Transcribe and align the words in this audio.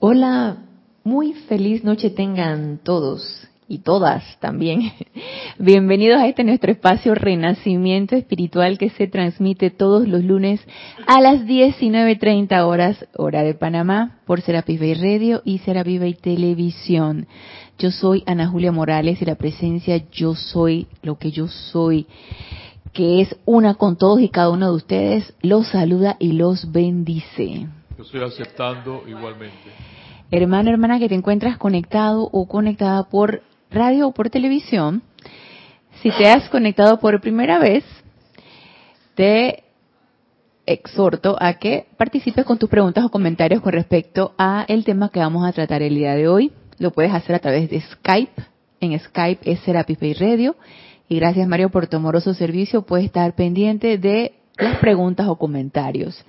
Hola, 0.00 0.58
muy 1.02 1.32
feliz 1.32 1.82
noche 1.82 2.10
tengan 2.10 2.78
todos 2.84 3.48
y 3.66 3.78
todas 3.78 4.22
también. 4.38 4.92
Bienvenidos 5.58 6.20
a 6.20 6.28
este 6.28 6.44
nuestro 6.44 6.70
espacio 6.70 7.16
Renacimiento 7.16 8.14
Espiritual 8.14 8.78
que 8.78 8.90
se 8.90 9.08
transmite 9.08 9.70
todos 9.70 10.06
los 10.06 10.22
lunes 10.22 10.60
a 11.04 11.20
las 11.20 11.40
19.30 11.40 12.64
horas, 12.64 13.08
hora 13.16 13.42
de 13.42 13.54
Panamá, 13.54 14.20
por 14.24 14.40
Serapis 14.40 14.78
Bay 14.78 14.94
Radio 14.94 15.42
y 15.44 15.58
Serapis 15.58 15.98
Bay 15.98 16.14
Televisión. 16.14 17.26
Yo 17.76 17.90
soy 17.90 18.22
Ana 18.24 18.46
Julia 18.46 18.70
Morales 18.70 19.20
y 19.20 19.24
la 19.24 19.34
presencia 19.34 20.00
Yo 20.12 20.36
Soy 20.36 20.86
lo 21.02 21.18
que 21.18 21.32
yo 21.32 21.48
soy, 21.48 22.06
que 22.92 23.20
es 23.20 23.34
una 23.46 23.74
con 23.74 23.96
todos 23.96 24.20
y 24.20 24.28
cada 24.28 24.50
uno 24.50 24.70
de 24.70 24.76
ustedes, 24.76 25.34
los 25.42 25.66
saluda 25.66 26.14
y 26.20 26.34
los 26.34 26.70
bendice. 26.70 27.66
Yo 27.98 28.04
estoy 28.04 28.22
aceptando 28.22 29.02
igualmente 29.06 29.70
hermano, 30.30 30.70
hermana 30.70 30.98
que 30.98 31.08
te 31.08 31.14
encuentras 31.14 31.58
conectado 31.58 32.28
o 32.32 32.46
conectada 32.46 33.04
por 33.04 33.42
radio 33.70 34.08
o 34.08 34.12
por 34.12 34.30
televisión, 34.30 35.02
si 36.02 36.10
te 36.10 36.28
has 36.28 36.48
conectado 36.48 37.00
por 37.00 37.20
primera 37.20 37.58
vez, 37.58 37.84
te 39.14 39.64
exhorto 40.64 41.36
a 41.40 41.54
que 41.54 41.86
participes 41.96 42.44
con 42.44 42.58
tus 42.58 42.68
preguntas 42.68 43.04
o 43.04 43.10
comentarios 43.10 43.62
con 43.62 43.72
respecto 43.72 44.34
a 44.38 44.64
el 44.68 44.84
tema 44.84 45.08
que 45.08 45.20
vamos 45.20 45.46
a 45.46 45.52
tratar 45.52 45.82
el 45.82 45.94
día 45.94 46.14
de 46.14 46.28
hoy. 46.28 46.52
Lo 46.78 46.92
puedes 46.92 47.12
hacer 47.12 47.34
a 47.34 47.40
través 47.40 47.68
de 47.70 47.80
Skype. 47.80 48.42
En 48.80 48.96
Skype 48.98 49.50
es 49.50 49.60
Serapis 49.60 49.98
Bay 49.98 50.12
Radio. 50.14 50.56
Y 51.08 51.16
gracias 51.16 51.48
Mario 51.48 51.70
por 51.70 51.88
tu 51.88 51.96
amoroso 51.96 52.34
servicio. 52.34 52.82
Puedes 52.82 53.06
estar 53.06 53.34
pendiente 53.34 53.98
de 53.98 54.34
las 54.56 54.78
preguntas 54.78 55.26
o 55.26 55.36
comentarios. 55.36 56.24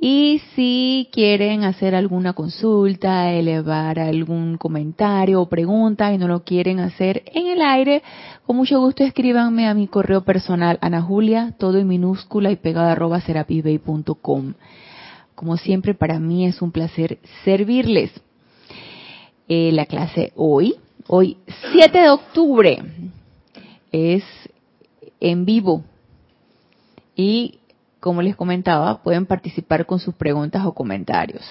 Y 0.00 0.40
si 0.54 1.08
quieren 1.10 1.64
hacer 1.64 1.96
alguna 1.96 2.32
consulta, 2.32 3.32
elevar 3.32 3.98
algún 3.98 4.56
comentario 4.56 5.40
o 5.42 5.48
pregunta 5.48 6.12
y 6.12 6.18
no 6.18 6.28
lo 6.28 6.44
quieren 6.44 6.78
hacer 6.78 7.24
en 7.34 7.48
el 7.48 7.60
aire, 7.60 8.04
con 8.46 8.54
mucho 8.54 8.78
gusto 8.78 9.02
escríbanme 9.02 9.66
a 9.66 9.74
mi 9.74 9.88
correo 9.88 10.20
personal, 10.22 10.78
Ana 10.82 11.02
Julia, 11.02 11.56
todo 11.58 11.78
en 11.78 11.88
minúscula 11.88 12.52
y 12.52 12.56
pegado 12.56 12.86
arroba 12.86 13.20
serapisbay.com. 13.20 14.54
Como 15.34 15.56
siempre, 15.56 15.94
para 15.94 16.20
mí 16.20 16.46
es 16.46 16.62
un 16.62 16.70
placer 16.70 17.18
servirles. 17.44 18.12
Eh, 19.48 19.72
la 19.72 19.86
clase 19.86 20.32
hoy, 20.36 20.76
hoy 21.08 21.38
7 21.72 21.98
de 21.98 22.10
octubre, 22.10 22.82
es 23.90 24.22
en 25.18 25.44
vivo. 25.44 25.82
Y 27.16 27.58
como 28.00 28.22
les 28.22 28.36
comentaba, 28.36 29.02
pueden 29.02 29.26
participar 29.26 29.86
con 29.86 29.98
sus 29.98 30.14
preguntas 30.14 30.64
o 30.64 30.72
comentarios. 30.72 31.42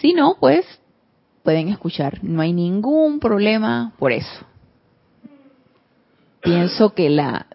Si 0.00 0.12
no, 0.12 0.36
pues 0.38 0.64
pueden 1.42 1.68
escuchar. 1.68 2.22
No 2.22 2.42
hay 2.42 2.52
ningún 2.52 3.20
problema 3.20 3.92
por 3.98 4.12
eso. 4.12 4.44
Pienso 6.42 6.94
que 6.94 7.10
la, 7.10 7.46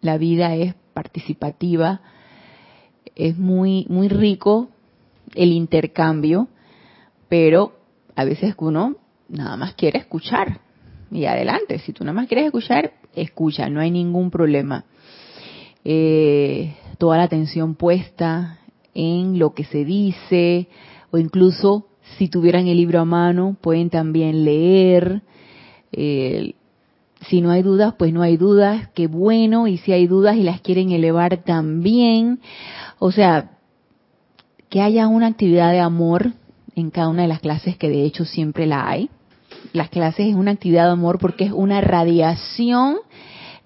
la 0.00 0.18
vida 0.18 0.54
es 0.54 0.74
participativa, 0.94 2.00
es 3.14 3.36
muy, 3.36 3.86
muy 3.88 4.08
rico 4.08 4.68
el 5.34 5.52
intercambio, 5.52 6.48
pero 7.28 7.72
a 8.14 8.24
veces 8.24 8.54
uno 8.58 8.96
nada 9.28 9.56
más 9.56 9.74
quiere 9.74 9.98
escuchar. 9.98 10.60
Y 11.10 11.24
adelante, 11.24 11.78
si 11.80 11.92
tú 11.92 12.04
nada 12.04 12.14
más 12.14 12.28
quieres 12.28 12.46
escuchar, 12.46 12.92
escucha, 13.14 13.68
no 13.68 13.80
hay 13.80 13.90
ningún 13.90 14.30
problema 14.30 14.84
eh, 15.88 16.74
toda 16.98 17.16
la 17.16 17.22
atención 17.22 17.76
puesta 17.76 18.58
en 18.92 19.38
lo 19.38 19.54
que 19.54 19.62
se 19.62 19.84
dice, 19.84 20.66
o 21.12 21.18
incluso 21.18 21.86
si 22.18 22.26
tuvieran 22.26 22.66
el 22.66 22.76
libro 22.76 22.98
a 22.98 23.04
mano, 23.04 23.56
pueden 23.60 23.88
también 23.88 24.44
leer. 24.44 25.22
Eh, 25.92 26.54
si 27.28 27.40
no 27.40 27.52
hay 27.52 27.62
dudas, 27.62 27.94
pues 27.96 28.12
no 28.12 28.22
hay 28.22 28.36
dudas, 28.36 28.88
qué 28.94 29.06
bueno, 29.06 29.68
y 29.68 29.78
si 29.78 29.92
hay 29.92 30.08
dudas 30.08 30.36
y 30.36 30.42
las 30.42 30.60
quieren 30.60 30.90
elevar 30.90 31.44
también. 31.44 32.40
O 32.98 33.12
sea, 33.12 33.52
que 34.68 34.80
haya 34.80 35.06
una 35.06 35.28
actividad 35.28 35.70
de 35.70 35.78
amor 35.78 36.32
en 36.74 36.90
cada 36.90 37.10
una 37.10 37.22
de 37.22 37.28
las 37.28 37.40
clases, 37.40 37.76
que 37.76 37.88
de 37.88 38.02
hecho 38.02 38.24
siempre 38.24 38.66
la 38.66 38.88
hay. 38.88 39.08
Las 39.72 39.88
clases 39.90 40.26
es 40.26 40.34
una 40.34 40.50
actividad 40.50 40.86
de 40.86 40.92
amor 40.92 41.20
porque 41.20 41.44
es 41.44 41.52
una 41.52 41.80
radiación 41.80 42.96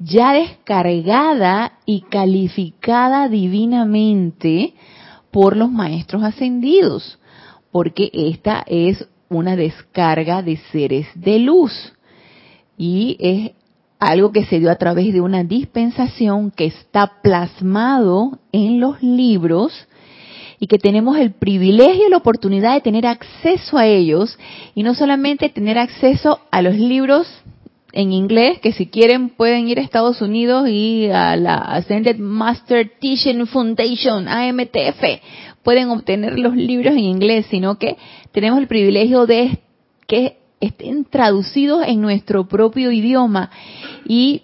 ya 0.00 0.32
descargada 0.32 1.74
y 1.84 2.00
calificada 2.00 3.28
divinamente 3.28 4.72
por 5.30 5.56
los 5.56 5.70
maestros 5.70 6.24
ascendidos, 6.24 7.18
porque 7.70 8.10
esta 8.12 8.64
es 8.66 9.06
una 9.28 9.54
descarga 9.56 10.42
de 10.42 10.56
seres 10.72 11.06
de 11.14 11.38
luz 11.38 11.92
y 12.76 13.16
es 13.20 13.52
algo 14.00 14.32
que 14.32 14.46
se 14.46 14.58
dio 14.58 14.70
a 14.70 14.76
través 14.76 15.12
de 15.12 15.20
una 15.20 15.44
dispensación 15.44 16.50
que 16.50 16.64
está 16.64 17.20
plasmado 17.22 18.38
en 18.50 18.80
los 18.80 19.02
libros 19.02 19.86
y 20.58 20.66
que 20.66 20.78
tenemos 20.78 21.18
el 21.18 21.32
privilegio 21.32 22.06
y 22.06 22.10
la 22.10 22.16
oportunidad 22.16 22.72
de 22.72 22.80
tener 22.80 23.06
acceso 23.06 23.76
a 23.76 23.86
ellos 23.86 24.38
y 24.74 24.82
no 24.82 24.94
solamente 24.94 25.50
tener 25.50 25.78
acceso 25.78 26.40
a 26.50 26.62
los 26.62 26.74
libros 26.74 27.26
en 27.92 28.12
inglés, 28.12 28.60
que 28.60 28.72
si 28.72 28.86
quieren 28.86 29.30
pueden 29.30 29.68
ir 29.68 29.78
a 29.78 29.82
Estados 29.82 30.20
Unidos 30.22 30.68
y 30.68 31.08
a 31.10 31.36
la 31.36 31.56
Ascended 31.56 32.18
Master 32.18 32.92
Teaching 33.00 33.46
Foundation, 33.46 34.28
AMTF, 34.28 35.02
pueden 35.62 35.90
obtener 35.90 36.38
los 36.38 36.54
libros 36.56 36.92
en 36.92 37.00
inglés, 37.00 37.46
sino 37.50 37.78
que 37.78 37.96
tenemos 38.32 38.58
el 38.60 38.66
privilegio 38.66 39.26
de 39.26 39.58
que 40.06 40.38
estén 40.60 41.04
traducidos 41.04 41.86
en 41.86 42.00
nuestro 42.00 42.46
propio 42.46 42.92
idioma. 42.92 43.50
Y 44.06 44.42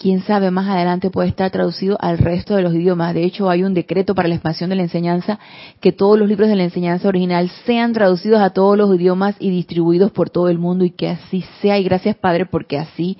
quién 0.00 0.22
sabe, 0.22 0.50
más 0.50 0.66
adelante 0.66 1.10
puede 1.10 1.28
estar 1.28 1.50
traducido 1.50 1.98
al 2.00 2.16
resto 2.16 2.56
de 2.56 2.62
los 2.62 2.74
idiomas. 2.74 3.12
De 3.12 3.22
hecho, 3.22 3.50
hay 3.50 3.62
un 3.62 3.74
decreto 3.74 4.14
para 4.14 4.28
la 4.28 4.34
expansión 4.34 4.70
de 4.70 4.76
la 4.76 4.82
enseñanza 4.82 5.38
que 5.80 5.92
todos 5.92 6.18
los 6.18 6.26
libros 6.26 6.48
de 6.48 6.56
la 6.56 6.64
enseñanza 6.64 7.06
original 7.06 7.50
sean 7.66 7.92
traducidos 7.92 8.40
a 8.40 8.50
todos 8.50 8.78
los 8.78 8.92
idiomas 8.96 9.36
y 9.38 9.50
distribuidos 9.50 10.10
por 10.10 10.30
todo 10.30 10.48
el 10.48 10.58
mundo 10.58 10.86
y 10.86 10.90
que 10.90 11.10
así 11.10 11.44
sea. 11.60 11.78
Y 11.78 11.84
gracias, 11.84 12.16
Padre, 12.16 12.46
porque 12.46 12.78
así 12.78 13.18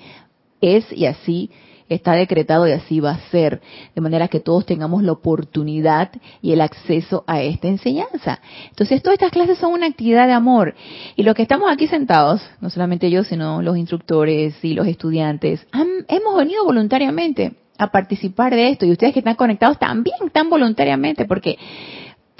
es 0.59 0.91
y 0.91 1.05
así 1.05 1.51
está 1.95 2.13
decretado 2.13 2.67
y 2.67 2.71
así 2.71 2.99
va 2.99 3.11
a 3.11 3.29
ser, 3.29 3.61
de 3.93 4.01
manera 4.01 4.27
que 4.27 4.39
todos 4.39 4.65
tengamos 4.65 5.03
la 5.03 5.11
oportunidad 5.11 6.11
y 6.41 6.53
el 6.53 6.61
acceso 6.61 7.23
a 7.27 7.41
esta 7.41 7.67
enseñanza. 7.67 8.39
Entonces, 8.69 9.01
todas 9.01 9.15
estas 9.15 9.31
clases 9.31 9.57
son 9.57 9.73
una 9.73 9.87
actividad 9.87 10.27
de 10.27 10.33
amor. 10.33 10.75
Y 11.15 11.23
los 11.23 11.35
que 11.35 11.41
estamos 11.41 11.71
aquí 11.71 11.87
sentados, 11.87 12.41
no 12.59 12.69
solamente 12.69 13.09
yo, 13.09 13.23
sino 13.23 13.61
los 13.61 13.77
instructores 13.77 14.55
y 14.63 14.73
los 14.73 14.87
estudiantes, 14.87 15.65
hemos 16.07 16.37
venido 16.37 16.63
voluntariamente 16.63 17.53
a 17.77 17.91
participar 17.91 18.53
de 18.53 18.69
esto. 18.69 18.85
Y 18.85 18.91
ustedes 18.91 19.13
que 19.13 19.19
están 19.19 19.35
conectados 19.35 19.79
también 19.79 20.17
están 20.25 20.49
voluntariamente, 20.49 21.25
porque 21.25 21.57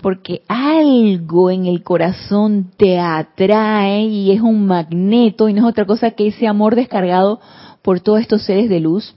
porque 0.02 0.42
algo 0.48 1.52
en 1.52 1.68
el 1.68 1.84
corazón 1.84 2.72
te 2.76 3.00
atrae 3.00 4.06
y 4.06 4.32
es 4.32 4.42
un 4.42 4.66
magneto 4.66 5.48
y 5.48 5.54
no 5.54 5.62
es 5.62 5.68
otra 5.68 5.86
cosa 5.86 6.12
que 6.12 6.28
ese 6.28 6.48
amor 6.48 6.76
descargado 6.76 7.40
por 7.84 8.00
todos 8.00 8.22
estos 8.22 8.44
seres 8.44 8.68
de 8.68 8.80
luz 8.80 9.16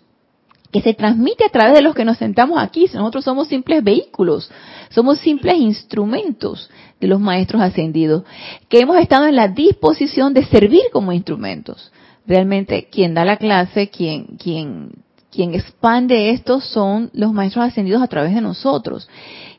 que 0.75 0.81
se 0.81 0.93
transmite 0.93 1.45
a 1.45 1.51
través 1.51 1.73
de 1.73 1.83
los 1.83 1.95
que 1.95 2.05
nos 2.05 2.19
sentamos 2.19 2.61
aquí. 2.61 2.87
Nosotros 2.93 3.23
somos 3.23 3.47
simples 3.47 3.85
vehículos, 3.85 4.51
somos 4.91 5.21
simples 5.21 5.55
instrumentos 5.55 6.69
de 7.01 7.07
los 7.07 7.21
maestros 7.21 7.62
ascendidos, 7.62 8.25
que 8.69 8.81
hemos 8.81 8.97
estado 8.97 9.29
en 9.29 9.37
la 9.37 9.47
disposición 9.47 10.35
de 10.35 10.45
servir 10.45 10.83
como 10.93 11.12
instrumentos. 11.12 11.93
Realmente 12.27 12.89
quien 12.91 13.15
da 13.15 13.25
la 13.25 13.37
clase, 13.37 13.89
quien, 13.89 14.37
quien, 14.37 14.91
quien 15.31 15.55
expande 15.55 16.31
esto 16.31 16.61
son 16.61 17.09
los 17.12 17.33
maestros 17.33 17.67
ascendidos 17.67 18.03
a 18.03 18.09
través 18.09 18.35
de 18.35 18.41
nosotros. 18.41 19.09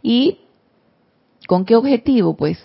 ¿Y 0.03 0.40
con 1.47 1.64
qué 1.64 1.78
objetivo? 1.78 2.35
Pues 2.35 2.58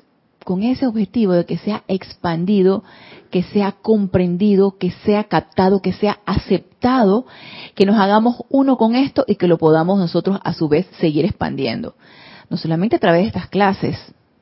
con 0.51 0.65
ese 0.65 0.85
objetivo 0.85 1.33
de 1.35 1.47
que 1.47 1.59
sea 1.59 1.85
expandido, 1.87 2.83
que 3.31 3.45
sea 3.45 3.71
comprendido, 3.71 4.79
que 4.79 4.91
sea 4.91 5.23
captado, 5.23 5.81
que 5.81 5.93
sea 5.93 6.19
aceptado, 6.27 7.25
que 7.77 7.87
nos 7.87 7.97
hagamos 7.97 8.43
uno 8.49 8.77
con 8.77 8.97
esto 8.97 9.25
y 9.29 9.37
que 9.37 9.47
lo 9.47 9.59
podamos 9.59 10.01
nosotros 10.01 10.41
a 10.43 10.53
su 10.53 10.69
vez 10.69 10.89
seguir 10.99 11.25
expandiendo. 11.25 11.95
No 12.49 12.57
solamente 12.57 12.97
a 12.97 12.99
través 12.99 13.21
de 13.23 13.27
estas 13.29 13.47
clases, 13.47 13.97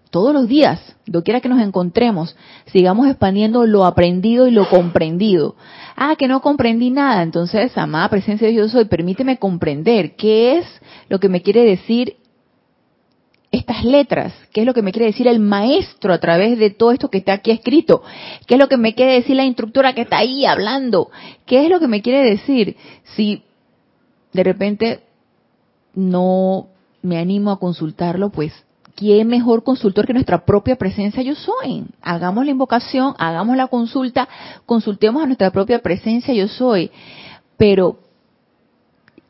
todos 0.09 0.33
los 0.33 0.49
días, 0.49 0.81
quiera 1.25 1.43
que 1.43 1.51
nos 1.51 1.61
encontremos, 1.61 2.37
sigamos 2.73 3.07
expandiendo 3.07 3.67
lo 3.67 3.85
aprendido 3.85 4.47
y 4.47 4.51
lo 4.51 4.67
comprendido. 4.71 5.57
Ah, 5.95 6.17
que 6.17 6.27
no 6.27 6.41
comprendí 6.41 6.89
nada, 6.89 7.23
entonces, 7.23 7.77
amada 7.77 8.09
presencia 8.09 8.47
de 8.47 8.55
Dios 8.55 8.73
soy, 8.73 8.87
permíteme 8.87 9.39
comprender 9.39 10.17
qué 10.17 10.57
es 10.57 10.65
lo 11.11 11.21
que 11.21 11.29
me 11.29 11.43
quiere 11.43 11.67
decir 11.67 12.17
estas 13.51 13.85
letras, 13.85 14.35
qué 14.53 14.61
es 14.61 14.67
lo 14.67 14.75
que 14.75 14.83
me 14.83 14.93
quiere 14.93 15.07
decir 15.07 15.27
el 15.27 15.41
maestro 15.41 16.13
a 16.13 16.19
través 16.19 16.59
de 16.59 16.71
todo 16.71 16.93
esto 16.93 17.09
que 17.09 17.19
está 17.19 17.33
aquí 17.35 17.51
escrito, 17.51 18.03
qué 18.47 18.55
es 18.55 18.61
lo 18.61 18.69
que 18.69 18.77
me 18.77 18.95
quiere 18.95 19.15
decir 19.15 19.37
la 19.37 19.45
instructora 19.45 19.95
que 19.95 20.03
está 20.03 20.19
ahí 20.19 20.45
hablando, 20.45 21.11
qué 21.47 21.65
es 21.65 21.71
lo 21.71 21.81
que 21.81 21.89
me 21.89 22.03
quiere 22.03 22.23
decir 22.23 22.77
si 23.17 23.43
de 24.33 24.45
repente 24.45 25.01
no 25.95 26.69
me 27.03 27.19
animo 27.19 27.51
a 27.51 27.59
consultarlo, 27.59 28.31
pues 28.31 28.53
¿quién 28.95 29.29
mejor 29.29 29.63
consultor 29.63 30.07
que 30.07 30.13
nuestra 30.13 30.45
propia 30.45 30.77
presencia 30.77 31.23
yo 31.23 31.35
soy? 31.35 31.85
Hagamos 32.03 32.45
la 32.45 32.51
invocación, 32.51 33.15
hagamos 33.19 33.57
la 33.57 33.69
consulta, 33.69 34.29
consultemos 34.67 35.23
a 35.23 35.27
nuestra 35.27 35.51
propia 35.51 35.79
presencia 35.79 36.35
yo 36.35 36.49
soy. 36.49 36.91
Pero 37.57 37.99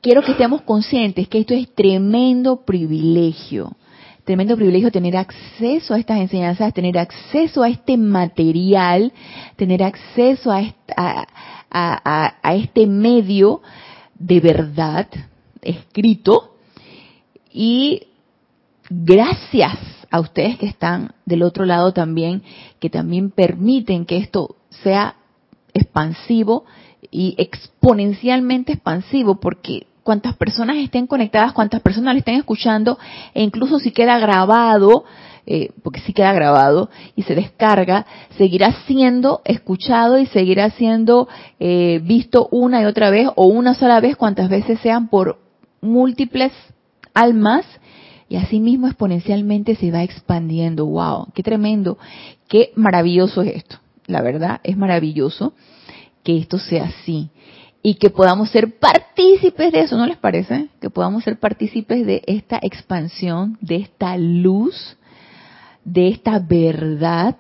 quiero 0.00 0.22
que 0.22 0.32
estemos 0.32 0.62
conscientes 0.62 1.28
que 1.28 1.38
esto 1.40 1.54
es 1.54 1.72
tremendo 1.74 2.64
privilegio. 2.64 3.76
Tremendo 4.28 4.56
privilegio 4.56 4.92
tener 4.92 5.16
acceso 5.16 5.94
a 5.94 5.98
estas 5.98 6.19
enseñanzas, 6.19 6.75
tener 6.75 6.98
acceso 6.98 7.62
a 7.62 7.70
este 7.70 7.96
material, 7.96 9.10
tener 9.56 9.82
acceso 9.82 10.52
a, 10.52 10.75
a 11.70 12.54
este 12.54 12.86
medio 12.86 13.62
de 14.19 14.40
verdad 14.40 15.08
escrito. 15.62 16.56
Y 17.50 18.08
gracias 18.90 19.78
a 20.10 20.20
ustedes 20.20 20.58
que 20.58 20.66
están 20.66 21.14
del 21.25 21.42
otro 21.42 21.64
lado 21.64 21.94
también, 21.94 22.42
que 22.80 22.90
también 22.90 23.30
permiten 23.30 24.04
que 24.04 24.19
esto 24.19 24.56
sea 24.69 25.16
expansivo 25.72 26.66
y 27.10 27.34
exponencialmente 27.38 28.75
expansivo, 28.75 29.40
porque 29.40 29.86
cuantas 30.08 30.37
personas 30.37 30.78
estén 30.78 31.06
conectadas, 31.06 31.52
cuantas 31.52 31.82
personas 31.82 32.14
le 32.14 32.20
estén 32.20 32.37
escuchando, 32.37 32.99
e 33.34 33.43
incluso 33.43 33.78
si 33.78 33.90
queda 33.90 34.19
grabado, 34.19 35.05
eh, 35.44 35.69
porque 35.82 36.00
si 36.00 36.14
queda 36.14 36.32
grabado 36.32 36.88
y 37.14 37.25
se 37.25 37.34
descarga, 37.34 38.06
seguirá 38.38 38.72
siendo 38.87 39.43
escuchado 39.44 40.19
y 40.19 40.25
seguirá 40.25 40.70
siendo 40.70 41.28
eh, 41.60 42.00
visto 42.02 42.49
una 42.50 42.81
y 42.81 42.87
otra 42.87 43.10
vez 43.10 43.28
o 43.37 43.49
una 43.49 43.75
sola 43.75 44.00
vez, 44.00 44.16
cuantas 44.16 44.49
veces 44.49 44.81
sean 44.81 45.08
por 45.08 45.38
múltiples 45.82 46.52
almas 47.12 47.66
y 48.31 48.37
así 48.37 48.61
mismo 48.61 48.87
exponencialmente 48.87 49.75
se 49.75 49.90
va 49.90 50.02
expandiendo. 50.04 50.87
¡Wow! 50.87 51.26
¡Qué 51.34 51.43
tremendo! 51.43 51.99
¡Qué 52.49 52.72
maravilloso 52.76 53.43
es 53.43 53.56
esto! 53.56 53.76
La 54.06 54.22
verdad, 54.22 54.61
es 54.64 54.78
maravilloso 54.78 55.52
que 56.25 56.38
esto 56.38 56.58
sea 56.58 56.84
así 56.84 57.28
y 57.82 57.94
que 57.94 58.10
podamos 58.10 58.50
ser 58.50 58.78
partícipes 58.78 59.72
de 59.72 59.80
eso, 59.80 59.96
¿no 59.96 60.06
les 60.06 60.16
parece? 60.16 60.69
Que 60.80 60.90
podamos 60.90 61.25
ser 61.25 61.38
partícipes 61.38 62.04
de 62.06 62.22
esta 62.26 62.58
expansión, 62.60 63.56
de 63.60 63.76
esta 63.76 64.16
luz, 64.16 64.96
de 65.84 66.08
esta 66.08 66.38
verdad. 66.38 67.36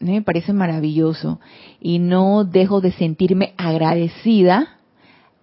Me 0.00 0.22
parece 0.22 0.52
maravilloso 0.52 1.40
y 1.80 1.98
no 1.98 2.44
dejo 2.44 2.80
de 2.80 2.92
sentirme 2.92 3.52
agradecida 3.58 4.78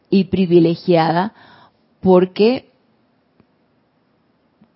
y 0.10 0.26
privilegiada 0.26 1.34
porque 2.00 2.70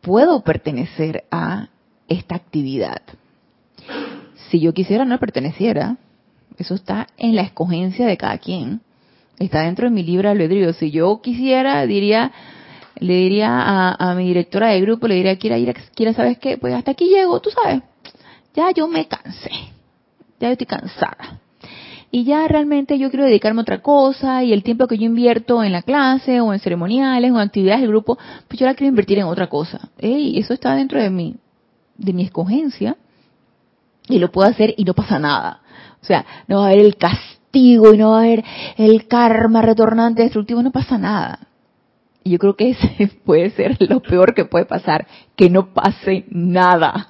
puedo 0.01 0.43
pertenecer 0.43 1.23
a 1.31 1.69
esta 2.07 2.35
actividad. 2.35 3.01
Si 4.49 4.59
yo 4.59 4.73
quisiera 4.73 5.05
no 5.05 5.17
perteneciera, 5.17 5.97
eso 6.57 6.75
está 6.75 7.07
en 7.17 7.35
la 7.35 7.43
escogencia 7.43 8.05
de 8.05 8.17
cada 8.17 8.37
quien. 8.37 8.81
Está 9.41 9.61
dentro 9.61 9.85
de 9.85 9.91
mi 9.91 10.03
libre 10.03 10.29
albedrío. 10.29 10.73
Si 10.73 10.91
yo 10.91 11.21
quisiera, 11.21 11.85
diría, 11.85 12.31
le 12.99 13.13
diría 13.13 13.95
a, 13.97 14.13
mi 14.15 14.27
directora 14.27 14.69
de 14.69 14.81
grupo, 14.81 15.07
le 15.07 15.15
diría, 15.15 15.37
quiera 15.37 15.57
ir, 15.57 15.73
quiera, 15.95 16.13
¿sabes 16.13 16.37
qué? 16.37 16.57
Pues 16.57 16.73
hasta 16.73 16.91
aquí 16.91 17.09
llego, 17.09 17.39
tú 17.39 17.49
sabes. 17.49 17.81
Ya 18.53 18.71
yo 18.71 18.87
me 18.87 19.07
cansé. 19.07 19.51
Ya 20.39 20.51
estoy 20.51 20.67
cansada 20.67 21.39
y 22.11 22.25
ya 22.25 22.45
realmente 22.47 22.99
yo 22.99 23.09
quiero 23.09 23.25
dedicarme 23.25 23.61
a 23.61 23.63
otra 23.63 23.81
cosa 23.81 24.43
y 24.43 24.51
el 24.51 24.63
tiempo 24.63 24.85
que 24.87 24.97
yo 24.97 25.05
invierto 25.05 25.63
en 25.63 25.71
la 25.71 25.81
clase 25.81 26.41
o 26.41 26.53
en 26.53 26.59
ceremoniales 26.59 27.31
o 27.31 27.35
en 27.35 27.41
actividades 27.41 27.81
del 27.81 27.89
grupo, 27.89 28.17
pues 28.47 28.59
yo 28.59 28.65
la 28.65 28.75
quiero 28.75 28.89
invertir 28.89 29.19
en 29.19 29.25
otra 29.25 29.47
cosa. 29.47 29.89
Ey, 29.97 30.37
eso 30.37 30.53
está 30.53 30.75
dentro 30.75 31.01
de 31.01 31.09
mi, 31.09 31.37
de 31.97 32.11
mi 32.11 32.23
escogencia 32.23 32.97
y 34.09 34.19
lo 34.19 34.29
puedo 34.29 34.49
hacer 34.49 34.73
y 34.77 34.83
no 34.83 34.93
pasa 34.93 35.19
nada. 35.19 35.61
O 36.01 36.05
sea, 36.05 36.25
no 36.47 36.57
va 36.57 36.63
a 36.63 36.67
haber 36.67 36.79
el 36.79 36.97
castigo 36.97 37.40
y 37.51 37.77
no 37.77 38.11
va 38.11 38.17
a 38.17 38.23
haber 38.23 38.43
el 38.77 39.07
karma 39.07 39.61
retornante 39.61 40.23
destructivo, 40.23 40.61
no 40.61 40.71
pasa 40.71 40.97
nada. 40.97 41.47
Y 42.23 42.31
yo 42.31 42.39
creo 42.39 42.55
que 42.55 42.71
ese 42.71 43.07
puede 43.25 43.49
ser 43.51 43.77
lo 43.79 44.01
peor 44.01 44.33
que 44.33 44.45
puede 44.45 44.65
pasar, 44.65 45.07
que 45.35 45.49
no 45.49 45.73
pase 45.73 46.25
nada. 46.29 47.07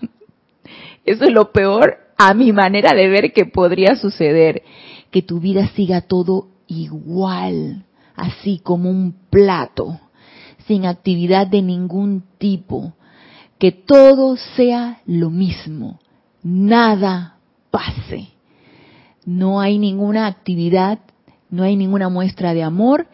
Eso 1.06 1.26
es 1.26 1.32
lo 1.32 1.52
peor 1.52 1.98
a 2.18 2.34
mi 2.34 2.52
manera 2.54 2.94
de 2.94 3.10
ver 3.10 3.34
que 3.34 3.46
podría 3.46 3.96
suceder 3.96 4.64
que 5.10 5.22
tu 5.22 5.40
vida 5.40 5.68
siga 5.70 6.02
todo 6.02 6.48
igual, 6.68 7.86
así 8.16 8.60
como 8.64 8.90
un 8.90 9.14
plato, 9.30 10.00
sin 10.68 10.86
actividad 10.86 11.48
de 11.48 11.62
ningún 11.62 12.24
tipo, 12.38 12.94
que 13.58 13.72
todo 13.72 14.38
sea 14.56 15.02
lo 15.06 15.30
mismo, 15.30 16.00
nada 16.44 17.38
pase. 17.72 18.30
No 19.26 19.60
hay 19.62 19.78
ninguna 19.78 20.28
actividad, 20.28 21.00
no 21.50 21.64
hay 21.64 21.76
ninguna 21.76 22.10
muestra 22.10 22.54
de 22.54 22.64
amor 22.64 23.08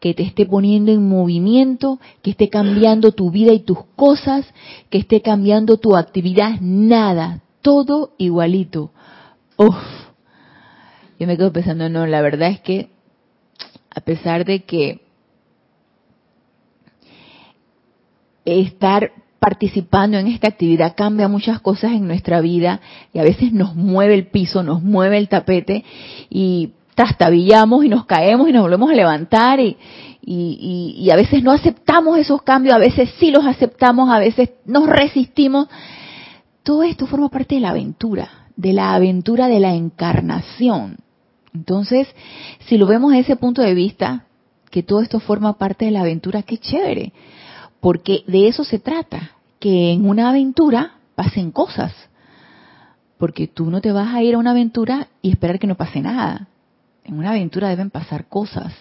que 0.00 0.12
te 0.12 0.22
esté 0.22 0.44
poniendo 0.44 0.92
en 0.92 1.08
movimiento, 1.08 1.98
que 2.20 2.32
esté 2.32 2.50
cambiando 2.50 3.12
tu 3.12 3.30
vida 3.30 3.52
y 3.52 3.60
tus 3.60 3.78
cosas, 3.96 4.44
que 4.90 4.98
esté 4.98 5.22
cambiando 5.22 5.78
tu 5.78 5.96
actividad, 5.96 6.60
nada, 6.60 7.42
todo 7.62 8.12
igualito. 8.18 8.90
Uf, 9.56 9.76
yo 11.18 11.26
me 11.26 11.36
quedo 11.36 11.52
pensando, 11.52 11.88
no, 11.88 12.06
la 12.06 12.20
verdad 12.20 12.50
es 12.50 12.60
que 12.60 12.90
a 13.94 14.00
pesar 14.00 14.44
de 14.44 14.64
que 14.64 15.00
estar 18.44 19.12
participando 19.44 20.16
en 20.16 20.26
esta 20.28 20.48
actividad 20.48 20.94
cambia 20.96 21.28
muchas 21.28 21.60
cosas 21.60 21.92
en 21.92 22.06
nuestra 22.06 22.40
vida 22.40 22.80
y 23.12 23.18
a 23.18 23.22
veces 23.22 23.52
nos 23.52 23.76
mueve 23.76 24.14
el 24.14 24.28
piso, 24.28 24.62
nos 24.62 24.82
mueve 24.82 25.18
el 25.18 25.28
tapete 25.28 25.84
y 26.30 26.70
trastabillamos 26.94 27.84
y 27.84 27.90
nos 27.90 28.06
caemos 28.06 28.48
y 28.48 28.52
nos 28.54 28.62
volvemos 28.62 28.90
a 28.90 28.94
levantar 28.94 29.60
y, 29.60 29.76
y, 30.22 30.94
y, 30.96 31.10
a 31.10 31.16
veces 31.16 31.42
no 31.42 31.52
aceptamos 31.52 32.16
esos 32.16 32.40
cambios, 32.40 32.74
a 32.74 32.78
veces 32.78 33.10
sí 33.18 33.30
los 33.30 33.44
aceptamos, 33.44 34.08
a 34.08 34.18
veces 34.18 34.48
nos 34.64 34.88
resistimos. 34.88 35.68
Todo 36.62 36.82
esto 36.82 37.06
forma 37.06 37.28
parte 37.28 37.56
de 37.56 37.60
la 37.60 37.70
aventura, 37.70 38.48
de 38.56 38.72
la 38.72 38.94
aventura 38.94 39.48
de 39.48 39.60
la 39.60 39.74
encarnación. 39.74 40.96
Entonces, 41.52 42.08
si 42.60 42.78
lo 42.78 42.86
vemos 42.86 43.10
desde 43.10 43.32
ese 43.32 43.36
punto 43.36 43.60
de 43.60 43.74
vista, 43.74 44.24
que 44.70 44.82
todo 44.82 45.02
esto 45.02 45.20
forma 45.20 45.58
parte 45.58 45.84
de 45.84 45.90
la 45.90 46.00
aventura, 46.00 46.42
qué 46.42 46.56
chévere, 46.56 47.12
porque 47.84 48.24
de 48.26 48.48
eso 48.48 48.64
se 48.64 48.78
trata, 48.78 49.32
que 49.60 49.92
en 49.92 50.08
una 50.08 50.30
aventura 50.30 50.92
pasen 51.14 51.50
cosas, 51.50 51.92
porque 53.18 53.46
tú 53.46 53.70
no 53.70 53.82
te 53.82 53.92
vas 53.92 54.14
a 54.14 54.22
ir 54.22 54.34
a 54.34 54.38
una 54.38 54.52
aventura 54.52 55.08
y 55.20 55.30
esperar 55.30 55.58
que 55.58 55.66
no 55.66 55.74
pase 55.74 56.00
nada. 56.00 56.48
En 57.04 57.18
una 57.18 57.32
aventura 57.32 57.68
deben 57.68 57.90
pasar 57.90 58.26
cosas. 58.26 58.72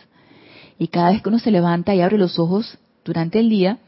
Y 0.80 0.88
cada 0.88 1.12
vez 1.12 1.22
que 1.22 1.28
uno 1.28 1.40
se 1.40 1.52
levanta 1.52 1.94
y 1.94 2.00
abre 2.00 2.18
los 2.18 2.40
ojos 2.40 2.78
durante 3.04 3.40
el 3.40 3.50
día, 3.50 3.80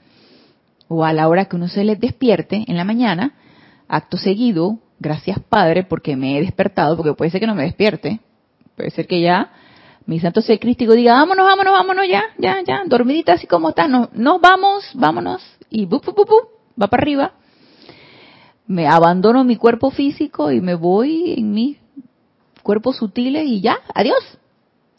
o 0.89 1.05
a 1.05 1.13
la 1.13 1.29
hora 1.29 1.45
que 1.45 1.55
uno 1.55 1.69
se 1.69 1.85
le 1.85 1.95
despierte 1.95 2.65
en 2.67 2.75
la 2.75 2.83
mañana, 2.83 3.35
acto 3.87 4.17
seguido, 4.17 4.79
gracias 4.99 5.39
Padre 5.47 5.83
porque 5.83 6.17
me 6.17 6.37
he 6.37 6.41
despertado, 6.41 6.97
porque 6.97 7.13
puede 7.13 7.31
ser 7.31 7.39
que 7.39 7.47
no 7.47 7.55
me 7.55 7.63
despierte, 7.63 8.19
Puede 8.75 8.89
ser 8.89 9.07
que 9.07 9.21
ya 9.21 9.49
mi 10.05 10.19
santo 10.19 10.41
ser 10.41 10.59
crístico 10.59 10.93
diga, 10.93 11.13
vámonos, 11.13 11.45
vámonos, 11.45 11.73
vámonos, 11.73 12.07
ya, 12.07 12.23
ya, 12.37 12.61
ya, 12.65 12.83
dormidita 12.85 13.33
así 13.33 13.47
como 13.47 13.69
está, 13.69 13.87
nos, 13.87 14.13
nos 14.13 14.39
vamos, 14.39 14.83
vámonos, 14.93 15.41
y 15.69 15.85
bu, 15.85 15.99
bu, 15.99 16.13
bu, 16.13 16.35
va 16.81 16.87
para 16.87 17.01
arriba. 17.01 17.33
Me 18.67 18.87
abandono 18.87 19.43
mi 19.43 19.57
cuerpo 19.57 19.91
físico 19.91 20.51
y 20.51 20.61
me 20.61 20.75
voy 20.75 21.33
en 21.37 21.51
mis 21.51 21.77
cuerpos 22.63 22.97
sutiles 22.97 23.45
y 23.45 23.61
ya, 23.61 23.77
adiós. 23.93 24.39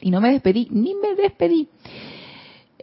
Y 0.00 0.10
no 0.10 0.20
me 0.20 0.30
despedí, 0.30 0.68
ni 0.70 0.94
me 0.94 1.14
despedí. 1.14 1.68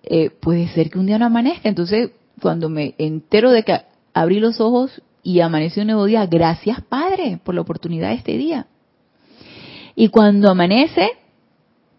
Eh, 0.04 0.30
puede 0.30 0.68
ser 0.70 0.90
que 0.90 1.00
un 1.00 1.06
día 1.06 1.18
no 1.18 1.26
amanezca, 1.26 1.70
entonces 1.70 2.12
cuando 2.42 2.68
me 2.68 2.96
entero 2.98 3.52
de 3.52 3.64
que 3.64 3.82
abrí 4.14 4.40
los 4.40 4.60
ojos 4.60 5.02
y 5.24 5.40
amaneció 5.40 5.84
un 5.84 5.88
nuevo 5.88 6.06
día, 6.06 6.26
gracias 6.26 6.82
Padre 6.82 7.40
por 7.42 7.56
la 7.56 7.62
oportunidad 7.62 8.10
de 8.10 8.16
este 8.16 8.38
día. 8.38 8.68
Y 9.96 10.10
cuando 10.10 10.50
amanece 10.50 11.12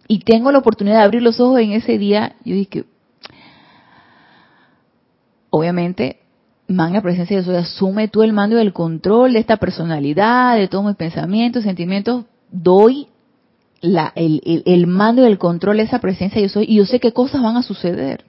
y 0.08 0.20
tengo 0.20 0.52
la 0.52 0.58
oportunidad 0.58 0.98
de 0.98 1.04
abrir 1.04 1.22
los 1.22 1.40
ojos 1.40 1.60
en 1.60 1.72
ese 1.72 1.98
día, 1.98 2.36
yo 2.44 2.54
dije, 2.54 2.84
obviamente, 5.50 6.20
magna 6.68 7.00
presencia 7.00 7.36
de 7.36 7.42
Dios, 7.42 7.56
asume 7.56 8.08
tú 8.08 8.22
el 8.22 8.32
mando 8.32 8.58
y 8.58 8.60
el 8.60 8.72
control 8.72 9.34
de 9.34 9.38
esta 9.38 9.56
personalidad, 9.56 10.56
de 10.56 10.68
todos 10.68 10.84
mis 10.84 10.96
pensamientos, 10.96 11.64
sentimientos, 11.64 12.24
doy 12.50 13.08
la, 13.80 14.12
el, 14.16 14.86
mando 14.86 15.22
y 15.22 15.26
el 15.26 15.38
control 15.38 15.76
de 15.76 15.82
esa 15.84 16.00
presencia 16.00 16.40
yo 16.40 16.48
soy 16.48 16.64
y 16.68 16.76
yo 16.76 16.86
sé 16.86 17.00
qué 17.00 17.12
cosas 17.12 17.42
van 17.42 17.56
a 17.56 17.62
suceder. 17.62 18.24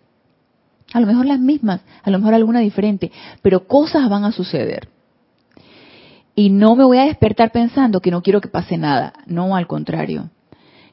A 0.94 1.00
lo 1.00 1.08
mejor 1.08 1.26
las 1.26 1.40
mismas, 1.40 1.82
a 2.04 2.10
lo 2.10 2.20
mejor 2.20 2.34
alguna 2.34 2.60
diferente, 2.60 3.12
pero 3.42 3.68
cosas 3.68 4.08
van 4.10 4.24
a 4.24 4.32
suceder. 4.32 4.90
Y 6.36 6.50
no 6.50 6.76
me 6.76 6.84
voy 6.84 6.98
a 6.98 7.06
despertar 7.06 7.52
pensando 7.52 8.02
que 8.02 8.12
no 8.12 8.22
quiero 8.22 8.42
que 8.42 8.50
pase 8.50 8.78
nada. 8.78 9.14
No, 9.26 9.56
al 9.56 9.68
contrario. 9.68 10.30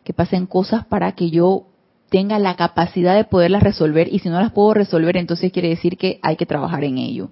Que 0.04 0.12
pasen 0.12 0.46
cosas 0.46 0.84
para 0.86 1.12
que 1.12 1.30
yo 1.30 1.66
tenga 2.12 2.38
la 2.38 2.56
capacidad 2.56 3.16
de 3.16 3.24
poderlas 3.24 3.62
resolver. 3.62 4.12
Y 4.12 4.18
si 4.18 4.28
no 4.28 4.40
las 4.40 4.52
puedo 4.52 4.74
resolver, 4.74 5.16
entonces 5.16 5.50
quiere 5.50 5.70
decir 5.70 5.96
que 5.96 6.18
hay 6.22 6.36
que 6.36 6.46
trabajar 6.46 6.84
en 6.84 6.98
ello. 6.98 7.30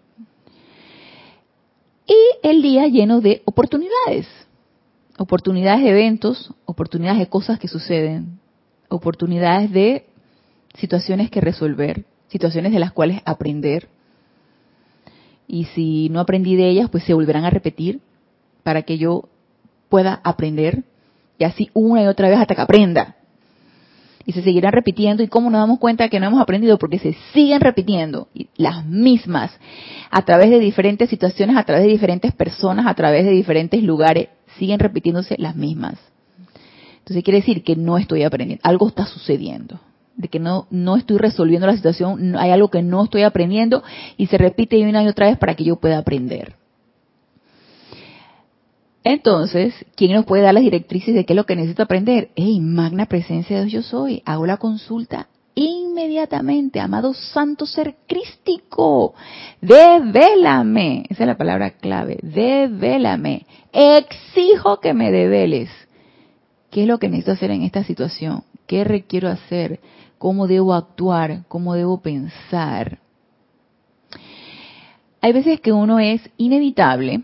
el 2.43 2.63
día 2.63 2.87
lleno 2.89 3.21
de 3.21 3.43
oportunidades. 3.45 4.27
Oportunidades 5.19 5.83
de 5.83 5.91
eventos, 5.91 6.55
oportunidades 6.65 7.19
de 7.19 7.29
cosas 7.29 7.59
que 7.59 7.69
suceden, 7.69 8.41
oportunidades 8.89 9.71
de 9.71 10.07
situaciones 10.75 11.31
que 11.31 11.41
resolver, 11.43 12.07
situaciones 12.29 12.73
de 12.73 12.79
las 12.79 12.93
cuales 12.93 13.21
aprender. 13.27 13.89
Y 15.47 15.65
si 15.67 16.09
no 16.09 16.21
aprendí 16.21 16.57
de 16.57 16.71
ellas, 16.71 16.89
pues 16.91 17.05
se 17.05 17.15
volverán 17.15 17.45
a 17.45 17.51
repetir 17.51 18.01
para 18.63 18.83
que 18.83 18.97
yo 18.97 19.29
pueda 19.89 20.21
aprender 20.25 20.85
y 21.41 21.45
así 21.45 21.71
una 21.73 22.03
y 22.03 22.07
otra 22.07 22.29
vez 22.29 22.39
hasta 22.39 22.55
que 22.55 22.61
aprenda. 22.61 23.17
Y 24.27 24.33
se 24.33 24.43
seguirán 24.43 24.73
repitiendo. 24.73 25.23
Y 25.23 25.29
cómo 25.29 25.49
nos 25.49 25.63
damos 25.63 25.79
cuenta 25.79 26.11
que 26.11 26.21
no 26.21 26.27
hemos 26.27 26.41
aprendido 26.41 26.79
porque 26.79 26.99
se 26.99 27.17
siguen 27.33 27.63
repitiendo. 27.63 28.29
Las 28.59 28.85
mismas. 28.85 29.51
A 30.11 30.23
través 30.23 30.51
de 30.51 30.59
diferentes 30.59 31.09
situaciones, 31.09 31.57
a 31.57 31.65
través 31.65 31.85
de 31.85 31.89
diferentes 31.89 32.35
personas, 32.35 32.87
a 32.87 32.93
través 32.93 33.25
de 33.25 33.31
diferentes 33.31 33.83
lugares, 33.83 34.29
siguen 34.59 34.81
repitiéndose 34.81 35.37
las 35.39 35.57
mismas. 35.57 35.95
Entonces 36.99 37.25
quiere 37.25 37.39
decir 37.39 37.65
que 37.65 37.75
no 37.75 37.97
estoy 37.97 38.23
aprendiendo, 38.23 38.61
algo 38.63 38.87
está 38.87 39.07
sucediendo, 39.07 39.81
de 40.17 40.29
que 40.29 40.39
no, 40.39 40.67
no 40.71 40.97
estoy 40.97 41.17
resolviendo 41.17 41.67
la 41.67 41.75
situación, 41.75 42.37
hay 42.37 42.51
algo 42.51 42.69
que 42.69 42.83
no 42.83 43.05
estoy 43.05 43.23
aprendiendo. 43.23 43.83
Y 44.19 44.27
se 44.27 44.37
repite 44.37 44.79
una 44.87 45.03
y 45.03 45.09
otra 45.09 45.29
vez 45.29 45.39
para 45.39 45.55
que 45.55 45.65
yo 45.65 45.77
pueda 45.77 45.97
aprender. 45.97 46.60
Entonces, 49.03 49.75
¿quién 49.97 50.13
nos 50.13 50.27
puede 50.27 50.43
dar 50.43 50.55
las 50.55 50.63
directrices 50.63 51.15
de 51.15 51.25
qué 51.25 51.33
es 51.33 51.37
lo 51.37 51.47
que 51.47 51.57
necesito 51.57 51.83
aprender? 51.83 52.31
¡Ey, 52.37 52.61
magna 52.61 53.07
presencia 53.07 53.59
de 53.59 53.65
Dios 53.67 53.85
yo 53.85 53.91
soy! 53.91 54.23
Hago 54.27 54.47
la 54.47 54.59
consulta 54.59 55.29
inmediatamente, 55.55 56.81
amado 56.81 57.13
santo 57.13 57.67
ser 57.67 57.97
crístico, 58.07 59.15
devélame, 59.61 61.05
esa 61.09 61.25
es 61.25 61.27
la 61.27 61.37
palabra 61.37 61.71
clave, 61.73 62.19
devélame, 62.23 63.47
exijo 63.73 64.81
que 64.81 64.95
me 64.95 65.11
develes. 65.11 65.69
¿Qué 66.71 66.83
es 66.83 66.89
lo 66.89 66.99
que 66.99 67.09
necesito 67.09 67.33
hacer 67.33 67.51
en 67.51 67.63
esta 67.63 67.85
situación? 67.85 68.45
¿Qué 68.67 68.85
requiero 68.85 69.29
hacer? 69.29 69.81
¿Cómo 70.19 70.47
debo 70.47 70.73
actuar? 70.73 71.43
¿Cómo 71.49 71.75
debo 71.75 72.01
pensar? 72.01 73.01
Hay 75.21 75.33
veces 75.33 75.61
que 75.61 75.73
uno 75.73 75.99
es 75.99 76.23
inevitable 76.37 77.23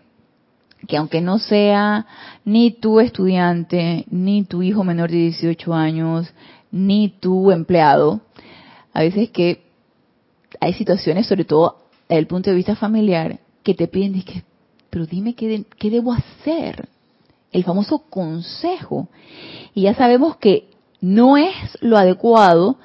que 0.87 0.97
aunque 0.97 1.21
no 1.21 1.39
sea 1.39 2.07
ni 2.45 2.71
tu 2.71 3.01
estudiante, 3.01 4.05
ni 4.11 4.45
tu 4.45 4.63
hijo 4.63 4.85
menor 4.85 5.11
de 5.11 5.17
18 5.17 5.75
años, 5.75 6.33
ni 6.71 7.09
tu 7.09 7.51
empleado, 7.51 8.21
a 8.93 9.01
veces 9.01 9.31
que 9.31 9.65
hay 10.61 10.73
situaciones, 10.73 11.27
sobre 11.27 11.45
todo 11.45 11.77
desde 12.09 12.21
el 12.21 12.27
punto 12.27 12.51
de 12.51 12.57
vista 12.57 12.77
familiar, 12.77 13.39
que 13.63 13.75
te 13.75 13.89
piden, 13.89 14.23
que, 14.23 14.45
pero 14.91 15.07
dime 15.07 15.35
qué, 15.35 15.65
qué 15.79 15.91
debo 15.91 16.13
hacer. 16.13 16.89
El 17.53 17.65
famoso 17.65 17.99
consejo. 18.11 19.09
Y 19.75 19.83
ya 19.83 19.95
sabemos 19.95 20.37
que 20.37 20.69
no 21.01 21.37
es 21.37 21.55
lo 21.81 21.97
adecuado 21.97 22.77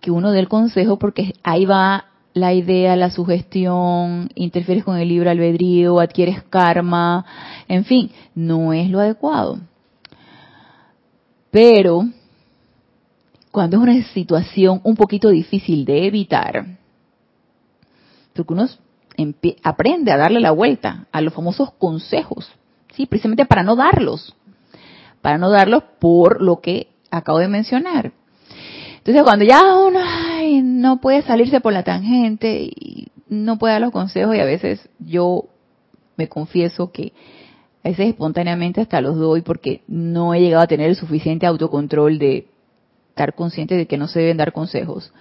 que 0.00 0.10
uno 0.10 0.30
dé 0.30 0.40
el 0.40 0.48
consejo 0.48 0.98
porque 0.98 1.34
ahí 1.42 1.64
va 1.64 2.06
la 2.38 2.54
idea, 2.54 2.96
la 2.96 3.10
sugestión, 3.10 4.30
interfieres 4.34 4.84
con 4.84 4.96
el 4.96 5.08
libre 5.08 5.30
albedrío, 5.30 6.00
adquieres 6.00 6.42
karma, 6.44 7.24
en 7.68 7.84
fin, 7.84 8.10
no 8.34 8.72
es 8.72 8.88
lo 8.90 9.00
adecuado. 9.00 9.58
Pero 11.50 12.08
cuando 13.50 13.76
es 13.76 13.82
una 13.82 14.02
situación 14.12 14.80
un 14.84 14.94
poquito 14.94 15.28
difícil 15.30 15.84
de 15.84 16.06
evitar, 16.06 16.78
porque 18.34 18.52
uno 18.52 18.68
aprende 19.62 20.12
a 20.12 20.16
darle 20.16 20.40
la 20.40 20.52
vuelta 20.52 21.06
a 21.10 21.20
los 21.20 21.34
famosos 21.34 21.72
consejos, 21.72 22.50
sí, 22.94 23.06
precisamente 23.06 23.46
para 23.46 23.62
no 23.62 23.74
darlos, 23.74 24.34
para 25.20 25.38
no 25.38 25.50
darlos 25.50 25.82
por 25.98 26.40
lo 26.40 26.60
que 26.60 26.88
acabo 27.10 27.38
de 27.38 27.48
mencionar. 27.48 28.12
Entonces, 28.98 29.22
cuando 29.22 29.44
ya 29.44 29.74
uno 29.74 30.00
no 30.62 31.00
puede 31.00 31.22
salirse 31.22 31.60
por 31.60 31.72
la 31.72 31.82
tangente 31.82 32.62
y 32.62 33.08
no 33.28 33.58
puede 33.58 33.74
dar 33.74 33.82
los 33.82 33.92
consejos, 33.92 34.34
y 34.34 34.40
a 34.40 34.44
veces 34.44 34.88
yo 34.98 35.44
me 36.16 36.28
confieso 36.28 36.90
que 36.90 37.12
a 37.84 37.88
veces 37.88 38.08
espontáneamente 38.08 38.80
hasta 38.80 39.00
los 39.00 39.16
doy 39.16 39.42
porque 39.42 39.82
no 39.86 40.34
he 40.34 40.40
llegado 40.40 40.62
a 40.62 40.66
tener 40.66 40.88
el 40.88 40.96
suficiente 40.96 41.46
autocontrol 41.46 42.18
de 42.18 42.48
estar 43.10 43.34
consciente 43.34 43.76
de 43.76 43.86
que 43.86 43.98
no 43.98 44.08
se 44.08 44.20
deben 44.20 44.36
dar 44.36 44.52
consejos. 44.52 45.12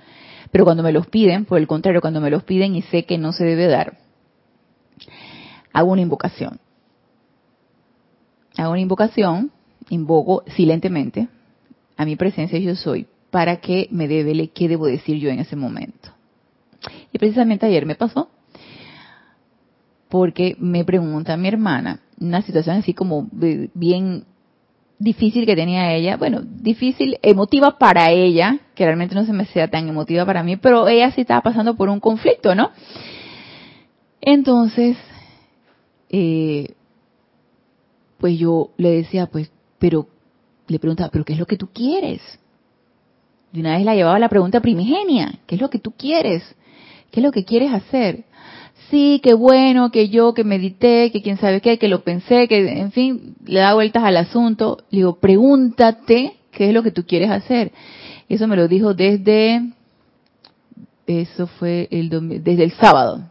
Pero 0.51 0.63
cuando 0.63 0.84
me 0.84 0.91
los 0.91 1.07
piden, 1.07 1.46
por 1.46 1.57
el 1.57 1.67
contrario, 1.67 2.01
cuando 2.01 2.22
me 2.22 2.29
los 2.29 2.43
piden 2.43 2.75
y 2.75 2.81
sé 2.84 3.05
que 3.05 3.17
no 3.17 3.34
se 3.34 3.43
debe 3.43 3.67
dar, 3.67 3.98
hago 5.74 5.91
una 5.91 6.01
invocación. 6.01 6.60
Hago 8.57 8.72
una 8.72 8.81
invocación, 8.81 9.51
invoco 9.89 10.43
silentemente 10.55 11.27
a 11.96 12.05
mi 12.05 12.15
presencia 12.15 12.60
yo 12.60 12.75
soy 12.75 13.07
para 13.38 13.58
que 13.58 13.88
me 13.91 14.08
devele 14.08 14.48
qué 14.48 14.67
debo 14.67 14.88
decir 14.88 15.20
yo 15.20 15.29
en 15.29 15.38
ese 15.38 15.56
momento. 15.56 16.10
Y 17.13 17.20
precisamente 17.20 17.67
ayer 17.67 17.86
me 17.86 17.94
pasó, 17.94 18.32
porque 20.10 20.56
me 20.58 20.84
pregunta 20.84 21.38
mi 21.38 21.48
hermana, 21.48 22.00
una 22.20 22.41
situación 22.41 22.77
así 22.77 22.96
como 22.96 23.29
bien 23.32 24.25
difícil 24.98 25.46
que 25.46 25.56
tenía 25.56 25.94
ella, 25.94 26.17
bueno, 26.17 26.41
difícil, 26.41 27.20
emotiva 27.22 27.77
para 27.77 28.10
ella, 28.10 28.58
que 28.74 28.86
realmente 28.86 29.13
no 29.13 29.24
se 29.24 29.34
me 29.34 29.46
sea 29.46 29.67
tan 29.67 29.88
emotiva 29.88 30.25
para 30.25 30.41
mí, 30.41 30.58
pero 30.58 30.88
ella 30.88 31.12
sí 31.12 31.22
estaba 31.22 31.41
pasando 31.41 31.75
por 31.75 31.89
un 31.89 32.00
conflicto, 32.00 32.56
¿no? 32.56 32.72
Entonces, 34.20 34.98
eh, 36.10 36.74
pues 38.17 38.39
yo 38.39 38.72
le 38.77 38.89
decía, 38.94 39.27
pues, 39.27 39.51
pero, 39.77 40.08
le 40.67 40.79
preguntaba, 40.79 41.12
pero 41.12 41.24
¿qué 41.24 41.34
es 41.34 41.39
lo 41.39 41.46
que 41.46 41.58
tú 41.58 41.67
quieres? 41.72 42.20
De 43.51 43.62
una 43.62 43.77
vez 43.77 43.86
la 43.86 43.96
llevaba 43.96 44.20
la 44.20 44.30
pregunta 44.30 44.60
primigenia, 44.60 45.39
¿qué 45.46 45.56
es 45.56 45.62
lo 45.62 45.70
que 45.70 45.80
tú 45.80 45.92
quieres? 45.92 46.44
¿Qué 47.12 47.20
es 47.20 47.24
lo 47.24 47.32
que 47.32 47.46
quieres 47.46 47.74
hacer? 47.74 48.25
Sí, 48.89 49.20
qué 49.24 49.34
bueno, 49.34 49.92
que 49.92 50.10
yo, 50.10 50.34
que 50.34 50.44
medité, 50.44 51.12
que 51.12 51.22
quién 51.22 51.38
sabe 51.38 51.60
qué, 51.62 51.77
que 51.77 51.88
lo 51.88 52.04
pensé, 52.04 52.48
que 52.48 52.80
en 52.80 52.92
fin, 52.92 53.36
le 53.46 53.60
da 53.60 53.74
vueltas 53.74 54.04
al 54.04 54.18
asunto. 54.18 54.77
Le 54.92 55.00
digo, 55.00 55.20
pregúntate 55.20 56.38
qué 56.51 56.70
es 56.70 56.74
lo 56.74 56.84
que 56.84 56.92
tú 56.92 57.06
quieres 57.06 57.30
hacer. 57.30 57.72
Eso 58.30 58.48
me 58.48 58.56
lo 58.56 58.68
dijo 58.68 58.94
desde, 58.94 59.62
eso 61.06 61.48
fue 61.48 61.88
el 61.92 62.10
desde 62.44 62.63
el 62.63 62.72
sábado. 62.72 63.24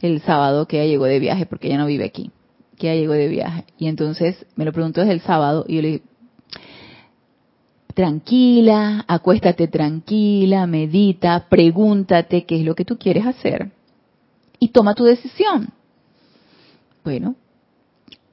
El 0.00 0.20
sábado 0.22 0.66
que 0.66 0.80
ella 0.80 0.90
llegó 0.90 1.04
de 1.06 1.18
viaje, 1.18 1.46
porque 1.46 1.68
ella 1.68 1.78
no 1.78 1.86
vive 1.86 2.04
aquí, 2.04 2.30
que 2.78 2.90
ella 2.90 3.00
llegó 3.00 3.12
de 3.12 3.28
viaje. 3.28 3.64
Y 3.78 3.88
entonces 3.88 4.46
me 4.56 4.64
lo 4.64 4.72
preguntó 4.72 5.00
desde 5.00 5.14
el 5.14 5.20
sábado 5.20 5.64
y 5.66 5.76
yo 5.76 5.82
le 5.82 5.88
dije, 5.88 6.02
tranquila, 7.96 9.06
acuéstate 9.08 9.68
tranquila, 9.68 10.66
medita, 10.66 11.46
pregúntate 11.48 12.44
qué 12.44 12.56
es 12.60 12.62
lo 12.62 12.74
que 12.74 12.84
tú 12.84 12.98
quieres 12.98 13.24
hacer 13.24 13.70
y 14.58 14.68
toma 14.68 14.94
tu 14.94 15.04
decisión. 15.04 15.70
Bueno, 17.02 17.36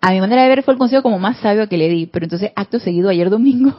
a 0.02 0.12
mi 0.12 0.20
manera 0.20 0.44
de 0.44 0.50
ver 0.50 0.64
fue 0.64 0.74
el 0.74 0.78
consejo 0.78 1.02
como 1.02 1.18
más 1.18 1.38
sabio 1.38 1.70
que 1.70 1.78
le 1.78 1.88
di, 1.88 2.08
pero 2.08 2.26
entonces 2.26 2.52
acto 2.58 2.78
seguido 2.78 3.08
ayer 3.08 3.30
domingo, 3.30 3.74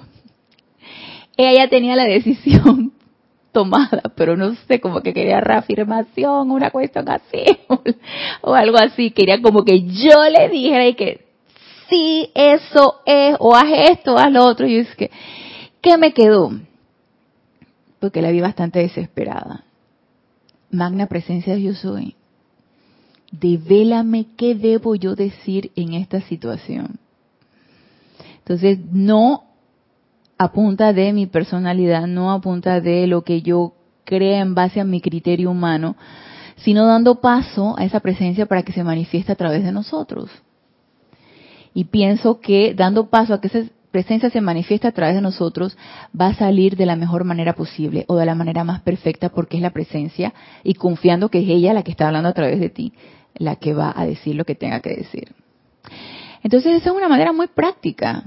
ella 1.37 1.65
ya 1.65 1.69
tenía 1.69 1.97
la 1.97 2.05
decisión 2.05 2.95
tomada, 3.53 4.05
pero 4.17 4.39
no 4.39 4.55
sé, 4.67 4.81
como 4.81 5.03
que 5.03 5.13
quería 5.13 5.43
reafirmación, 5.43 6.51
una 6.51 6.71
cuestión 6.71 7.11
así, 7.11 7.45
o 8.41 8.55
algo 8.55 8.79
así, 8.79 9.11
quería 9.11 9.43
como 9.43 9.67
que 9.67 9.83
yo 9.83 10.25
le 10.31 10.49
dijera 10.49 10.87
y 10.87 10.95
que 10.95 11.27
sí, 11.91 12.31
eso 12.35 13.03
es, 13.05 13.37
o 13.39 13.55
haz 13.55 13.91
esto, 13.91 14.17
haz 14.17 14.33
lo 14.33 14.47
otro, 14.47 14.67
y 14.67 14.77
es 14.77 14.97
que, 14.97 15.11
¿Qué 15.85 15.99
me 15.99 16.15
quedó? 16.15 16.51
Porque 18.01 18.23
la 18.23 18.31
vi 18.31 18.41
bastante 18.41 18.79
desesperada. 18.79 19.65
Magna 20.71 21.09
presencia 21.09 21.53
de 21.53 21.63
yo 21.63 21.75
soy. 21.75 22.17
Devélame 23.31 24.29
qué 24.39 24.55
debo 24.55 24.95
yo 24.95 25.15
decir 25.15 25.73
en 25.77 25.93
esta 25.93 26.23
situación. 26.23 26.99
Entonces, 28.39 28.79
no 28.93 29.45
apunta 30.39 30.95
de 30.95 31.13
mi 31.13 31.27
personalidad, 31.27 32.07
no 32.07 32.33
apunta 32.33 32.81
de 32.81 33.07
lo 33.07 33.23
que 33.23 33.43
yo 33.43 33.75
crea 34.05 34.41
en 34.41 34.55
base 34.55 34.81
a 34.81 34.85
mi 34.85 35.03
criterio 35.03 35.51
humano, 35.51 35.97
sino 36.57 36.87
dando 36.87 37.21
paso 37.21 37.75
a 37.77 37.85
esa 37.85 38.01
presencia 38.01 38.47
para 38.47 38.63
que 38.63 38.73
se 38.73 38.85
manifieste 38.85 39.33
a 39.33 39.37
través 39.37 39.63
de 39.63 39.73
nosotros. 39.73 40.31
Y 41.75 41.85
pienso 41.85 42.41
que 42.41 42.73
dando 42.73 43.11
paso 43.11 43.35
a 43.35 43.41
que 43.43 43.49
ese 43.49 43.71
presencia 43.95 44.29
se 44.29 44.41
manifiesta 44.41 44.89
a 44.89 44.93
través 44.93 45.15
de 45.15 45.21
nosotros, 45.21 45.79
va 46.21 46.27
a 46.27 46.35
salir 46.35 46.77
de 46.77 46.85
la 46.85 46.97
mejor 46.97 47.23
manera 47.23 47.53
posible 47.53 48.05
o 48.09 48.17
de 48.17 48.27
la 48.27 48.35
manera 48.35 48.65
más 48.65 48.81
perfecta 48.81 49.29
porque 49.29 49.57
es 49.57 49.63
la 49.63 49.71
presencia 49.71 50.35
y 50.65 50.75
confiando 50.75 51.29
que 51.29 51.39
es 51.39 51.49
ella 51.49 51.73
la 51.73 51.85
que 51.85 51.93
está 51.93 52.09
hablando 52.09 52.29
a 52.29 52.33
través 52.33 52.59
de 52.59 52.71
ti, 52.71 52.93
la 53.37 53.55
que 53.55 53.73
va 53.73 53.93
a 53.95 54.05
decir 54.05 54.35
lo 54.35 54.45
que 54.45 54.57
tenga 54.57 54.81
que 54.81 54.97
decir. 54.97 55.33
Entonces 56.43 56.75
esa 56.75 56.91
es 56.91 56.97
una 56.97 57.09
manera 57.09 57.33
muy 57.33 57.47
práctica 57.47 58.25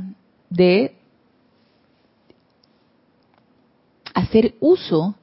de 0.49 0.95
hacer 4.13 4.55
uso 4.61 5.15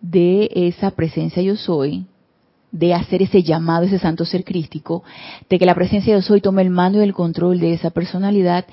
de 0.00 0.48
esa 0.54 0.92
presencia 0.92 1.42
yo 1.42 1.56
soy, 1.56 2.06
de 2.78 2.94
hacer 2.94 3.22
ese 3.22 3.42
llamado, 3.42 3.84
ese 3.84 3.98
santo 3.98 4.24
ser 4.24 4.44
crístico, 4.44 5.02
de 5.48 5.58
que 5.58 5.66
la 5.66 5.74
presencia 5.74 6.12
de 6.12 6.20
Dios 6.20 6.30
hoy 6.30 6.40
tome 6.40 6.62
el 6.62 6.70
mando 6.70 7.00
y 7.00 7.02
el 7.02 7.14
control 7.14 7.58
de 7.58 7.72
esa 7.72 7.90
personalidad 7.90 8.66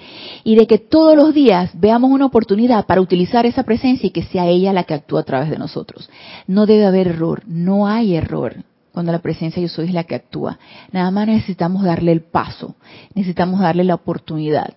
y 0.44 0.56
de 0.56 0.68
que 0.68 0.78
todos 0.78 1.16
los 1.16 1.34
días 1.34 1.72
veamos 1.74 2.12
una 2.12 2.26
oportunidad 2.26 2.86
para 2.86 3.02
utilizar 3.02 3.46
esa 3.46 3.64
presencia 3.64 4.08
y 4.08 4.12
que 4.12 4.24
sea 4.24 4.48
ella 4.48 4.74
la 4.74 4.84
que 4.84 4.94
actúa 4.94 5.22
a 5.22 5.26
través 5.26 5.50
de 5.50 5.58
nosotros. 5.58 6.10
No 6.48 6.66
debe 6.66 6.86
haber 6.86 7.08
error, 7.08 7.44
no 7.48 7.88
hay 7.88 8.16
error 8.16 8.56
cuando 8.92 9.12
la 9.12 9.20
presencia 9.20 9.60
de 9.60 9.68
Dios 9.68 9.80
hoy 9.80 9.88
es 9.88 9.94
la 9.94 10.04
que 10.04 10.16
actúa. 10.16 10.60
Nada 10.92 11.10
más 11.10 11.28
necesitamos 11.28 11.84
darle 11.84 12.12
el 12.12 12.22
paso, 12.22 12.76
necesitamos 13.16 13.62
darle 13.62 13.84
la 13.84 13.96
oportunidad 13.96 14.76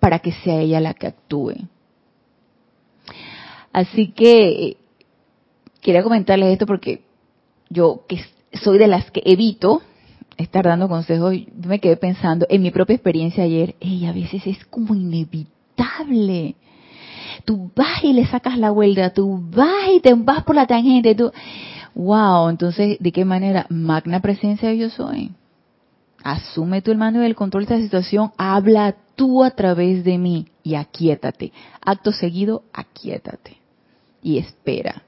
para 0.00 0.18
que 0.18 0.32
sea 0.32 0.60
ella 0.60 0.80
la 0.80 0.94
que 0.94 1.06
actúe. 1.06 1.54
Así 3.72 4.08
que 4.12 4.76
quería 5.80 6.02
comentarles 6.02 6.52
esto 6.52 6.66
porque 6.66 7.04
yo 7.70 8.04
que 8.08 8.24
soy 8.62 8.78
de 8.78 8.88
las 8.88 9.10
que 9.10 9.22
evito 9.24 9.82
estar 10.36 10.64
dando 10.64 10.88
consejos, 10.88 11.34
yo 11.34 11.68
me 11.68 11.80
quedé 11.80 11.96
pensando 11.96 12.46
en 12.48 12.62
mi 12.62 12.70
propia 12.70 12.94
experiencia 12.94 13.44
ayer, 13.44 13.76
y 13.80 14.06
a 14.06 14.12
veces 14.12 14.46
es 14.46 14.64
como 14.66 14.94
inevitable. 14.94 16.56
Tú 17.44 17.70
vas 17.74 18.02
y 18.02 18.12
le 18.12 18.26
sacas 18.26 18.58
la 18.58 18.70
vuelta, 18.70 19.12
tú 19.12 19.40
vas 19.50 19.88
y 19.94 20.00
te 20.00 20.14
vas 20.14 20.44
por 20.44 20.54
la 20.54 20.66
tangente, 20.66 21.14
tú, 21.14 21.30
wow, 21.94 22.48
entonces, 22.48 22.96
¿de 22.98 23.12
qué 23.12 23.24
manera? 23.24 23.66
Magna 23.68 24.20
presencia 24.20 24.72
yo 24.72 24.90
soy. 24.90 25.32
Asume 26.22 26.80
tú 26.80 26.90
el 26.90 26.98
mando 26.98 27.20
del 27.20 27.34
control 27.34 27.66
de 27.66 27.74
esta 27.74 27.84
situación, 27.84 28.32
habla 28.38 28.96
tú 29.14 29.44
a 29.44 29.50
través 29.50 30.04
de 30.04 30.18
mí 30.18 30.46
y 30.62 30.74
aquíétate. 30.74 31.52
Acto 31.84 32.12
seguido, 32.12 32.64
aquíétate 32.72 33.58
y 34.22 34.38
espera. 34.38 35.02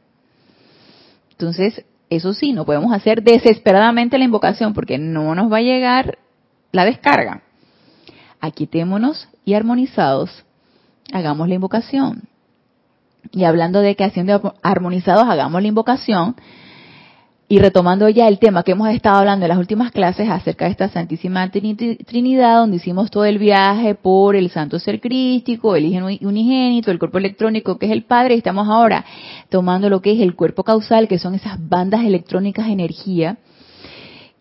Entonces, 1.31 1.85
eso 2.09 2.33
sí, 2.33 2.53
no 2.53 2.65
podemos 2.65 2.93
hacer 2.93 3.23
desesperadamente 3.23 4.19
la 4.19 4.25
invocación 4.25 4.75
porque 4.75 4.99
no 4.99 5.35
nos 5.35 5.53
va 5.53 5.59
a 5.59 5.63
llegar 5.63 6.19
la 6.73 6.85
descarga. 6.85 7.43
Aquietémonos 8.41 9.29
y 9.45 9.55
armonizados, 9.55 10.45
hagamos 11.13 11.49
la 11.49 11.55
invocación. 11.55 12.29
Y 13.33 13.45
hablando 13.45 13.81
de 13.81 13.97
que 13.97 14.05
haciendo 14.05 14.55
armonizados, 14.63 15.25
hagamos 15.29 15.61
la 15.61 15.69
invocación, 15.69 16.37
y 17.49 17.61
retomando 17.61 18.09
ya 18.09 18.27
el 18.27 18.41
tema 18.41 18.65
que 18.65 18.73
hemos 18.73 18.89
estado 18.89 19.19
hablando 19.19 19.45
en 19.45 19.51
las 19.51 19.59
últimas 19.59 19.93
clases 19.93 20.29
acerca 20.29 20.65
de 20.65 20.73
esta 20.73 20.89
Santísima 20.89 21.49
Trinidad, 21.51 22.59
donde 22.59 22.79
hicimos 22.79 23.09
todo 23.11 23.25
el 23.25 23.39
viaje 23.39 23.95
por 23.95 24.35
el 24.35 24.51
Santo 24.51 24.81
Ser 24.81 25.01
Crístico, 25.01 25.77
el 25.77 25.85
Unigénito, 26.23 26.91
el 26.91 26.99
cuerpo 26.99 27.19
electrónico 27.19 27.79
que 27.79 27.87
es 27.87 27.93
el 27.93 28.03
Padre, 28.03 28.35
estamos 28.35 28.69
ahora 28.69 29.05
tomando 29.49 29.89
lo 29.89 30.03
que 30.03 30.13
es 30.13 30.21
el 30.21 30.35
cuerpo 30.35 30.65
causal, 30.65 31.07
que 31.07 31.21
son 31.21 31.37
esas 31.37 31.57
bandas 31.69 32.05
electrónicas 32.05 32.67
de 32.67 32.73
energía 32.73 33.39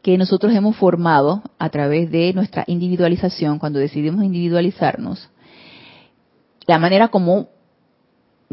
que 0.02 0.18
nosotros 0.18 0.54
hemos 0.54 0.76
formado 0.76 1.44
a 1.60 1.70
través 1.70 2.10
de 2.10 2.34
nuestra 2.34 2.64
individualización, 2.68 3.60
cuando 3.60 3.78
decidimos 3.80 4.24
individualizarnos. 4.24 5.30
La 6.68 6.80
manera 6.80 7.10
como 7.10 7.50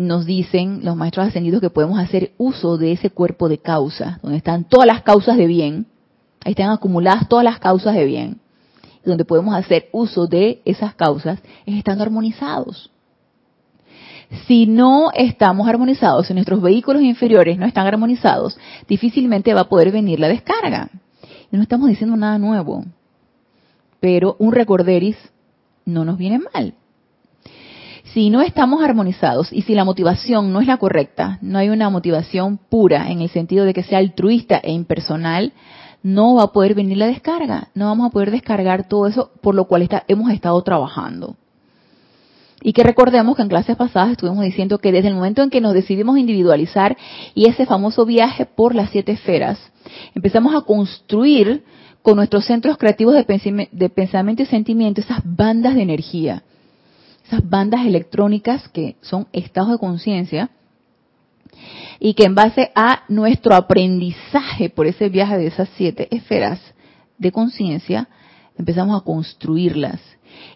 nos 0.07 0.27
dicen 0.27 0.81
los 0.83 0.97
maestros 0.97 1.29
ascendidos 1.29 1.61
que 1.61 1.71
podemos 1.71 1.99
hacer 1.99 2.33
uso 2.39 2.77
de 2.77 2.93
ese 2.93 3.11
cuerpo 3.11 3.49
de 3.49 3.59
causa, 3.59 4.19
donde 4.23 4.39
están 4.39 4.65
todas 4.65 4.87
las 4.87 5.03
causas 5.03 5.37
de 5.37 5.47
bien, 5.47 5.87
ahí 6.45 6.53
están 6.53 6.71
acumuladas 6.71 7.29
todas 7.29 7.45
las 7.45 7.59
causas 7.59 7.95
de 7.95 8.05
bien, 8.05 8.41
donde 9.05 9.25
podemos 9.25 9.55
hacer 9.55 9.89
uso 9.93 10.27
de 10.27 10.63
esas 10.65 10.95
causas, 10.95 11.41
es 11.67 11.77
estando 11.77 12.03
armonizados. 12.05 12.91
Si 14.47 14.67
no 14.67 15.11
estamos 15.15 15.69
armonizados, 15.69 16.27
si 16.27 16.35
nuestros 16.35 16.63
vehículos 16.63 17.03
inferiores 17.03 17.59
no 17.59 17.67
están 17.67 17.87
armonizados, 17.87 18.59
difícilmente 18.89 19.53
va 19.53 19.63
a 19.63 19.69
poder 19.69 19.93
venir 19.93 20.21
la 20.21 20.29
descarga. 20.29 20.89
Y 21.51 21.57
no 21.57 21.63
estamos 21.63 21.89
diciendo 21.89 22.17
nada 22.17 22.39
nuevo, 22.39 22.85
pero 24.01 24.37
un 24.39 24.53
recorderis 24.53 25.17
no 25.85 26.05
nos 26.05 26.17
viene 26.17 26.41
mal 26.53 26.75
si 28.13 28.29
no 28.29 28.43
estamos 28.43 28.83
armonizados 28.83 29.53
y 29.53 29.63
si 29.63 29.75
la 29.75 29.85
motivación 29.85 30.53
no 30.53 30.61
es 30.61 30.67
la 30.67 30.77
correcta, 30.77 31.39
no 31.41 31.59
hay 31.59 31.71
una 31.71 31.89
motivación 31.89 32.59
pura 32.59 33.11
en 33.11 33.23
el 33.23 33.31
sentido 33.31 33.65
de 33.65 33.73
que 33.73 33.83
sea 33.83 33.99
altruista 33.99 34.61
e 34.63 34.71
impersonal, 34.73 35.53
no 36.03 36.35
va 36.35 36.45
a 36.45 36.53
poder 36.53 36.75
venir 36.75 36.99
la 36.99 37.07
descarga, 37.07 37.69
no 37.75 37.87
vamos 37.87 38.07
a 38.07 38.11
poder 38.11 38.31
descargar 38.31 38.87
todo 38.87 39.07
eso 39.07 39.31
por 39.41 39.55
lo 39.55 39.67
cual 39.67 39.89
hemos 40.09 40.31
estado 40.31 40.61
trabajando. 40.63 41.37
Y 42.61 42.75
que 42.75 42.83
recordemos 42.83 43.35
que 43.35 43.43
en 43.43 43.49
clases 43.49 43.77
pasadas 43.77 44.13
estuvimos 44.13 44.45
diciendo 44.45 44.79
que 44.79 44.93
desde 44.93 45.09
el 45.09 45.15
momento 45.15 45.43
en 45.43 45.51
que 45.51 45.61
nos 45.61 45.75
decidimos 45.75 46.19
individualizar 46.19 46.97
y 47.35 47.49
ese 47.49 47.67
famoso 47.67 48.05
viaje 48.05 48.47
por 48.47 48.75
las 48.75 48.91
siete 48.91 49.13
esferas, 49.13 49.59
empezamos 50.15 50.55
a 50.55 50.61
construir 50.61 51.65
con 52.03 52.17
nuestros 52.17 52.45
centros 52.45 52.77
creativos 52.77 53.15
de 53.15 53.89
pensamiento 53.89 54.43
y 54.43 54.47
sentimiento 54.47 55.01
esas 55.01 55.21
bandas 55.25 55.75
de 55.75 55.83
energía 55.83 56.43
esas 57.33 57.49
bandas 57.49 57.87
electrónicas 57.87 58.69
que 58.69 58.97
son 59.01 59.27
estados 59.33 59.71
de 59.71 59.79
conciencia 59.79 60.51
y 61.99 62.13
que 62.13 62.25
en 62.25 62.35
base 62.35 62.71
a 62.75 63.05
nuestro 63.09 63.55
aprendizaje 63.55 64.69
por 64.69 64.87
ese 64.87 65.09
viaje 65.09 65.39
de 65.39 65.47
esas 65.47 65.69
siete 65.77 66.09
esferas 66.15 66.61
de 67.17 67.33
conciencia, 67.33 68.09
empezamos 68.59 69.01
a 69.01 69.05
construirlas. 69.05 70.01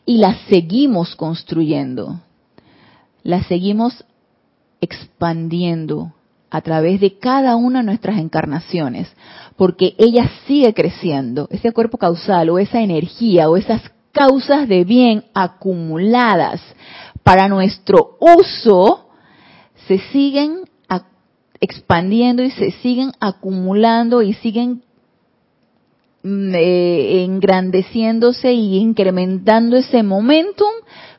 Y 0.05 0.19
las 0.19 0.37
seguimos 0.49 1.17
construyendo, 1.17 2.21
las 3.23 3.47
seguimos 3.47 4.05
expandiendo 4.81 6.13
a 6.51 6.61
través 6.61 7.01
de 7.01 7.19
cada 7.19 7.57
una 7.57 7.81
de 7.81 7.87
nuestras 7.87 8.19
encarnaciones, 8.19 9.09
porque 9.57 9.95
ella 9.99 10.31
sigue 10.47 10.75
creciendo, 10.75 11.49
ese 11.51 11.73
cuerpo 11.73 11.97
causal 11.97 12.51
o 12.51 12.59
esa 12.59 12.81
energía 12.81 13.49
o 13.49 13.57
esas 13.57 13.83
causas 14.17 14.67
de 14.67 14.85
bien 14.85 15.25
acumuladas 15.35 16.63
para 17.23 17.49
nuestro 17.49 18.17
uso 18.19 19.11
se 19.87 19.99
siguen 20.11 20.65
expandiendo 21.61 22.43
y 22.43 22.51
se 22.51 22.71
siguen 22.83 23.13
acumulando 23.21 24.23
y 24.23 24.35
siguen 24.35 24.83
mm, 26.23 26.55
eh, 26.55 27.25
engrandeciéndose 27.25 28.53
y 28.53 28.79
incrementando 28.79 29.77
ese 29.77 30.03
momentum 30.03 30.73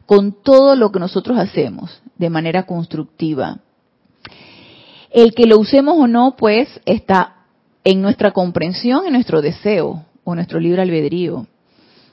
con 0.06 0.44
todo 0.44 0.76
lo 0.76 0.92
que 0.92 1.00
nosotros 1.00 1.38
hacemos 1.38 2.02
de 2.18 2.30
manera 2.30 2.66
constructiva. 2.66 3.60
El 5.12 5.34
que 5.34 5.46
lo 5.46 5.60
usemos 5.60 5.96
o 5.98 6.08
no, 6.08 6.36
pues, 6.38 6.68
está 6.86 7.46
en 7.84 8.02
nuestra 8.02 8.32
comprensión, 8.32 9.06
en 9.06 9.14
nuestro 9.14 9.42
deseo 9.42 10.06
o 10.24 10.36
nuestro 10.36 10.60
libre 10.60 10.82
albedrío. 10.82 11.48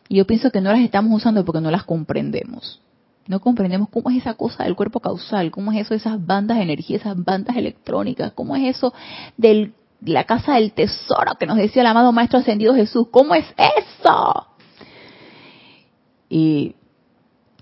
Y 0.08 0.16
yo 0.16 0.26
pienso 0.26 0.50
que 0.50 0.60
no 0.60 0.72
las 0.72 0.80
estamos 0.80 1.12
usando 1.12 1.44
porque 1.44 1.60
no 1.60 1.70
las 1.70 1.84
comprendemos. 1.84 2.80
No 3.26 3.40
comprendemos 3.40 3.88
cómo 3.88 4.10
es 4.10 4.18
esa 4.18 4.34
cosa 4.34 4.64
del 4.64 4.76
cuerpo 4.76 5.00
causal, 5.00 5.50
cómo 5.50 5.72
es 5.72 5.80
eso 5.80 5.94
de 5.94 5.98
esas 5.98 6.24
bandas 6.24 6.58
de 6.58 6.64
energía, 6.64 6.98
esas 6.98 7.22
bandas 7.22 7.56
electrónicas, 7.56 8.32
cómo 8.32 8.54
es 8.54 8.76
eso 8.76 8.92
de 9.38 9.72
la 10.02 10.24
casa 10.24 10.56
del 10.56 10.72
tesoro 10.72 11.34
que 11.38 11.46
nos 11.46 11.56
decía 11.56 11.80
el 11.80 11.88
amado 11.88 12.12
Maestro 12.12 12.38
Ascendido 12.38 12.74
Jesús, 12.74 13.08
cómo 13.10 13.34
es 13.34 13.46
eso. 13.56 14.46
Y 16.28 16.74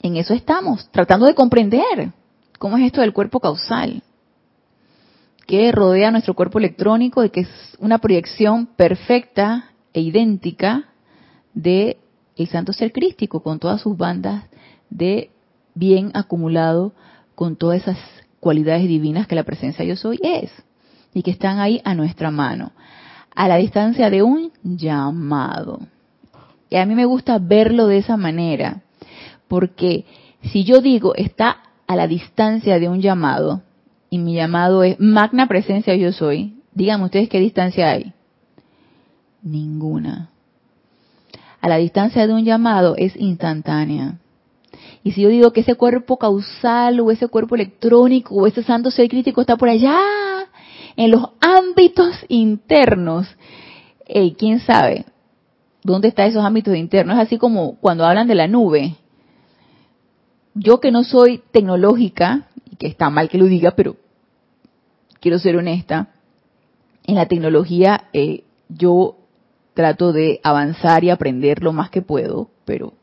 en 0.03 0.17
eso 0.17 0.35
estamos, 0.35 0.89
tratando 0.91 1.27
de 1.27 1.35
comprender 1.35 2.13
cómo 2.59 2.77
es 2.77 2.87
esto 2.87 3.01
del 3.01 3.13
cuerpo 3.13 3.39
causal, 3.39 4.03
que 5.47 5.71
rodea 5.71 6.11
nuestro 6.11 6.35
cuerpo 6.35 6.59
electrónico 6.59 7.25
y 7.25 7.31
que 7.31 7.41
es 7.41 7.77
una 7.79 7.99
proyección 7.99 8.67
perfecta 8.67 9.71
e 9.93 10.01
idéntica 10.01 10.89
de 11.55 11.99
el 12.37 12.49
santo 12.49 12.73
ser 12.73 12.93
crístico 12.93 13.43
con 13.43 13.59
todas 13.59 13.81
sus 13.81 13.97
bandas 13.97 14.45
de 14.91 15.31
bien 15.75 16.11
acumulado 16.15 16.93
con 17.35 17.57
todas 17.57 17.83
esas 17.83 17.99
cualidades 18.41 18.89
divinas 18.89 19.27
que 19.27 19.35
la 19.35 19.45
presencia 19.45 19.85
yo 19.85 19.97
soy 19.97 20.19
es 20.23 20.51
y 21.15 21.23
que 21.23 21.31
están 21.31 21.59
ahí 21.59 21.81
a 21.85 21.95
nuestra 21.95 22.31
mano, 22.31 22.73
a 23.35 23.49
la 23.49 23.57
distancia 23.57 24.11
de 24.11 24.23
un 24.23 24.53
llamado. 24.63 25.81
Y 26.71 26.77
a 26.77 26.87
mí 26.87 26.95
me 26.95 27.05
gusta 27.05 27.39
verlo 27.39 27.87
de 27.87 27.99
esa 27.99 28.17
manera, 28.17 28.83
porque 29.49 30.07
si 30.43 30.65
yo 30.65 30.81
digo 30.81 31.15
está 31.15 31.59
a 31.87 31.97
la 31.97 32.07
distancia 32.07 32.79
de 32.79 32.89
un 32.89 33.01
llamado, 33.01 33.63
y 34.09 34.19
mi 34.19 34.35
llamado 34.35 34.83
es 34.83 34.99
magna 35.01 35.47
presencia 35.47 35.95
yo 35.97 36.13
soy, 36.13 36.57
díganme 36.75 37.07
ustedes 37.07 37.29
qué 37.29 37.41
distancia 37.41 37.91
hay. 37.91 38.13
Ninguna 39.43 40.32
a 41.63 41.69
la 41.69 41.77
distancia 41.77 42.27
de 42.27 42.35
un 42.35 42.45
llamado 42.45 42.97
es 42.99 43.17
instantánea. 43.17 44.19
Y 45.05 45.13
si 45.13 45.23
yo 45.23 45.29
digo 45.29 45.53
que 45.53 45.61
ese 45.61 45.77
cuerpo 45.77 46.19
causal 46.19 47.01
o 47.01 47.11
ese 47.11 47.29
cuerpo 47.29 47.55
electrónico 47.55 48.35
o 48.35 48.47
ese 48.47 48.63
santo 48.63 48.91
ser 48.91 49.09
crítico 49.09 49.41
está 49.41 49.57
por 49.57 49.69
allá, 49.69 49.97
en 50.97 51.11
los 51.13 51.31
ámbitos 51.41 52.15
internos, 52.29 53.29
¿quién 54.37 54.61
sabe 54.61 55.07
dónde 55.85 56.09
están 56.09 56.29
esos 56.29 56.45
ámbitos 56.45 56.77
internos? 56.77 57.17
Es 57.17 57.23
así 57.23 57.39
como 57.39 57.77
cuando 57.77 58.05
hablan 58.05 58.27
de 58.27 58.35
la 58.35 58.49
nube. 58.49 58.97
Yo 60.55 60.81
que 60.81 60.91
no 60.91 61.05
soy 61.05 61.43
tecnológica, 61.53 62.49
y 62.71 62.77
que 62.77 62.89
está 62.89 63.09
mal 63.09 63.29
que 63.29 63.39
lo 63.39 63.47
diga, 63.47 63.71
pero 63.71 63.97
quiero 65.21 65.39
ser 65.39 65.57
honesta, 65.57 66.09
en 67.05 67.15
la 67.15 67.27
tecnología 67.27 68.09
eh, 68.13 68.45
yo 68.69 69.17
trato 69.75 70.13
de 70.13 70.41
avanzar 70.43 71.05
y 71.05 71.11
aprender 71.11 71.63
lo 71.63 71.73
más 71.73 71.91
que 71.91 72.03
puedo, 72.03 72.51
pero... 72.65 72.95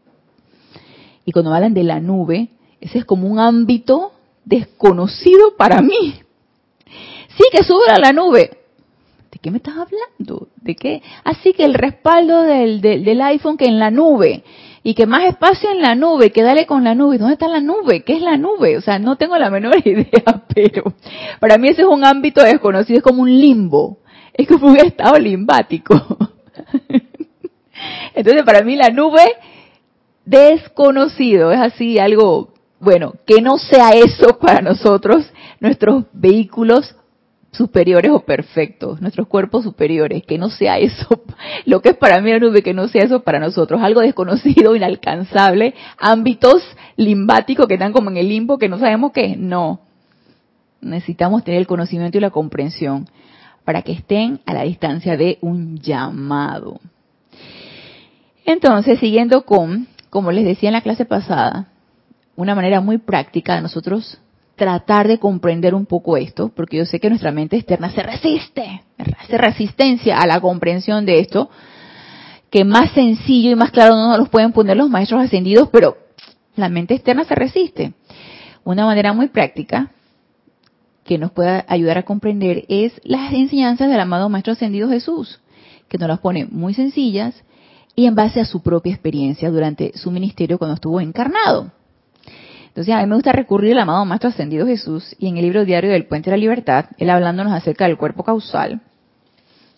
Y 1.25 1.31
cuando 1.31 1.53
hablan 1.53 1.73
de 1.73 1.83
la 1.83 1.99
nube, 1.99 2.49
ese 2.81 2.99
es 2.99 3.05
como 3.05 3.27
un 3.27 3.39
ámbito 3.39 4.13
desconocido 4.45 5.55
para 5.57 5.81
mí. 5.81 6.21
Sí, 6.85 7.43
que 7.51 7.63
sube 7.63 7.89
a 7.89 7.99
la 7.99 8.11
nube. 8.11 8.49
¿De 9.31 9.37
qué 9.39 9.51
me 9.51 9.57
estás 9.57 9.75
hablando? 9.75 10.47
¿De 10.55 10.75
qué? 10.75 11.03
Así 11.23 11.53
que 11.53 11.63
el 11.63 11.75
respaldo 11.75 12.41
del, 12.41 12.81
del, 12.81 13.21
iPhone 13.21 13.57
que 13.57 13.65
en 13.65 13.77
la 13.77 13.91
nube 13.91 14.43
y 14.81 14.95
que 14.95 15.05
más 15.05 15.23
espacio 15.25 15.69
en 15.69 15.81
la 15.81 15.93
nube, 15.93 16.31
que 16.31 16.41
dale 16.41 16.65
con 16.65 16.83
la 16.83 16.95
nube. 16.95 17.19
¿Dónde 17.19 17.33
está 17.33 17.47
la 17.47 17.61
nube? 17.61 18.03
¿Qué 18.03 18.13
es 18.13 18.21
la 18.21 18.37
nube? 18.37 18.77
O 18.77 18.81
sea, 18.81 18.97
no 18.97 19.17
tengo 19.17 19.37
la 19.37 19.51
menor 19.51 19.75
idea, 19.85 20.43
pero 20.53 20.95
para 21.39 21.57
mí 21.57 21.67
ese 21.67 21.83
es 21.83 21.87
un 21.87 22.03
ámbito 22.03 22.41
desconocido, 22.41 22.97
es 22.97 23.03
como 23.03 23.21
un 23.21 23.29
limbo, 23.29 23.99
es 24.33 24.47
como 24.47 24.67
un 24.67 24.77
estado 24.77 25.19
limbático. 25.19 26.17
Entonces, 28.15 28.43
para 28.43 28.61
mí 28.63 28.75
la 28.75 28.89
nube 28.89 29.23
desconocido 30.25 31.51
es 31.51 31.59
así 31.59 31.97
algo, 31.97 32.53
bueno, 32.79 33.13
que 33.25 33.41
no 33.41 33.57
sea 33.57 33.91
eso 33.91 34.37
para 34.39 34.61
nosotros, 34.61 35.25
nuestros 35.59 36.05
vehículos 36.13 36.95
superiores 37.51 38.11
o 38.11 38.19
perfectos, 38.19 39.01
nuestros 39.01 39.27
cuerpos 39.27 39.63
superiores, 39.63 40.23
que 40.23 40.37
no 40.37 40.49
sea 40.49 40.77
eso, 40.77 41.23
lo 41.65 41.81
que 41.81 41.89
es 41.89 41.97
para 41.97 42.21
mí 42.21 42.31
la 42.31 42.39
nube, 42.39 42.61
que 42.61 42.73
no 42.73 42.87
sea 42.87 43.03
eso 43.03 43.21
para 43.21 43.39
nosotros, 43.39 43.81
algo 43.81 44.01
desconocido, 44.01 44.75
inalcanzable, 44.75 45.73
ámbitos 45.97 46.63
limbáticos 46.95 47.67
que 47.67 47.73
están 47.75 47.93
como 47.93 48.11
en 48.11 48.17
el 48.17 48.29
limbo 48.29 48.59
que 48.59 48.69
no 48.69 48.77
sabemos 48.77 49.11
qué 49.13 49.31
es, 49.31 49.37
no. 49.37 49.81
Necesitamos 50.81 51.43
tener 51.43 51.59
el 51.59 51.67
conocimiento 51.67 52.17
y 52.17 52.21
la 52.21 52.29
comprensión 52.29 53.07
para 53.69 53.83
que 53.83 53.91
estén 53.91 54.41
a 54.47 54.53
la 54.55 54.63
distancia 54.63 55.15
de 55.15 55.37
un 55.41 55.77
llamado. 55.77 56.79
Entonces, 58.43 58.97
siguiendo 58.97 59.43
con, 59.45 59.87
como 60.09 60.31
les 60.31 60.43
decía 60.43 60.69
en 60.69 60.73
la 60.73 60.81
clase 60.81 61.05
pasada, 61.05 61.67
una 62.35 62.55
manera 62.55 62.81
muy 62.81 62.97
práctica 62.97 63.53
de 63.53 63.61
nosotros 63.61 64.17
tratar 64.55 65.07
de 65.07 65.19
comprender 65.19 65.75
un 65.75 65.85
poco 65.85 66.17
esto, 66.17 66.49
porque 66.49 66.77
yo 66.77 66.85
sé 66.85 66.99
que 66.99 67.09
nuestra 67.09 67.31
mente 67.31 67.57
externa 67.57 67.91
se 67.91 68.01
resiste, 68.01 68.81
hace 69.19 69.37
resistencia 69.37 70.17
a 70.17 70.25
la 70.25 70.41
comprensión 70.41 71.05
de 71.05 71.19
esto, 71.19 71.51
que 72.49 72.65
más 72.65 72.89
sencillo 72.93 73.51
y 73.51 73.55
más 73.55 73.69
claro 73.69 73.95
no 73.95 74.09
nos 74.09 74.17
lo 74.17 74.25
pueden 74.31 74.51
poner 74.51 74.77
los 74.77 74.89
maestros 74.89 75.21
ascendidos, 75.21 75.69
pero 75.71 75.95
la 76.55 76.69
mente 76.69 76.95
externa 76.95 77.23
se 77.23 77.35
resiste. 77.35 77.93
Una 78.63 78.87
manera 78.87 79.13
muy 79.13 79.27
práctica 79.27 79.91
que 81.09 81.17
nos 81.17 81.31
pueda 81.31 81.65
ayudar 81.67 81.97
a 81.97 82.03
comprender 82.03 82.65
es 82.69 82.93
las 83.03 83.33
enseñanzas 83.33 83.89
del 83.89 83.99
amado 83.99 84.29
Maestro 84.29 84.53
Ascendido 84.53 84.87
Jesús, 84.89 85.41
que 85.87 85.97
nos 85.97 86.07
las 86.07 86.19
pone 86.19 86.45
muy 86.45 86.75
sencillas 86.75 87.33
y 87.95 88.05
en 88.05 88.13
base 88.13 88.39
a 88.39 88.45
su 88.45 88.61
propia 88.61 88.93
experiencia 88.93 89.49
durante 89.49 89.97
su 89.97 90.11
ministerio 90.11 90.59
cuando 90.59 90.75
estuvo 90.75 91.01
encarnado. 91.01 91.71
Entonces, 92.67 92.93
a 92.93 93.01
mí 93.01 93.07
me 93.07 93.15
gusta 93.15 93.31
recurrir 93.31 93.71
al 93.71 93.79
amado 93.79 94.05
Maestro 94.05 94.29
Ascendido 94.29 94.67
Jesús 94.67 95.15
y 95.17 95.25
en 95.25 95.37
el 95.37 95.45
libro 95.45 95.65
diario 95.65 95.89
del 95.89 96.05
Puente 96.05 96.29
de 96.29 96.37
la 96.37 96.41
Libertad, 96.41 96.85
él 96.99 97.09
hablándonos 97.09 97.53
acerca 97.53 97.85
del 97.87 97.97
cuerpo 97.97 98.23
causal, 98.23 98.81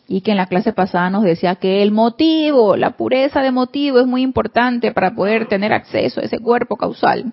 y 0.10 0.20
que 0.20 0.32
en 0.32 0.38
la 0.38 0.48
clase 0.48 0.74
pasada 0.74 1.10
nos 1.10 1.24
decía 1.24 1.56
que 1.56 1.82
el 1.82 1.94
motivo, 1.94 2.76
la 2.76 2.98
pureza 2.98 3.42
de 3.42 3.52
motivo 3.52 4.02
es 4.02 4.06
muy 4.06 4.22
importante 4.22 4.92
para 4.92 5.16
poder 5.16 5.48
tener 5.48 5.72
acceso 5.72 6.20
a 6.20 6.26
ese 6.26 6.40
cuerpo 6.40 6.76
causal. 6.76 7.32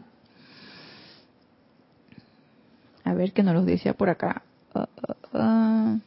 A 3.09 3.15
ver 3.15 3.33
qué 3.33 3.43
nos 3.43 3.55
lo 3.55 3.65
decía 3.65 3.95
por 3.95 4.11
acá. 4.11 4.43
Uh. 5.33 5.99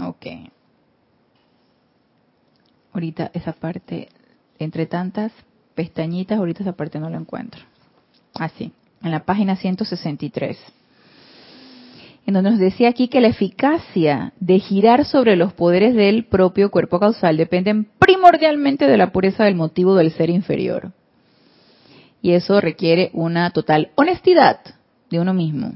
Ok 0.00 0.26
ahorita 2.98 3.30
esa 3.32 3.52
parte, 3.52 4.08
entre 4.58 4.86
tantas 4.86 5.32
pestañitas, 5.76 6.38
ahorita 6.38 6.64
esa 6.64 6.72
parte 6.72 6.98
no 6.98 7.08
la 7.08 7.18
encuentro. 7.18 7.62
Así, 8.34 8.72
en 9.02 9.10
la 9.12 9.24
página 9.24 9.56
163. 9.56 10.58
En 12.28 12.34
donde 12.34 12.50
nos 12.50 12.60
decía 12.60 12.90
aquí 12.90 13.08
que 13.08 13.22
la 13.22 13.28
eficacia 13.28 14.34
de 14.38 14.58
girar 14.58 15.06
sobre 15.06 15.34
los 15.34 15.54
poderes 15.54 15.94
del 15.94 16.26
propio 16.26 16.70
cuerpo 16.70 17.00
causal 17.00 17.38
dependen 17.38 17.88
primordialmente 17.98 18.86
de 18.86 18.98
la 18.98 19.12
pureza 19.12 19.44
del 19.44 19.54
motivo 19.54 19.94
del 19.94 20.12
ser 20.12 20.28
inferior. 20.28 20.92
Y 22.20 22.32
eso 22.32 22.60
requiere 22.60 23.08
una 23.14 23.48
total 23.52 23.92
honestidad 23.94 24.60
de 25.08 25.20
uno 25.20 25.32
mismo 25.32 25.72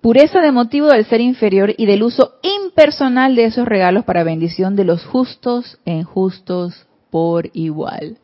pureza 0.00 0.40
de 0.40 0.50
motivo 0.50 0.88
del 0.88 1.04
ser 1.06 1.20
inferior 1.20 1.72
y 1.76 1.86
del 1.86 2.02
uso 2.02 2.34
impersonal 2.42 3.36
de 3.36 3.44
esos 3.44 3.68
regalos 3.68 4.04
para 4.04 4.24
bendición 4.24 4.74
de 4.74 4.84
los 4.84 5.04
justos 5.04 5.78
e 5.84 5.92
injustos 5.92 6.86
por 7.10 7.48
igual. 7.52 8.18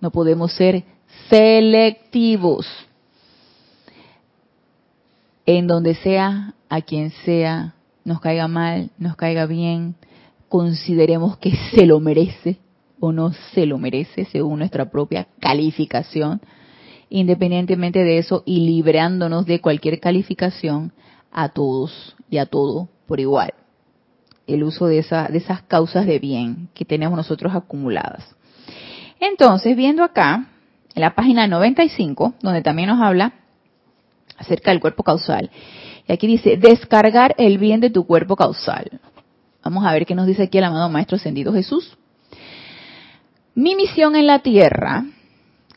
No 0.00 0.10
podemos 0.10 0.52
ser 0.54 0.82
selectivos. 1.28 2.66
En 5.46 5.66
donde 5.66 5.94
sea, 5.94 6.54
a 6.68 6.80
quien 6.82 7.10
sea, 7.24 7.74
nos 8.04 8.20
caiga 8.20 8.48
mal, 8.48 8.90
nos 8.98 9.16
caiga 9.16 9.46
bien, 9.46 9.94
consideremos 10.48 11.38
que 11.38 11.52
se 11.74 11.86
lo 11.86 12.00
merece 12.00 12.58
o 12.98 13.12
no 13.12 13.32
se 13.54 13.66
lo 13.66 13.78
merece 13.78 14.26
según 14.26 14.58
nuestra 14.58 14.90
propia 14.90 15.26
calificación. 15.40 16.40
Independientemente 17.08 18.04
de 18.04 18.18
eso 18.18 18.42
y 18.46 18.60
librándonos 18.66 19.46
de 19.46 19.60
cualquier 19.60 19.98
calificación, 19.98 20.92
a 21.32 21.48
todos 21.48 22.16
y 22.28 22.38
a 22.38 22.46
todo 22.46 22.88
por 23.06 23.20
igual. 23.20 23.54
El 24.46 24.64
uso 24.64 24.86
de, 24.86 24.96
de 24.96 25.38
esas 25.38 25.62
causas 25.62 26.06
de 26.06 26.18
bien 26.18 26.68
que 26.74 26.84
tenemos 26.84 27.16
nosotros 27.16 27.54
acumuladas. 27.54 28.34
Entonces, 29.20 29.76
viendo 29.76 30.02
acá, 30.02 30.48
en 30.94 31.00
la 31.00 31.14
página 31.14 31.46
95, 31.46 32.34
donde 32.42 32.62
también 32.62 32.88
nos 32.88 33.00
habla 33.00 33.34
acerca 34.40 34.70
del 34.70 34.80
cuerpo 34.80 35.02
causal, 35.02 35.50
y 36.08 36.12
aquí 36.12 36.26
dice, 36.26 36.56
descargar 36.56 37.34
el 37.38 37.58
bien 37.58 37.80
de 37.80 37.90
tu 37.90 38.04
cuerpo 38.04 38.34
causal. 38.34 39.00
Vamos 39.62 39.86
a 39.86 39.92
ver 39.92 40.06
qué 40.06 40.14
nos 40.14 40.26
dice 40.26 40.44
aquí 40.44 40.58
el 40.58 40.64
amado 40.64 40.88
Maestro 40.88 41.16
Ascendido 41.16 41.52
Jesús. 41.52 41.96
Mi 43.54 43.76
misión 43.76 44.16
en 44.16 44.26
la 44.26 44.40
tierra 44.40 45.04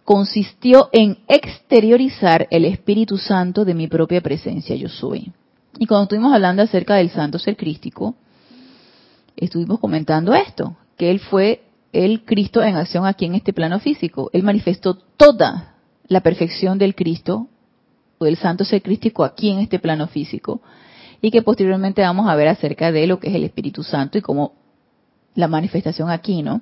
consistió 0.03 0.89
en 0.91 1.19
exteriorizar 1.27 2.47
el 2.49 2.65
Espíritu 2.65 3.17
Santo 3.17 3.65
de 3.65 3.73
mi 3.73 3.87
propia 3.87 4.21
presencia 4.21 4.75
yo 4.75 4.89
soy. 4.89 5.31
Y 5.77 5.85
cuando 5.85 6.03
estuvimos 6.03 6.33
hablando 6.33 6.61
acerca 6.61 6.95
del 6.95 7.09
santo 7.09 7.39
ser 7.39 7.57
crístico, 7.57 8.15
estuvimos 9.35 9.79
comentando 9.79 10.33
esto, 10.33 10.77
que 10.97 11.11
él 11.11 11.19
fue 11.19 11.63
el 11.91 12.25
Cristo 12.25 12.63
en 12.63 12.75
acción 12.75 13.05
aquí 13.05 13.25
en 13.25 13.35
este 13.35 13.53
plano 13.53 13.79
físico. 13.79 14.29
Él 14.33 14.43
manifestó 14.43 14.95
toda 14.95 15.75
la 16.07 16.21
perfección 16.21 16.77
del 16.77 16.95
Cristo 16.95 17.47
o 18.23 18.25
del 18.25 18.37
santo 18.37 18.65
ser 18.65 18.81
crístico 18.81 19.23
aquí 19.23 19.49
en 19.49 19.59
este 19.59 19.79
plano 19.79 20.07
físico 20.07 20.61
y 21.21 21.31
que 21.31 21.41
posteriormente 21.41 22.01
vamos 22.01 22.29
a 22.29 22.35
ver 22.35 22.47
acerca 22.47 22.91
de 22.91 23.07
lo 23.07 23.19
que 23.19 23.29
es 23.29 23.35
el 23.35 23.43
Espíritu 23.43 23.83
Santo 23.83 24.17
y 24.17 24.21
cómo 24.21 24.53
la 25.35 25.47
manifestación 25.47 26.09
aquí, 26.09 26.41
¿no? 26.41 26.61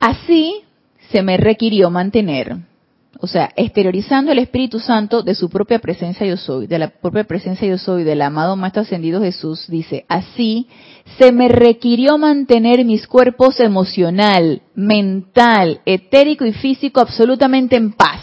Así 0.00 0.62
se 1.10 1.22
me 1.22 1.36
requirió 1.36 1.90
mantener 1.90 2.58
o 3.20 3.26
sea, 3.26 3.50
exteriorizando 3.56 4.32
el 4.32 4.38
Espíritu 4.38 4.80
Santo 4.80 5.22
de 5.22 5.34
su 5.34 5.48
propia 5.48 5.78
presencia 5.78 6.26
yo 6.26 6.36
soy, 6.36 6.66
de 6.66 6.78
la 6.78 6.88
propia 6.88 7.24
presencia 7.24 7.66
yo 7.66 7.78
soy, 7.78 8.04
del 8.04 8.20
amado 8.22 8.56
Maestro 8.56 8.82
Ascendido 8.82 9.22
Jesús, 9.22 9.66
dice, 9.68 10.04
así 10.08 10.68
se 11.18 11.32
me 11.32 11.48
requirió 11.48 12.18
mantener 12.18 12.84
mis 12.84 13.06
cuerpos 13.06 13.60
emocional, 13.60 14.62
mental, 14.74 15.80
etérico 15.86 16.44
y 16.44 16.52
físico 16.52 17.00
absolutamente 17.00 17.76
en 17.76 17.92
paz. 17.92 18.20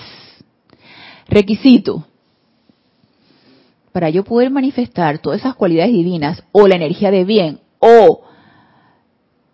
Requisito. 1.28 2.06
Para 3.92 4.10
yo 4.10 4.24
poder 4.24 4.50
manifestar 4.50 5.20
todas 5.20 5.42
esas 5.42 5.56
cualidades 5.56 5.92
divinas 5.92 6.44
o 6.52 6.68
la 6.68 6.76
energía 6.76 7.12
de 7.12 7.26
bien 7.26 7.60
o 7.80 8.22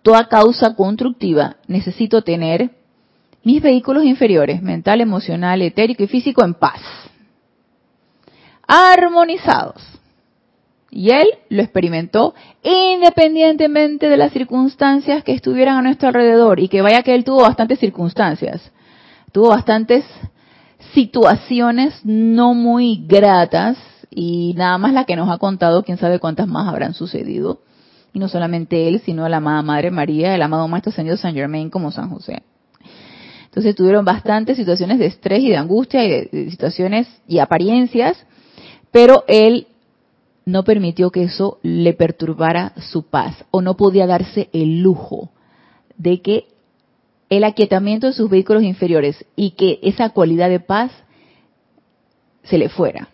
toda 0.04 0.28
causa 0.28 0.76
constructiva, 0.76 1.58
necesito 1.68 2.22
tener 2.22 2.72
mis 3.44 3.62
vehículos 3.62 4.04
inferiores, 4.04 4.62
mental, 4.62 5.02
emocional, 5.02 5.62
etérico 5.62 6.04
y 6.04 6.08
físico, 6.08 6.44
en 6.44 6.54
paz. 6.54 6.82
Armonizados. 8.68 9.82
Y 10.92 11.12
él 11.12 11.28
lo 11.50 11.62
experimentó 11.62 12.34
independientemente 12.64 14.10
de 14.10 14.18
las 14.18 14.34
circunstancias 14.34 15.24
que 15.24 15.34
estuvieran 15.34 15.78
a 15.78 15.82
nuestro 15.82 16.10
alrededor. 16.10 16.60
Y 16.60 16.68
que 16.68 16.82
vaya 16.82 17.04
que 17.04 17.16
él 17.16 17.24
tuvo 17.24 17.42
bastantes 17.42 17.80
circunstancias. 17.80 18.72
Tuvo 19.32 19.50
bastantes 19.50 20.04
situaciones 20.94 22.00
no 22.04 22.54
muy 22.54 23.06
gratas. 23.08 23.78
Y 24.10 24.54
nada 24.58 24.78
más 24.78 24.94
la 24.94 25.06
que 25.06 25.16
nos 25.16 25.30
ha 25.30 25.38
contado, 25.38 25.84
quién 25.84 25.98
sabe 25.98 26.20
cuántas 26.20 26.48
más 26.48 26.68
habrán 26.68 26.94
sucedido. 26.94 27.62
Y 28.14 28.20
no 28.20 28.28
solamente 28.28 28.88
él, 28.88 29.02
sino 29.06 29.28
la 29.30 29.38
amada 29.38 29.62
Madre 29.62 29.92
María, 29.92 30.34
el 30.34 30.42
amado 30.42 30.68
Maestro 30.68 30.92
Señor 30.92 31.18
San 31.18 31.36
Germain 31.36 31.70
como 31.70 31.92
San 31.92 32.10
José. 32.10 32.42
Entonces 33.58 33.76
tuvieron 33.76 34.06
bastantes 34.06 34.56
situaciones 34.56 35.00
de 35.00 35.08
estrés 35.08 35.42
y 35.42 35.50
de 35.50 35.58
angustia 35.58 36.06
y 36.06 36.10
de, 36.10 36.52
situaciones 36.52 37.08
y 37.28 37.40
apariencias, 37.40 38.24
pero 38.92 39.24
él 39.28 39.68
no 40.46 40.64
permitió 40.64 41.10
que 41.10 41.24
eso 41.24 41.58
le 41.64 41.94
perturbara 41.94 42.74
su 42.78 43.10
paz 43.10 43.46
o 43.50 43.62
no 43.62 43.76
podía 43.76 44.06
darse 44.06 44.50
el 44.54 44.82
lujo 44.82 45.32
de 45.98 46.22
que 46.22 46.48
el 47.30 47.44
aquietamiento 47.44 48.08
de 48.08 48.14
sus 48.14 48.30
vehículos 48.30 48.64
inferiores 48.64 49.26
y 49.36 49.52
que 49.52 49.80
esa 49.84 50.10
cualidad 50.10 50.50
de 50.50 50.60
paz 50.60 50.92
se 52.44 52.58
le 52.58 52.70
fuera. 52.70 53.10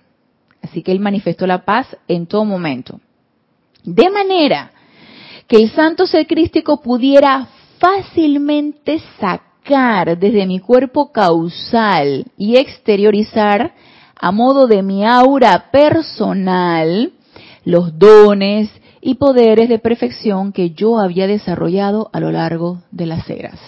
Así 0.62 0.82
que 0.82 0.92
él 0.92 1.00
manifestó 1.00 1.48
la 1.48 1.66
paz 1.66 1.88
en 2.08 2.28
todo 2.28 2.46
momento. 2.46 3.00
De 3.84 4.10
manera 4.10 4.72
que 5.48 5.58
el 5.58 5.72
santo 5.72 6.08
ser 6.08 6.26
crístico 6.28 6.82
pudiera 6.82 7.48
fácilmente 7.80 9.02
sacar 9.20 10.18
desde 10.18 10.46
mi 10.46 10.60
cuerpo 10.60 11.12
causal 11.12 12.26
y 12.38 12.56
exteriorizar 12.56 13.74
a 14.16 14.32
modo 14.32 14.68
de 14.68 14.84
mi 14.84 15.06
aura 15.06 15.70
personal 15.72 17.12
los 17.66 17.98
dones 17.98 18.70
y 19.02 19.16
poderes 19.16 19.68
de 19.68 19.80
perfección 19.80 20.54
que 20.54 20.70
yo 20.70 20.98
había 20.98 21.28
desarrollado 21.28 22.10
a 22.14 22.22
lo 22.22 22.32
largo 22.32 22.82
de 22.92 23.06
las 23.06 23.30
eras. 23.30 23.60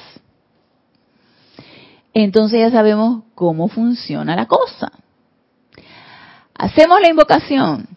Entonces 2.16 2.62
ya 2.62 2.72
sabemos 2.72 3.24
cómo 3.36 3.68
funciona 3.68 4.38
la 4.38 4.46
cosa. 4.46 4.90
Hacemos 6.58 7.02
la 7.02 7.10
invocación. 7.10 7.90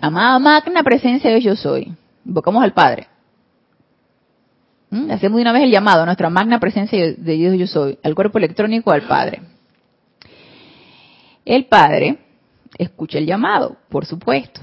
Amada 0.00 0.36
magna 0.40 0.82
presencia 0.82 1.30
de 1.30 1.40
yo 1.40 1.54
soy. 1.54 1.94
Invocamos 2.26 2.64
al 2.64 2.74
Padre. 2.74 3.06
¿Mm? 4.90 5.12
Hacemos 5.12 5.36
de 5.36 5.42
una 5.42 5.52
vez 5.52 5.62
el 5.62 5.70
llamado 5.70 6.02
a 6.02 6.06
nuestra 6.06 6.28
magna 6.28 6.58
presencia 6.58 7.14
de 7.16 7.32
Dios 7.34 7.56
yo 7.56 7.68
soy, 7.68 7.98
al 8.02 8.16
cuerpo 8.16 8.38
electrónico, 8.38 8.90
al 8.90 9.02
Padre. 9.02 9.42
El 11.44 11.66
Padre 11.66 12.18
escucha 12.76 13.18
el 13.18 13.26
llamado, 13.26 13.76
por 13.88 14.06
supuesto, 14.06 14.60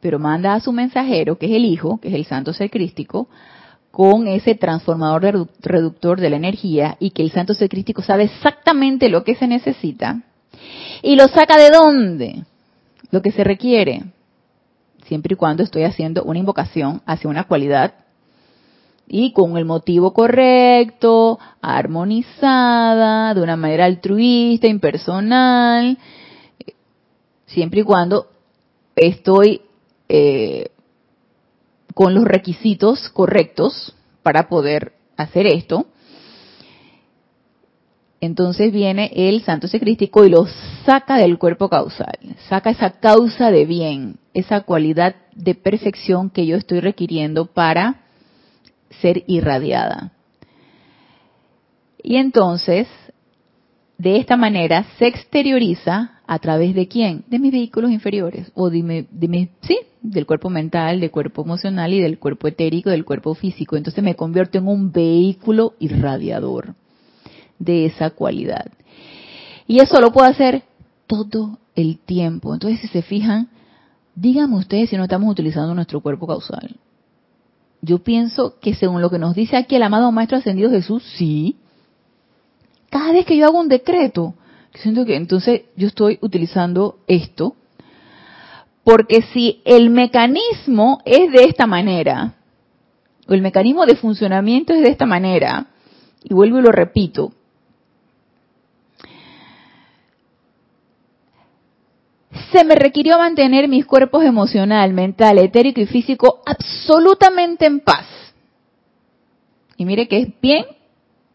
pero 0.00 0.18
manda 0.18 0.52
a 0.52 0.60
su 0.60 0.72
mensajero, 0.72 1.38
que 1.38 1.46
es 1.46 1.52
el 1.52 1.64
Hijo, 1.64 1.98
que 2.00 2.08
es 2.08 2.14
el 2.14 2.26
Santo 2.26 2.52
Ser 2.52 2.70
Crístico, 2.70 3.28
con 3.94 4.26
ese 4.26 4.56
transformador 4.56 5.46
reductor 5.60 6.20
de 6.20 6.28
la 6.28 6.34
energía 6.34 6.96
y 6.98 7.10
que 7.10 7.22
el 7.22 7.30
Santo 7.30 7.54
Ser 7.54 7.70
sabe 8.04 8.24
exactamente 8.24 9.08
lo 9.08 9.22
que 9.22 9.36
se 9.36 9.46
necesita 9.46 10.20
y 11.00 11.14
lo 11.14 11.28
saca 11.28 11.56
de 11.56 11.70
dónde, 11.70 12.42
lo 13.12 13.22
que 13.22 13.30
se 13.30 13.44
requiere, 13.44 14.02
siempre 15.06 15.34
y 15.34 15.36
cuando 15.36 15.62
estoy 15.62 15.84
haciendo 15.84 16.24
una 16.24 16.40
invocación 16.40 17.02
hacia 17.06 17.30
una 17.30 17.44
cualidad 17.44 17.94
y 19.06 19.32
con 19.32 19.56
el 19.56 19.64
motivo 19.64 20.12
correcto, 20.12 21.38
armonizada, 21.62 23.32
de 23.32 23.42
una 23.42 23.56
manera 23.56 23.84
altruista, 23.84 24.66
impersonal, 24.66 25.98
siempre 27.46 27.82
y 27.82 27.84
cuando 27.84 28.26
estoy 28.96 29.60
eh, 30.08 30.72
con 31.94 32.14
los 32.14 32.24
requisitos 32.24 33.08
correctos 33.08 33.94
para 34.22 34.48
poder 34.48 34.92
hacer 35.16 35.46
esto. 35.46 35.86
Entonces 38.20 38.72
viene 38.72 39.10
el 39.14 39.42
santo 39.42 39.68
secrístico 39.68 40.24
y 40.24 40.30
lo 40.30 40.46
saca 40.84 41.16
del 41.16 41.38
cuerpo 41.38 41.68
causal, 41.68 42.18
saca 42.48 42.70
esa 42.70 42.98
causa 42.98 43.50
de 43.50 43.66
bien, 43.66 44.18
esa 44.32 44.62
cualidad 44.62 45.14
de 45.34 45.54
perfección 45.54 46.30
que 46.30 46.46
yo 46.46 46.56
estoy 46.56 46.80
requiriendo 46.80 47.46
para 47.46 48.02
ser 49.02 49.24
irradiada. 49.26 50.12
Y 52.02 52.16
entonces, 52.16 52.88
de 54.04 54.18
esta 54.18 54.36
manera, 54.36 54.84
se 54.98 55.06
exterioriza 55.06 56.20
a 56.26 56.38
través 56.38 56.74
de 56.74 56.86
quién? 56.88 57.24
De 57.26 57.38
mis 57.38 57.52
vehículos 57.52 57.90
inferiores, 57.90 58.52
o 58.54 58.68
de, 58.68 59.06
de 59.10 59.48
sí, 59.62 59.78
del 60.02 60.26
cuerpo 60.26 60.50
mental, 60.50 61.00
del 61.00 61.10
cuerpo 61.10 61.42
emocional 61.42 61.94
y 61.94 62.00
del 62.00 62.18
cuerpo 62.18 62.46
etérico, 62.46 62.90
del 62.90 63.06
cuerpo 63.06 63.34
físico. 63.34 63.76
Entonces 63.76 64.04
me 64.04 64.14
convierto 64.14 64.58
en 64.58 64.68
un 64.68 64.92
vehículo 64.92 65.72
irradiador 65.80 66.74
de 67.58 67.86
esa 67.86 68.10
cualidad. 68.10 68.66
Y 69.66 69.80
eso 69.80 69.98
lo 70.02 70.12
puedo 70.12 70.28
hacer 70.28 70.64
todo 71.06 71.58
el 71.74 71.98
tiempo. 71.98 72.52
Entonces, 72.52 72.80
si 72.80 72.88
se 72.88 73.00
fijan, 73.00 73.48
díganme 74.14 74.56
ustedes 74.56 74.90
si 74.90 74.98
no 74.98 75.04
estamos 75.04 75.30
utilizando 75.30 75.74
nuestro 75.74 76.00
cuerpo 76.00 76.26
causal. 76.26 76.76
Yo 77.80 78.00
pienso 78.00 78.58
que 78.60 78.74
según 78.74 79.00
lo 79.00 79.08
que 79.08 79.18
nos 79.18 79.34
dice 79.34 79.56
aquí 79.56 79.76
el 79.76 79.82
amado 79.82 80.12
Maestro 80.12 80.36
Ascendido 80.36 80.70
Jesús, 80.70 81.02
sí. 81.16 81.56
Cada 82.94 83.10
vez 83.10 83.26
que 83.26 83.36
yo 83.36 83.46
hago 83.46 83.58
un 83.58 83.66
decreto, 83.66 84.34
siento 84.72 85.04
que 85.04 85.16
entonces 85.16 85.62
yo 85.74 85.88
estoy 85.88 86.16
utilizando 86.22 87.00
esto, 87.08 87.56
porque 88.84 89.22
si 89.32 89.60
el 89.64 89.90
mecanismo 89.90 91.00
es 91.04 91.32
de 91.32 91.42
esta 91.42 91.66
manera, 91.66 92.36
o 93.26 93.34
el 93.34 93.42
mecanismo 93.42 93.84
de 93.84 93.96
funcionamiento 93.96 94.72
es 94.72 94.80
de 94.80 94.90
esta 94.90 95.06
manera, 95.06 95.66
y 96.22 96.32
vuelvo 96.34 96.60
y 96.60 96.62
lo 96.62 96.70
repito, 96.70 97.32
se 102.52 102.62
me 102.62 102.76
requirió 102.76 103.18
mantener 103.18 103.66
mis 103.66 103.84
cuerpos 103.86 104.22
emocional, 104.22 104.92
mental, 104.92 105.38
etérico 105.38 105.80
y 105.80 105.86
físico 105.86 106.42
absolutamente 106.46 107.66
en 107.66 107.80
paz. 107.80 108.06
Y 109.76 109.84
mire 109.84 110.06
que 110.06 110.20
es 110.20 110.40
bien 110.40 110.64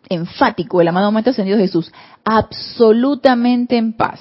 enfático 0.10 0.82
el 0.82 0.88
amado 0.88 1.12
momento 1.12 1.30
ascendido 1.30 1.58
Jesús, 1.58 1.91
absolutamente 2.26 3.78
en 3.78 3.93
paz. 3.93 4.19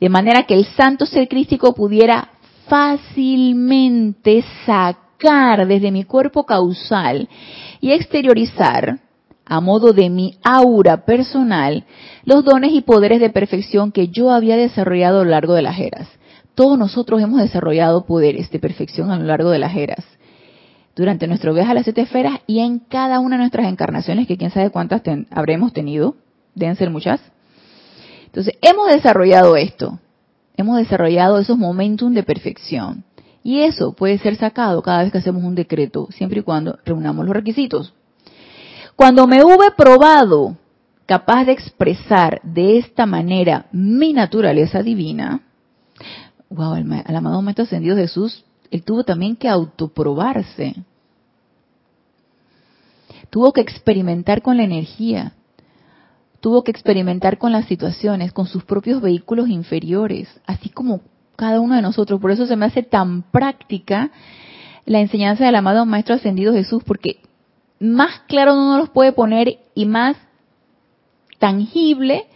De 0.00 0.08
manera 0.08 0.44
que 0.44 0.54
el 0.54 0.66
santo 0.66 1.06
ser 1.06 1.28
crístico 1.28 1.74
pudiera 1.74 2.30
fácilmente 2.66 4.44
sacar 4.64 5.66
desde 5.66 5.90
mi 5.90 6.04
cuerpo 6.04 6.44
causal 6.44 7.28
y 7.80 7.92
exteriorizar 7.92 8.98
a 9.44 9.60
modo 9.60 9.92
de 9.92 10.10
mi 10.10 10.38
aura 10.42 11.04
personal 11.04 11.84
los 12.24 12.44
dones 12.44 12.72
y 12.72 12.80
poderes 12.80 13.20
de 13.20 13.30
perfección 13.30 13.92
que 13.92 14.08
yo 14.08 14.30
había 14.30 14.56
desarrollado 14.56 15.20
a 15.20 15.24
lo 15.24 15.30
largo 15.30 15.54
de 15.54 15.62
las 15.62 15.78
eras. 15.78 16.08
Todos 16.54 16.78
nosotros 16.78 17.22
hemos 17.22 17.40
desarrollado 17.40 18.06
poderes 18.06 18.50
de 18.50 18.58
perfección 18.58 19.10
a 19.10 19.18
lo 19.18 19.24
largo 19.24 19.50
de 19.50 19.58
las 19.58 19.76
eras 19.76 20.04
durante 20.96 21.26
nuestro 21.26 21.52
viaje 21.52 21.70
a 21.70 21.74
las 21.74 21.84
siete 21.84 22.00
esferas 22.00 22.40
y 22.46 22.60
en 22.60 22.78
cada 22.78 23.20
una 23.20 23.36
de 23.36 23.42
nuestras 23.42 23.68
encarnaciones, 23.68 24.26
que 24.26 24.38
quién 24.38 24.50
sabe 24.50 24.70
cuántas 24.70 25.02
habremos 25.30 25.74
tenido, 25.74 26.16
deben 26.54 26.74
ser 26.74 26.88
muchas. 26.88 27.20
Entonces, 28.24 28.54
hemos 28.62 28.88
desarrollado 28.88 29.56
esto, 29.56 30.00
hemos 30.56 30.78
desarrollado 30.78 31.38
esos 31.38 31.58
momentos 31.58 32.12
de 32.12 32.22
perfección. 32.22 33.04
Y 33.42 33.60
eso 33.60 33.92
puede 33.92 34.18
ser 34.18 34.36
sacado 34.36 34.82
cada 34.82 35.02
vez 35.02 35.12
que 35.12 35.18
hacemos 35.18 35.44
un 35.44 35.54
decreto, 35.54 36.08
siempre 36.10 36.40
y 36.40 36.42
cuando 36.42 36.78
reunamos 36.84 37.26
los 37.26 37.36
requisitos. 37.36 37.92
Cuando 38.96 39.26
me 39.26 39.44
hube 39.44 39.70
probado 39.76 40.56
capaz 41.04 41.44
de 41.44 41.52
expresar 41.52 42.40
de 42.42 42.78
esta 42.78 43.04
manera 43.04 43.66
mi 43.70 44.14
naturaleza 44.14 44.82
divina, 44.82 45.42
wow, 46.48 46.74
el, 46.74 46.90
el 47.06 47.16
amado 47.16 47.42
Maestro 47.42 47.64
Ascendido 47.64 47.96
Jesús 47.96 48.44
él 48.76 48.84
tuvo 48.84 49.04
también 49.04 49.36
que 49.36 49.48
autoprobarse. 49.48 50.74
Tuvo 53.30 53.52
que 53.52 53.62
experimentar 53.62 54.42
con 54.42 54.58
la 54.58 54.64
energía. 54.64 55.32
Tuvo 56.40 56.62
que 56.62 56.70
experimentar 56.70 57.38
con 57.38 57.52
las 57.52 57.64
situaciones, 57.66 58.32
con 58.32 58.46
sus 58.46 58.64
propios 58.64 59.00
vehículos 59.00 59.48
inferiores, 59.48 60.28
así 60.46 60.68
como 60.68 61.00
cada 61.36 61.60
uno 61.60 61.74
de 61.74 61.82
nosotros. 61.82 62.20
Por 62.20 62.30
eso 62.30 62.46
se 62.46 62.56
me 62.56 62.66
hace 62.66 62.82
tan 62.82 63.22
práctica 63.22 64.10
la 64.84 65.00
enseñanza 65.00 65.46
del 65.46 65.56
amado 65.56 65.86
Maestro 65.86 66.14
Ascendido 66.14 66.52
Jesús, 66.52 66.84
porque 66.84 67.20
más 67.80 68.20
claro 68.28 68.54
no 68.54 68.72
nos 68.72 68.78
los 68.80 68.90
puede 68.90 69.12
poner 69.12 69.58
y 69.74 69.86
más 69.86 70.16
tangible 71.38 72.26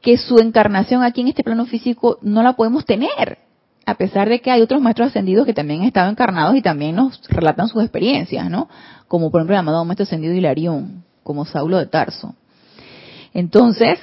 que 0.00 0.16
su 0.16 0.38
encarnación 0.38 1.02
aquí 1.02 1.20
en 1.20 1.28
este 1.28 1.44
plano 1.44 1.66
físico 1.66 2.18
no 2.22 2.42
la 2.42 2.54
podemos 2.54 2.84
tener 2.84 3.45
a 3.86 3.94
pesar 3.94 4.28
de 4.28 4.40
que 4.40 4.50
hay 4.50 4.60
otros 4.62 4.82
maestros 4.82 5.08
ascendidos 5.08 5.46
que 5.46 5.54
también 5.54 5.82
han 5.82 5.86
estado 5.86 6.10
encarnados 6.10 6.56
y 6.56 6.60
también 6.60 6.96
nos 6.96 7.20
relatan 7.28 7.68
sus 7.68 7.82
experiencias, 7.82 8.50
¿no? 8.50 8.68
Como 9.06 9.30
por 9.30 9.40
ejemplo 9.40 9.54
el 9.54 9.60
amado 9.60 9.84
maestro 9.84 10.02
ascendido 10.02 10.34
Hilarión, 10.34 11.04
como 11.22 11.44
Saulo 11.44 11.78
de 11.78 11.86
Tarso. 11.86 12.34
Entonces, 13.32 14.00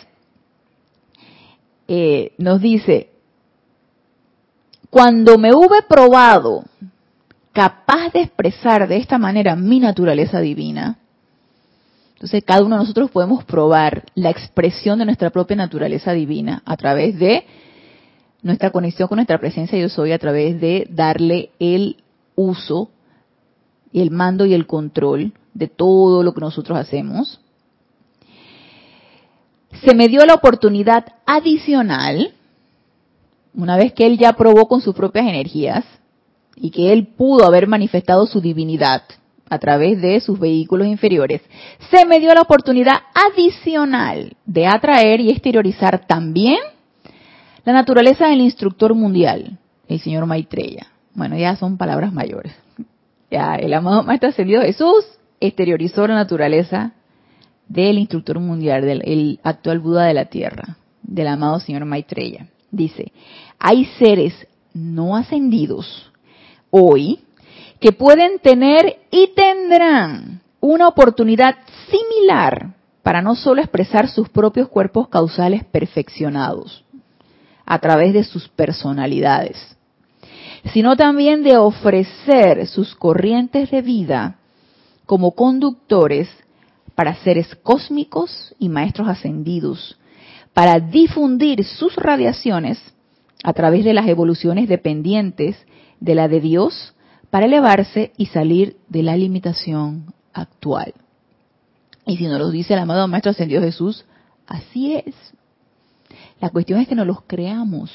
eh, 1.89 2.32
nos 2.38 2.62
dice, 2.62 3.10
cuando 4.89 5.38
me 5.38 5.54
hube 5.54 5.82
probado 5.89 6.63
capaz 7.52 8.13
de 8.13 8.22
expresar 8.22 8.88
de 8.88 8.98
esta 8.98 9.17
manera 9.17 9.58
mi 9.58 9.82
naturaleza 9.82 10.39
divina, 10.39 10.98
entonces 12.13 12.41
cada 12.46 12.63
uno 12.63 12.78
de 12.78 12.84
nosotros 12.84 13.12
podemos 13.12 13.43
probar 13.43 14.04
la 14.15 14.30
expresión 14.30 15.00
de 15.00 15.06
nuestra 15.06 15.30
propia 15.30 15.58
naturaleza 15.58 16.13
divina 16.13 16.62
a 16.65 16.78
través 16.78 17.19
de 17.19 17.46
nuestra 18.44 18.72
conexión 18.72 19.08
con 19.08 19.16
nuestra 19.16 19.40
presencia 19.40 19.80
yo 19.80 19.90
soy 19.90 20.12
a 20.12 20.20
través 20.20 20.60
de 20.60 20.86
darle 20.90 21.52
el 21.60 21.98
uso, 22.36 22.90
el 23.94 24.12
mando 24.12 24.46
y 24.46 24.54
el 24.54 24.68
control 24.68 25.34
de 25.54 25.68
todo 25.68 26.24
lo 26.24 26.34
que 26.34 26.42
nosotros 26.42 26.78
hacemos. 26.78 27.40
se 29.84 29.96
me 29.96 30.08
dio 30.08 30.26
la 30.26 30.36
oportunidad 30.36 31.06
adicional, 31.26 32.34
una 33.56 33.76
vez 33.76 33.94
que 33.94 34.06
él 34.06 34.18
ya 34.18 34.34
probó 34.34 34.68
con 34.68 34.82
sus 34.82 34.96
propias 34.96 35.26
energías 35.26 35.84
y 36.56 36.70
que 36.70 36.94
él 36.94 37.08
pudo 37.08 37.46
haber 37.46 37.68
manifestado 37.68 38.26
su 38.28 38.40
divinidad 38.40 39.04
a 39.50 39.60
través 39.60 40.02
de 40.02 40.20
sus 40.20 40.40
vehículos 40.40 40.88
inferiores, 40.88 41.42
se 41.92 42.06
me 42.06 42.20
dio 42.20 42.34
la 42.34 42.42
oportunidad 42.42 43.02
adicional 43.14 44.36
de 44.46 44.68
atraer 44.68 45.22
y 45.22 45.32
exteriorizar 45.32 46.06
también 46.08 46.60
la 47.65 47.73
naturaleza 47.73 48.28
del 48.28 48.41
instructor 48.41 48.93
mundial, 48.93 49.58
el 49.88 49.99
señor 49.99 50.26
Maitreya. 50.26 50.88
Bueno, 51.13 51.38
ya 51.38 51.56
son 51.56 51.78
palabras 51.78 52.13
mayores. 52.13 52.54
Ya 53.32 53.56
el 53.56 53.73
amado 53.73 54.04
Maestro 54.04 54.30
Ascendido 54.30 54.62
Jesús 54.62 55.06
exteriorizó 55.39 56.06
la 56.06 56.13
naturaleza 56.13 56.91
del 57.67 57.97
instructor 57.97 58.39
mundial, 58.39 58.86
del 58.86 59.39
actual 59.41 59.80
Buda 59.80 60.04
de 60.04 60.13
la 60.13 60.26
Tierra, 60.26 60.78
del 61.02 61.26
amado 61.26 61.60
señor 61.60 61.84
Maitreya. 61.86 62.45
Dice, 62.69 63.12
hay 63.58 63.86
seres 63.97 64.36
no 64.76 65.15
ascendidos 65.15 66.12
hoy 66.69 67.21
que 67.80 67.91
pueden 67.91 68.38
tener 68.38 68.97
y 69.10 69.32
tendrán 69.36 70.41
una 70.60 70.88
oportunidad 70.88 71.56
similar 71.89 72.76
para 73.02 73.23
no 73.23 73.34
solo 73.34 73.62
expresar 73.62 74.10
sus 74.10 74.30
propios 74.30 74.69
cuerpos 74.69 75.08
causales 75.08 75.63
perfeccionados 75.63 76.83
a 77.74 77.80
través 77.80 78.14
de 78.14 78.24
sus 78.24 78.48
personalidades, 78.50 79.58
sino 80.74 80.96
también 80.96 81.42
de 81.42 81.58
ofrecer 81.58 82.68
sus 82.68 82.94
corrientes 82.94 83.72
de 83.72 83.82
vida 83.82 84.36
como 85.08 85.32
conductores 85.32 86.30
para 86.94 87.16
seres 87.16 87.56
cósmicos 87.64 88.54
y 88.60 88.70
maestros 88.70 89.08
ascendidos, 89.08 89.98
para 90.54 90.80
difundir 90.80 91.64
sus 91.64 91.96
radiaciones 91.96 92.80
a 93.44 93.54
través 93.54 93.84
de 93.84 93.96
las 93.96 94.08
evoluciones 94.08 94.70
dependientes 94.70 95.58
de 96.00 96.14
la 96.14 96.28
de 96.28 96.42
Dios, 96.42 96.94
para 97.32 97.48
elevarse 97.48 98.12
y 98.18 98.28
salir 98.28 98.78
de 98.88 99.02
la 99.02 99.18
limitación 99.18 100.14
actual. 100.32 100.94
Y 102.06 102.18
si 102.18 102.28
nos 102.28 102.38
lo 102.38 102.52
dice 102.52 102.76
el 102.76 102.82
amado 102.82 103.08
Maestro 103.08 103.32
Ascendido 103.32 103.64
Jesús, 103.64 104.06
así 104.46 104.94
es. 104.94 105.16
La 106.44 106.50
cuestión 106.50 106.82
es 106.82 106.90
que 106.90 106.96
no 106.96 107.06
los 107.06 107.22
creamos. 107.22 107.90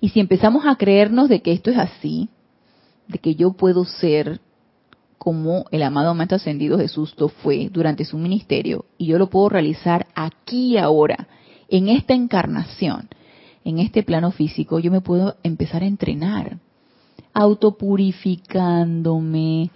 Y 0.00 0.08
si 0.08 0.18
empezamos 0.18 0.66
a 0.66 0.74
creernos 0.74 1.28
de 1.28 1.40
que 1.40 1.52
esto 1.52 1.70
es 1.70 1.78
así, 1.78 2.30
de 3.06 3.18
que 3.18 3.36
yo 3.36 3.52
puedo 3.52 3.84
ser 3.84 4.40
como 5.16 5.66
el 5.70 5.84
amado 5.84 6.16
Maestro 6.16 6.38
Ascendido 6.38 6.80
Jesús 6.80 7.14
lo 7.16 7.28
fue 7.28 7.68
durante 7.70 8.04
su 8.04 8.18
ministerio 8.18 8.86
y 8.98 9.06
yo 9.06 9.20
lo 9.20 9.30
puedo 9.30 9.50
realizar 9.50 10.08
aquí 10.16 10.78
ahora, 10.78 11.28
en 11.68 11.88
esta 11.88 12.14
encarnación, 12.14 13.08
en 13.64 13.78
este 13.78 14.02
plano 14.02 14.32
físico, 14.32 14.80
yo 14.80 14.90
me 14.90 15.00
puedo 15.00 15.36
empezar 15.44 15.84
a 15.84 15.86
entrenar, 15.86 16.58
autopurificándome, 17.32 19.70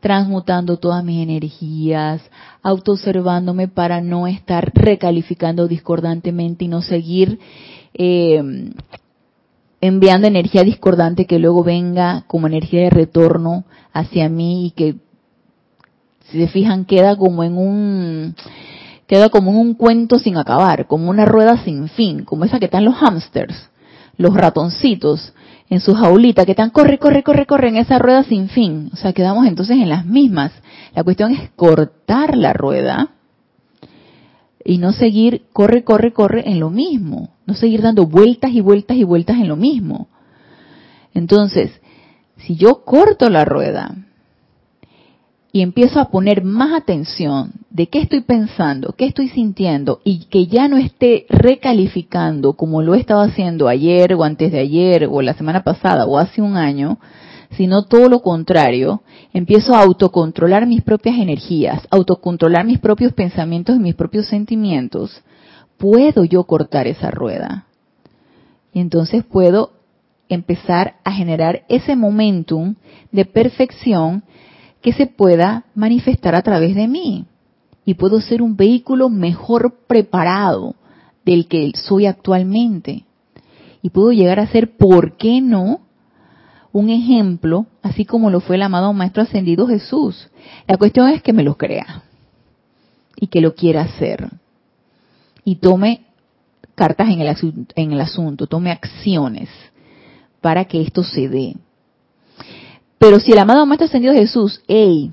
transmutando 0.00 0.76
todas 0.76 1.02
mis 1.02 1.22
energías, 1.22 2.22
autoobservándome 2.62 3.68
para 3.68 4.00
no 4.00 4.26
estar 4.26 4.72
recalificando 4.74 5.68
discordantemente 5.68 6.64
y 6.64 6.68
no 6.68 6.82
seguir 6.82 7.38
eh, 7.94 8.70
enviando 9.80 10.26
energía 10.26 10.62
discordante 10.62 11.26
que 11.26 11.38
luego 11.38 11.62
venga 11.64 12.24
como 12.26 12.46
energía 12.46 12.82
de 12.82 12.90
retorno 12.90 13.64
hacia 13.92 14.28
mí 14.28 14.66
y 14.66 14.70
que 14.72 14.96
si 16.30 16.40
se 16.40 16.48
fijan 16.48 16.84
queda 16.84 17.16
como 17.16 17.44
en 17.44 17.56
un 17.56 18.34
queda 19.06 19.28
como 19.28 19.50
en 19.50 19.56
un 19.56 19.74
cuento 19.74 20.18
sin 20.18 20.36
acabar, 20.36 20.86
como 20.86 21.10
una 21.10 21.24
rueda 21.24 21.62
sin 21.64 21.88
fin, 21.88 22.24
como 22.24 22.44
esa 22.44 22.58
que 22.58 22.64
están 22.64 22.84
los 22.84 22.96
hamsters, 22.96 23.70
los 24.18 24.34
ratoncitos 24.34 25.34
en 25.68 25.80
su 25.80 25.94
jaulita 25.94 26.44
que 26.44 26.52
están 26.52 26.70
corre, 26.70 26.98
corre, 26.98 27.22
corre, 27.22 27.46
corre 27.46 27.68
en 27.68 27.76
esa 27.76 27.98
rueda 27.98 28.22
sin 28.24 28.48
fin. 28.48 28.90
O 28.92 28.96
sea, 28.96 29.12
quedamos 29.12 29.46
entonces 29.46 29.76
en 29.76 29.88
las 29.88 30.06
mismas. 30.06 30.52
La 30.94 31.02
cuestión 31.02 31.32
es 31.32 31.50
cortar 31.56 32.36
la 32.36 32.52
rueda 32.52 33.10
y 34.64 34.78
no 34.78 34.92
seguir 34.92 35.42
corre, 35.52 35.84
corre, 35.84 36.12
corre 36.12 36.48
en 36.48 36.60
lo 36.60 36.70
mismo, 36.70 37.30
no 37.46 37.54
seguir 37.54 37.82
dando 37.82 38.06
vueltas 38.06 38.52
y 38.52 38.60
vueltas 38.60 38.96
y 38.96 39.04
vueltas 39.04 39.36
en 39.36 39.48
lo 39.48 39.56
mismo. 39.56 40.08
Entonces, 41.14 41.70
si 42.38 42.56
yo 42.56 42.84
corto 42.84 43.28
la 43.28 43.44
rueda 43.44 44.05
y 45.56 45.62
empiezo 45.62 46.00
a 46.00 46.10
poner 46.10 46.44
más 46.44 46.74
atención 46.74 47.52
de 47.70 47.86
qué 47.86 48.00
estoy 48.00 48.20
pensando, 48.20 48.92
qué 48.92 49.06
estoy 49.06 49.28
sintiendo 49.28 50.02
y 50.04 50.26
que 50.26 50.48
ya 50.48 50.68
no 50.68 50.76
esté 50.76 51.24
recalificando 51.30 52.52
como 52.52 52.82
lo 52.82 52.94
he 52.94 53.00
estado 53.00 53.22
haciendo 53.22 53.66
ayer 53.66 54.12
o 54.12 54.22
antes 54.22 54.52
de 54.52 54.58
ayer 54.58 55.08
o 55.10 55.22
la 55.22 55.32
semana 55.32 55.64
pasada 55.64 56.04
o 56.04 56.18
hace 56.18 56.42
un 56.42 56.58
año, 56.58 56.98
sino 57.52 57.86
todo 57.86 58.10
lo 58.10 58.20
contrario, 58.20 59.00
empiezo 59.32 59.74
a 59.74 59.80
autocontrolar 59.80 60.66
mis 60.66 60.82
propias 60.82 61.16
energías, 61.16 61.88
autocontrolar 61.90 62.66
mis 62.66 62.78
propios 62.78 63.14
pensamientos 63.14 63.76
y 63.76 63.80
mis 63.80 63.94
propios 63.94 64.26
sentimientos, 64.26 65.22
puedo 65.78 66.24
yo 66.24 66.44
cortar 66.44 66.86
esa 66.86 67.10
rueda. 67.10 67.64
Y 68.74 68.80
entonces 68.80 69.24
puedo 69.24 69.70
empezar 70.28 70.96
a 71.02 71.12
generar 71.12 71.62
ese 71.70 71.96
momentum 71.96 72.74
de 73.10 73.24
perfección 73.24 74.22
que 74.86 74.92
se 74.92 75.08
pueda 75.08 75.64
manifestar 75.74 76.36
a 76.36 76.42
través 76.42 76.76
de 76.76 76.86
mí. 76.86 77.26
Y 77.84 77.94
puedo 77.94 78.20
ser 78.20 78.40
un 78.40 78.56
vehículo 78.56 79.08
mejor 79.08 79.80
preparado 79.88 80.76
del 81.24 81.48
que 81.48 81.72
soy 81.74 82.06
actualmente. 82.06 83.04
Y 83.82 83.90
puedo 83.90 84.12
llegar 84.12 84.38
a 84.38 84.46
ser, 84.46 84.76
¿por 84.76 85.16
qué 85.16 85.40
no? 85.40 85.80
un 86.70 86.90
ejemplo, 86.90 87.66
así 87.82 88.04
como 88.04 88.30
lo 88.30 88.38
fue 88.38 88.54
el 88.54 88.62
amado 88.62 88.92
Maestro 88.92 89.24
Ascendido 89.24 89.66
Jesús. 89.66 90.28
La 90.68 90.76
cuestión 90.76 91.08
es 91.08 91.20
que 91.20 91.32
me 91.32 91.42
lo 91.42 91.56
crea 91.56 92.04
y 93.16 93.26
que 93.26 93.40
lo 93.40 93.56
quiera 93.56 93.82
hacer. 93.82 94.28
Y 95.42 95.56
tome 95.56 96.04
cartas 96.76 97.08
en 97.08 97.22
el, 97.22 97.34
en 97.74 97.92
el 97.92 98.00
asunto, 98.00 98.46
tome 98.46 98.70
acciones 98.70 99.48
para 100.40 100.66
que 100.66 100.80
esto 100.80 101.02
se 101.02 101.28
dé. 101.28 101.56
Pero 102.98 103.20
si 103.20 103.32
el 103.32 103.38
amado 103.38 103.66
Maestro 103.66 103.86
Ascendido 103.86 104.14
Jesús, 104.14 104.62
hey, 104.68 105.12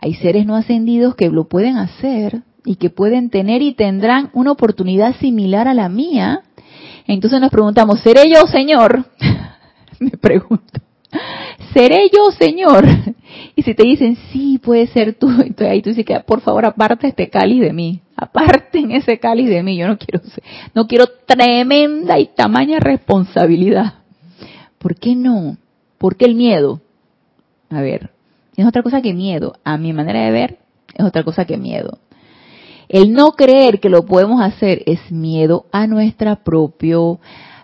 hay 0.00 0.14
seres 0.14 0.46
no 0.46 0.56
ascendidos 0.56 1.14
que 1.14 1.28
lo 1.28 1.48
pueden 1.48 1.76
hacer 1.76 2.42
y 2.64 2.76
que 2.76 2.90
pueden 2.90 3.30
tener 3.30 3.62
y 3.62 3.74
tendrán 3.74 4.30
una 4.32 4.52
oportunidad 4.52 5.16
similar 5.16 5.66
a 5.68 5.74
la 5.74 5.88
mía, 5.88 6.42
entonces 7.06 7.40
nos 7.40 7.50
preguntamos, 7.50 8.00
¿seré 8.00 8.30
yo, 8.30 8.46
Señor? 8.46 9.06
Me 9.98 10.10
pregunto. 10.10 10.80
¿Seré 11.72 12.10
yo, 12.14 12.30
Señor? 12.32 12.86
Y 13.56 13.62
si 13.62 13.74
te 13.74 13.82
dicen, 13.82 14.16
sí, 14.30 14.58
puede 14.58 14.86
ser 14.86 15.14
tú, 15.14 15.28
entonces 15.30 15.68
ahí 15.68 15.82
tú 15.82 15.90
dices, 15.90 16.04
que 16.04 16.18
por 16.20 16.40
favor, 16.40 16.64
aparte 16.64 17.08
este 17.08 17.28
cáliz 17.28 17.60
de 17.60 17.72
mí. 17.72 18.00
Aparten 18.14 18.90
ese 18.92 19.18
cáliz 19.18 19.48
de 19.48 19.62
mí. 19.62 19.76
Yo 19.76 19.86
no 19.86 19.96
quiero, 19.96 20.20
no 20.74 20.86
quiero 20.86 21.06
tremenda 21.26 22.18
y 22.18 22.26
tamaña 22.26 22.78
responsabilidad. 22.80 23.94
¿Por 24.78 24.96
qué 24.96 25.14
no? 25.14 25.56
¿Por 25.98 26.16
qué 26.16 26.26
el 26.26 26.34
miedo? 26.34 26.80
A 27.70 27.80
ver, 27.80 28.10
es 28.56 28.66
otra 28.66 28.82
cosa 28.82 29.02
que 29.02 29.14
miedo. 29.14 29.54
A 29.64 29.76
mi 29.76 29.92
manera 29.92 30.24
de 30.24 30.30
ver, 30.30 30.58
es 30.94 31.04
otra 31.04 31.22
cosa 31.22 31.44
que 31.44 31.56
miedo. 31.56 31.98
El 32.88 33.12
no 33.12 33.32
creer 33.32 33.80
que 33.80 33.90
lo 33.90 34.06
podemos 34.06 34.40
hacer 34.40 34.82
es 34.86 35.12
miedo 35.12 35.66
a 35.72 35.86
nuestra 35.86 36.36
propio 36.36 37.20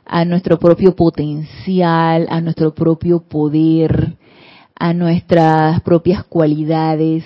a 0.07 0.25
nuestro 0.25 0.59
propio 0.59 0.95
potencial, 0.95 2.27
a 2.31 2.41
nuestro 2.41 2.75
propio 2.75 3.21
poder, 3.21 4.17
a 4.79 4.93
nuestras 4.93 5.81
propias 5.81 6.25
cualidades, 6.25 7.25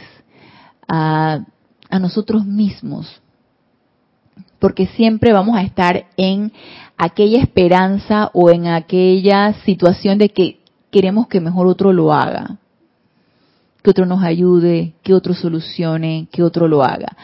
a, 0.86 1.44
a 1.90 1.98
nosotros 1.98 2.46
mismos. 2.46 3.20
Porque 4.58 4.86
siempre 4.86 5.32
vamos 5.32 5.56
a 5.56 5.62
estar 5.62 6.06
en 6.16 6.52
aquella 6.96 7.40
esperanza 7.40 8.30
o 8.32 8.50
en 8.50 8.66
aquella 8.66 9.54
situación 9.64 10.18
de 10.18 10.30
que 10.30 10.60
queremos 10.90 11.28
que 11.28 11.40
mejor 11.40 11.66
otro 11.66 11.92
lo 11.92 12.12
haga, 12.12 12.58
que 13.88 13.92
otro 13.92 14.04
nos 14.04 14.22
ayude, 14.22 14.92
que 15.02 15.14
otro 15.14 15.32
solucione, 15.32 16.28
que 16.30 16.42
otro 16.42 16.68
lo 16.68 16.84
haga. 16.84 17.16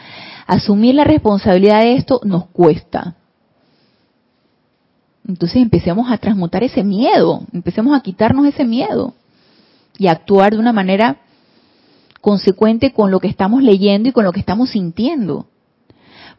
Asumir 0.47 0.95
la 0.95 1.03
responsabilidad 1.03 1.81
de 1.81 1.93
esto 1.93 2.19
nos 2.23 2.47
cuesta, 2.47 3.15
entonces 5.27 5.61
empecemos 5.61 6.11
a 6.11 6.17
transmutar 6.17 6.63
ese 6.63 6.83
miedo, 6.83 7.43
empecemos 7.53 7.95
a 7.95 8.01
quitarnos 8.01 8.47
ese 8.47 8.65
miedo 8.65 9.13
y 9.99 10.07
a 10.07 10.11
actuar 10.11 10.53
de 10.53 10.59
una 10.59 10.73
manera 10.73 11.17
consecuente 12.19 12.93
con 12.93 13.11
lo 13.11 13.19
que 13.19 13.27
estamos 13.27 13.61
leyendo 13.61 14.09
y 14.09 14.11
con 14.11 14.23
lo 14.23 14.31
que 14.31 14.39
estamos 14.39 14.71
sintiendo. 14.71 15.45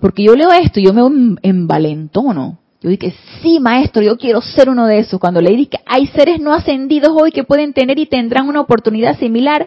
Porque 0.01 0.25
yo 0.25 0.35
leo 0.35 0.51
esto 0.51 0.81
y 0.81 0.85
yo 0.85 0.93
me 0.93 1.37
envalentono. 1.43 2.59
Yo 2.83 2.91
dije, 2.91 3.15
sí, 3.43 3.59
maestro, 3.61 4.03
yo 4.03 4.17
quiero 4.19 4.41
ser 4.41 4.69
uno 4.69 4.87
de 4.87 4.99
esos. 4.99 5.19
Cuando 5.19 5.41
leí 5.41 5.67
que 5.67 5.79
hay 5.87 6.07
seres 6.09 6.41
no 6.41 6.53
ascendidos 6.53 7.11
hoy 7.13 7.33
que 7.33 7.45
pueden 7.45 7.73
tener 7.73 7.99
y 7.99 8.07
tendrán 8.07 8.49
una 8.49 8.61
oportunidad 8.61 9.19
similar, 9.19 9.67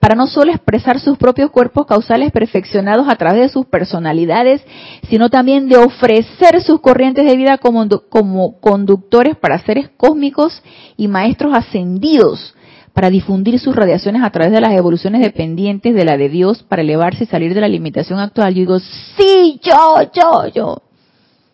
para 0.00 0.14
no 0.14 0.26
solo 0.26 0.50
expresar 0.50 0.98
sus 0.98 1.18
propios 1.18 1.50
cuerpos 1.50 1.86
causales 1.86 2.32
perfeccionados 2.32 3.06
a 3.06 3.16
través 3.16 3.42
de 3.42 3.48
sus 3.50 3.66
personalidades, 3.66 4.64
sino 5.10 5.28
también 5.28 5.68
de 5.68 5.76
ofrecer 5.76 6.62
sus 6.62 6.80
corrientes 6.80 7.26
de 7.26 7.36
vida 7.36 7.58
como, 7.58 8.58
conductores 8.60 9.36
para 9.36 9.58
seres 9.60 9.90
cósmicos 9.98 10.62
y 10.96 11.06
maestros 11.06 11.52
ascendidos, 11.54 12.54
para 12.94 13.10
difundir 13.10 13.60
sus 13.60 13.76
radiaciones 13.76 14.22
a 14.22 14.30
través 14.30 14.52
de 14.52 14.62
las 14.62 14.72
evoluciones 14.72 15.20
dependientes 15.20 15.94
de 15.94 16.04
la 16.06 16.16
de 16.16 16.30
Dios, 16.30 16.62
para 16.62 16.80
elevarse 16.80 17.24
y 17.24 17.26
salir 17.26 17.52
de 17.52 17.60
la 17.60 17.68
limitación 17.68 18.18
actual. 18.18 18.54
Yo 18.54 18.60
digo, 18.60 18.78
sí, 18.78 19.60
yo, 19.62 20.10
yo, 20.14 20.48
yo. 20.48 20.82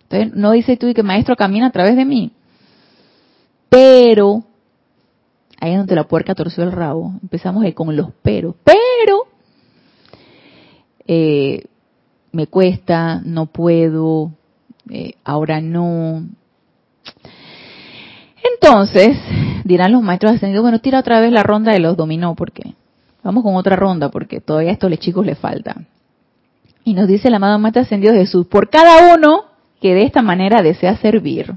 Entonces, 0.09 0.37
no 0.37 0.53
dice 0.53 0.77
tú 0.77 0.87
que 0.95 1.03
maestro 1.03 1.35
camina 1.35 1.67
a 1.67 1.73
través 1.73 1.97
de 1.97 2.05
mí. 2.05 2.31
Pero 3.69 4.45
Ahí 5.61 5.73
es 5.73 5.79
donde 5.79 5.95
la 5.95 6.05
puerca 6.05 6.35
torció 6.35 6.65
el 6.65 6.73
rabo. 6.73 7.15
Empezamos 7.23 7.65
con 7.75 7.97
los 7.97 8.09
pero. 8.23 8.55
Pero 8.63 9.27
eh, 11.07 11.65
me 12.33 12.47
cuesta, 12.47 13.21
no 13.25 13.47
puedo, 13.47 14.33
eh, 14.91 15.15
ahora 15.25 15.61
no. 15.61 16.27
Entonces, 18.55 19.17
dirán 19.65 19.93
los 19.93 20.03
maestros 20.03 20.35
ascendidos, 20.35 20.63
bueno, 20.63 20.81
tira 20.81 21.01
otra 21.01 21.21
vez 21.21 21.33
la 21.33 21.43
ronda 21.43 21.73
de 21.73 21.81
los 21.81 21.97
dominó, 21.97 22.35
porque 22.35 22.75
vamos 23.23 23.43
con 23.43 23.57
otra 23.57 23.77
ronda, 23.77 24.11
porque 24.11 24.41
todavía 24.41 24.71
a 24.71 24.73
estos 24.75 24.97
chicos 24.99 25.25
les 25.25 25.39
falta. 25.39 25.77
Y 26.85 26.95
nos 26.95 27.09
dice 27.09 27.29
el 27.29 27.35
amado 27.35 27.59
maestro 27.59 27.83
ascendido 27.83 28.15
Jesús, 28.15 28.47
por 28.47 28.69
cada 28.69 29.15
uno 29.15 29.47
que 29.81 29.95
de 29.95 30.05
esta 30.05 30.23
manera 30.23 30.63
desea 30.63 30.97
servir, 30.99 31.55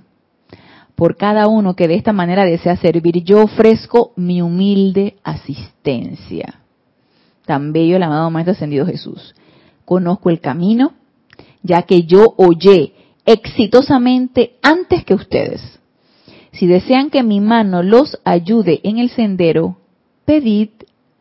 por 1.00 1.16
cada 1.16 1.48
uno 1.48 1.78
que 1.78 1.88
de 1.88 1.96
esta 1.96 2.12
manera 2.12 2.44
desea 2.44 2.76
servir, 2.76 3.24
yo 3.24 3.42
ofrezco 3.42 4.12
mi 4.18 4.42
humilde 4.42 5.16
asistencia. 5.24 6.60
Tan 7.46 7.72
bello 7.72 7.96
el 7.96 8.04
amado 8.04 8.30
Maestro 8.30 8.52
Ascendido 8.52 8.86
Jesús. 8.86 9.34
Conozco 9.86 10.30
el 10.30 10.42
camino, 10.42 10.96
ya 11.64 11.84
que 11.84 12.04
yo 12.04 12.34
oye 12.36 12.96
exitosamente 13.26 14.58
antes 14.62 15.06
que 15.06 15.14
ustedes. 15.14 15.80
Si 16.52 16.68
desean 16.68 17.10
que 17.10 17.24
mi 17.24 17.40
mano 17.40 17.82
los 17.82 18.20
ayude 18.26 18.82
en 18.84 18.98
el 18.98 19.10
sendero, 19.10 19.78
pedid 20.26 20.72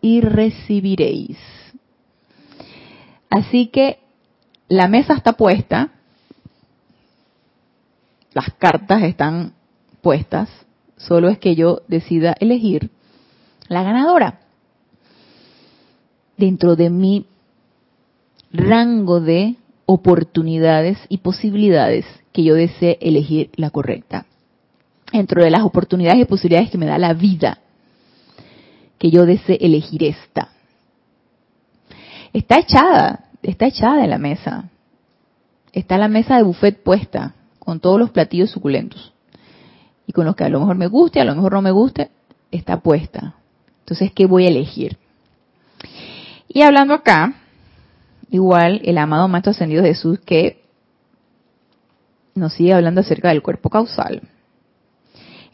y 0.00 0.22
recibiréis. 0.22 1.38
Así 3.30 3.68
que 3.68 4.00
la 4.66 4.88
mesa 4.88 5.14
está 5.14 5.34
puesta, 5.34 5.92
las 8.32 8.52
cartas 8.54 9.04
están 9.04 9.52
solo 10.96 11.28
es 11.28 11.38
que 11.38 11.54
yo 11.54 11.82
decida 11.88 12.34
elegir 12.40 12.90
la 13.68 13.82
ganadora. 13.82 14.40
Dentro 16.36 16.76
de 16.76 16.90
mi 16.90 17.26
rango 18.52 19.20
de 19.20 19.56
oportunidades 19.86 20.98
y 21.08 21.18
posibilidades 21.18 22.06
que 22.32 22.44
yo 22.44 22.54
desee 22.54 22.98
elegir 23.00 23.50
la 23.56 23.70
correcta. 23.70 24.26
Dentro 25.12 25.42
de 25.42 25.50
las 25.50 25.62
oportunidades 25.62 26.20
y 26.20 26.24
posibilidades 26.26 26.70
que 26.70 26.78
me 26.78 26.86
da 26.86 26.98
la 26.98 27.14
vida, 27.14 27.58
que 28.98 29.10
yo 29.10 29.26
desee 29.26 29.58
elegir 29.60 30.04
esta. 30.04 30.50
Está 32.32 32.58
echada, 32.58 33.24
está 33.42 33.66
echada 33.66 34.04
en 34.04 34.10
la 34.10 34.18
mesa. 34.18 34.68
Está 35.72 35.98
la 35.98 36.08
mesa 36.08 36.36
de 36.36 36.42
buffet 36.42 36.82
puesta, 36.82 37.34
con 37.58 37.80
todos 37.80 37.98
los 37.98 38.10
platillos 38.10 38.50
suculentos 38.50 39.12
y 40.08 40.12
con 40.12 40.24
los 40.24 40.34
que 40.34 40.44
a 40.44 40.48
lo 40.48 40.58
mejor 40.58 40.76
me 40.76 40.86
guste, 40.86 41.20
a 41.20 41.24
lo 41.24 41.34
mejor 41.34 41.52
no 41.52 41.60
me 41.60 41.70
guste, 41.70 42.10
está 42.50 42.80
puesta. 42.80 43.34
Entonces, 43.80 44.10
¿qué 44.10 44.24
voy 44.24 44.46
a 44.46 44.48
elegir? 44.48 44.96
Y 46.48 46.62
hablando 46.62 46.94
acá, 46.94 47.34
igual 48.30 48.80
el 48.84 48.96
amado 48.96 49.28
Maestro 49.28 49.50
Ascendido 49.50 49.84
Jesús 49.84 50.18
que 50.20 50.62
nos 52.34 52.54
sigue 52.54 52.72
hablando 52.72 53.02
acerca 53.02 53.28
del 53.28 53.42
cuerpo 53.42 53.68
causal. 53.68 54.22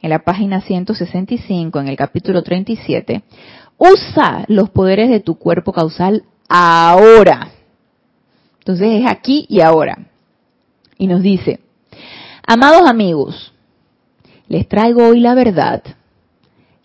En 0.00 0.10
la 0.10 0.20
página 0.20 0.60
165, 0.60 1.80
en 1.80 1.88
el 1.88 1.96
capítulo 1.96 2.44
37, 2.44 3.24
usa 3.76 4.44
los 4.46 4.70
poderes 4.70 5.10
de 5.10 5.18
tu 5.18 5.34
cuerpo 5.34 5.72
causal 5.72 6.22
ahora. 6.48 7.50
Entonces 8.60 9.00
es 9.00 9.10
aquí 9.10 9.46
y 9.48 9.62
ahora. 9.62 9.98
Y 10.96 11.08
nos 11.08 11.22
dice, 11.22 11.58
amados 12.46 12.88
amigos, 12.88 13.53
les 14.48 14.68
traigo 14.68 15.06
hoy 15.08 15.20
la 15.20 15.34
verdad, 15.34 15.82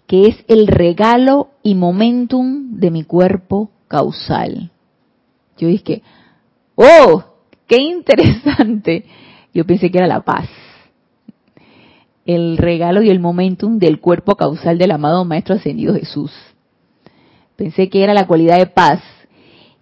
que 0.08 0.28
es 0.28 0.38
el 0.48 0.68
regalo 0.68 1.50
y 1.62 1.76
momentum 1.76 2.80
de 2.80 2.92
mi 2.92 3.04
cuerpo 3.04 3.70
causal. 3.88 4.72
Yo 5.58 5.68
dije, 5.68 6.02
oh, 6.76 7.24
qué 7.68 7.78
interesante. 7.82 9.06
Yo 9.54 9.66
pensé 9.66 9.92
que 9.92 9.98
era 9.98 10.08
la 10.08 10.22
paz. 10.22 10.50
El 12.26 12.58
regalo 12.58 13.02
y 13.02 13.10
el 13.10 13.20
momentum 13.20 13.80
del 13.80 14.00
cuerpo 14.00 14.36
causal 14.36 14.78
del 14.78 14.92
amado 14.92 15.26
Maestro 15.26 15.56
Ascendido 15.56 15.96
Jesús. 15.96 16.32
Pensé 17.56 17.90
que 17.90 18.04
era 18.04 18.14
la 18.14 18.28
cualidad 18.28 18.58
de 18.58 18.68
paz. 18.68 19.02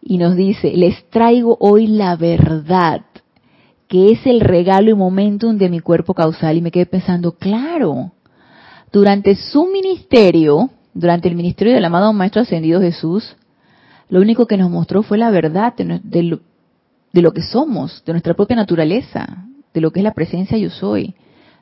Y 0.01 0.17
nos 0.17 0.36
dice, 0.36 0.71
les 0.71 1.09
traigo 1.09 1.57
hoy 1.59 1.88
la 1.88 2.15
verdad, 2.15 3.07
que 3.88 4.11
es 4.11 4.25
el 4.25 4.41
regalo 4.41 4.89
y 4.89 4.93
momentum 4.93 5.57
de 5.57 5.69
mi 5.69 5.79
cuerpo 5.79 6.13
causal. 6.13 6.57
Y 6.57 6.61
me 6.61 6.71
quedé 6.71 6.85
pensando, 6.85 7.33
claro, 7.33 8.11
durante 8.91 9.35
su 9.35 9.67
ministerio, 9.67 10.69
durante 10.93 11.27
el 11.27 11.35
ministerio 11.35 11.73
del 11.73 11.85
amado 11.85 12.11
Maestro 12.13 12.41
Ascendido 12.41 12.81
Jesús, 12.81 13.35
lo 14.09 14.21
único 14.21 14.45
que 14.45 14.57
nos 14.57 14.69
mostró 14.69 15.03
fue 15.03 15.17
la 15.17 15.31
verdad 15.31 15.73
de, 15.75 16.23
lo, 16.23 16.39
de 17.13 17.21
lo 17.21 17.33
que 17.33 17.41
somos, 17.41 18.03
de 18.05 18.13
nuestra 18.13 18.33
propia 18.33 18.55
naturaleza, 18.55 19.45
de 19.73 19.81
lo 19.81 19.91
que 19.91 19.99
es 19.99 20.03
la 20.03 20.13
presencia 20.13 20.57
yo 20.57 20.69
soy. 20.69 21.15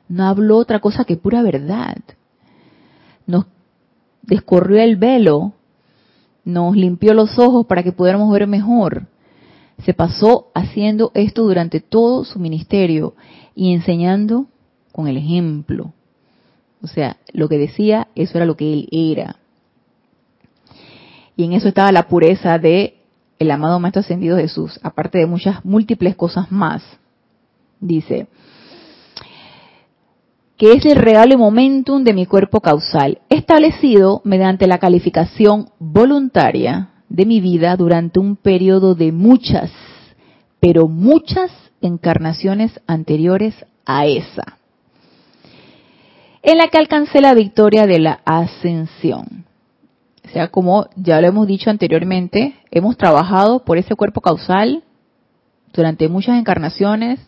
No 0.08 0.24
habló 0.24 0.58
otra 0.58 0.80
cosa 0.80 1.04
que 1.04 1.16
pura 1.16 1.42
verdad. 1.42 1.96
Nos 3.26 3.46
descorrió 4.22 4.80
el 4.80 4.96
velo, 4.96 5.52
nos 6.44 6.76
limpió 6.76 7.14
los 7.14 7.38
ojos 7.38 7.66
para 7.66 7.82
que 7.82 7.92
pudiéramos 7.92 8.32
ver 8.32 8.46
mejor 8.46 9.06
se 9.84 9.94
pasó 9.94 10.48
haciendo 10.54 11.10
esto 11.14 11.42
durante 11.42 11.80
todo 11.80 12.24
su 12.24 12.38
ministerio 12.38 13.14
y 13.54 13.72
enseñando 13.72 14.46
con 14.92 15.08
el 15.08 15.16
ejemplo. 15.16 15.92
O 16.82 16.86
sea, 16.86 17.16
lo 17.32 17.48
que 17.48 17.58
decía, 17.58 18.08
eso 18.14 18.38
era 18.38 18.46
lo 18.46 18.56
que 18.56 18.72
él 18.72 18.88
era. 18.90 19.36
Y 21.36 21.44
en 21.44 21.52
eso 21.52 21.68
estaba 21.68 21.92
la 21.92 22.08
pureza 22.08 22.58
de 22.58 22.96
el 23.38 23.50
amado 23.50 23.78
Maestro 23.78 24.00
Ascendido 24.00 24.38
Jesús, 24.38 24.80
aparte 24.82 25.18
de 25.18 25.26
muchas 25.26 25.64
múltiples 25.64 26.16
cosas 26.16 26.50
más. 26.50 26.82
Dice, 27.80 28.28
que 30.56 30.72
es 30.72 30.86
el 30.86 30.96
regalo 30.96 31.34
y 31.34 31.36
momentum 31.36 32.02
de 32.02 32.14
mi 32.14 32.24
cuerpo 32.24 32.60
causal, 32.60 33.18
establecido 33.28 34.22
mediante 34.24 34.66
la 34.66 34.78
calificación 34.78 35.68
voluntaria 35.78 36.88
de 37.08 37.26
mi 37.26 37.40
vida 37.40 37.76
durante 37.76 38.18
un 38.18 38.36
periodo 38.36 38.94
de 38.94 39.12
muchas, 39.12 39.70
pero 40.60 40.88
muchas 40.88 41.50
encarnaciones 41.80 42.80
anteriores 42.86 43.54
a 43.84 44.06
esa, 44.06 44.58
en 46.42 46.58
la 46.58 46.68
que 46.68 46.78
alcancé 46.78 47.20
la 47.20 47.34
victoria 47.34 47.86
de 47.86 47.98
la 47.98 48.20
ascensión. 48.24 49.44
O 50.24 50.28
sea, 50.32 50.48
como 50.48 50.86
ya 50.96 51.20
lo 51.20 51.28
hemos 51.28 51.46
dicho 51.46 51.70
anteriormente, 51.70 52.54
hemos 52.70 52.96
trabajado 52.96 53.64
por 53.64 53.78
ese 53.78 53.94
cuerpo 53.94 54.20
causal 54.20 54.82
durante 55.72 56.08
muchas 56.08 56.38
encarnaciones, 56.38 57.20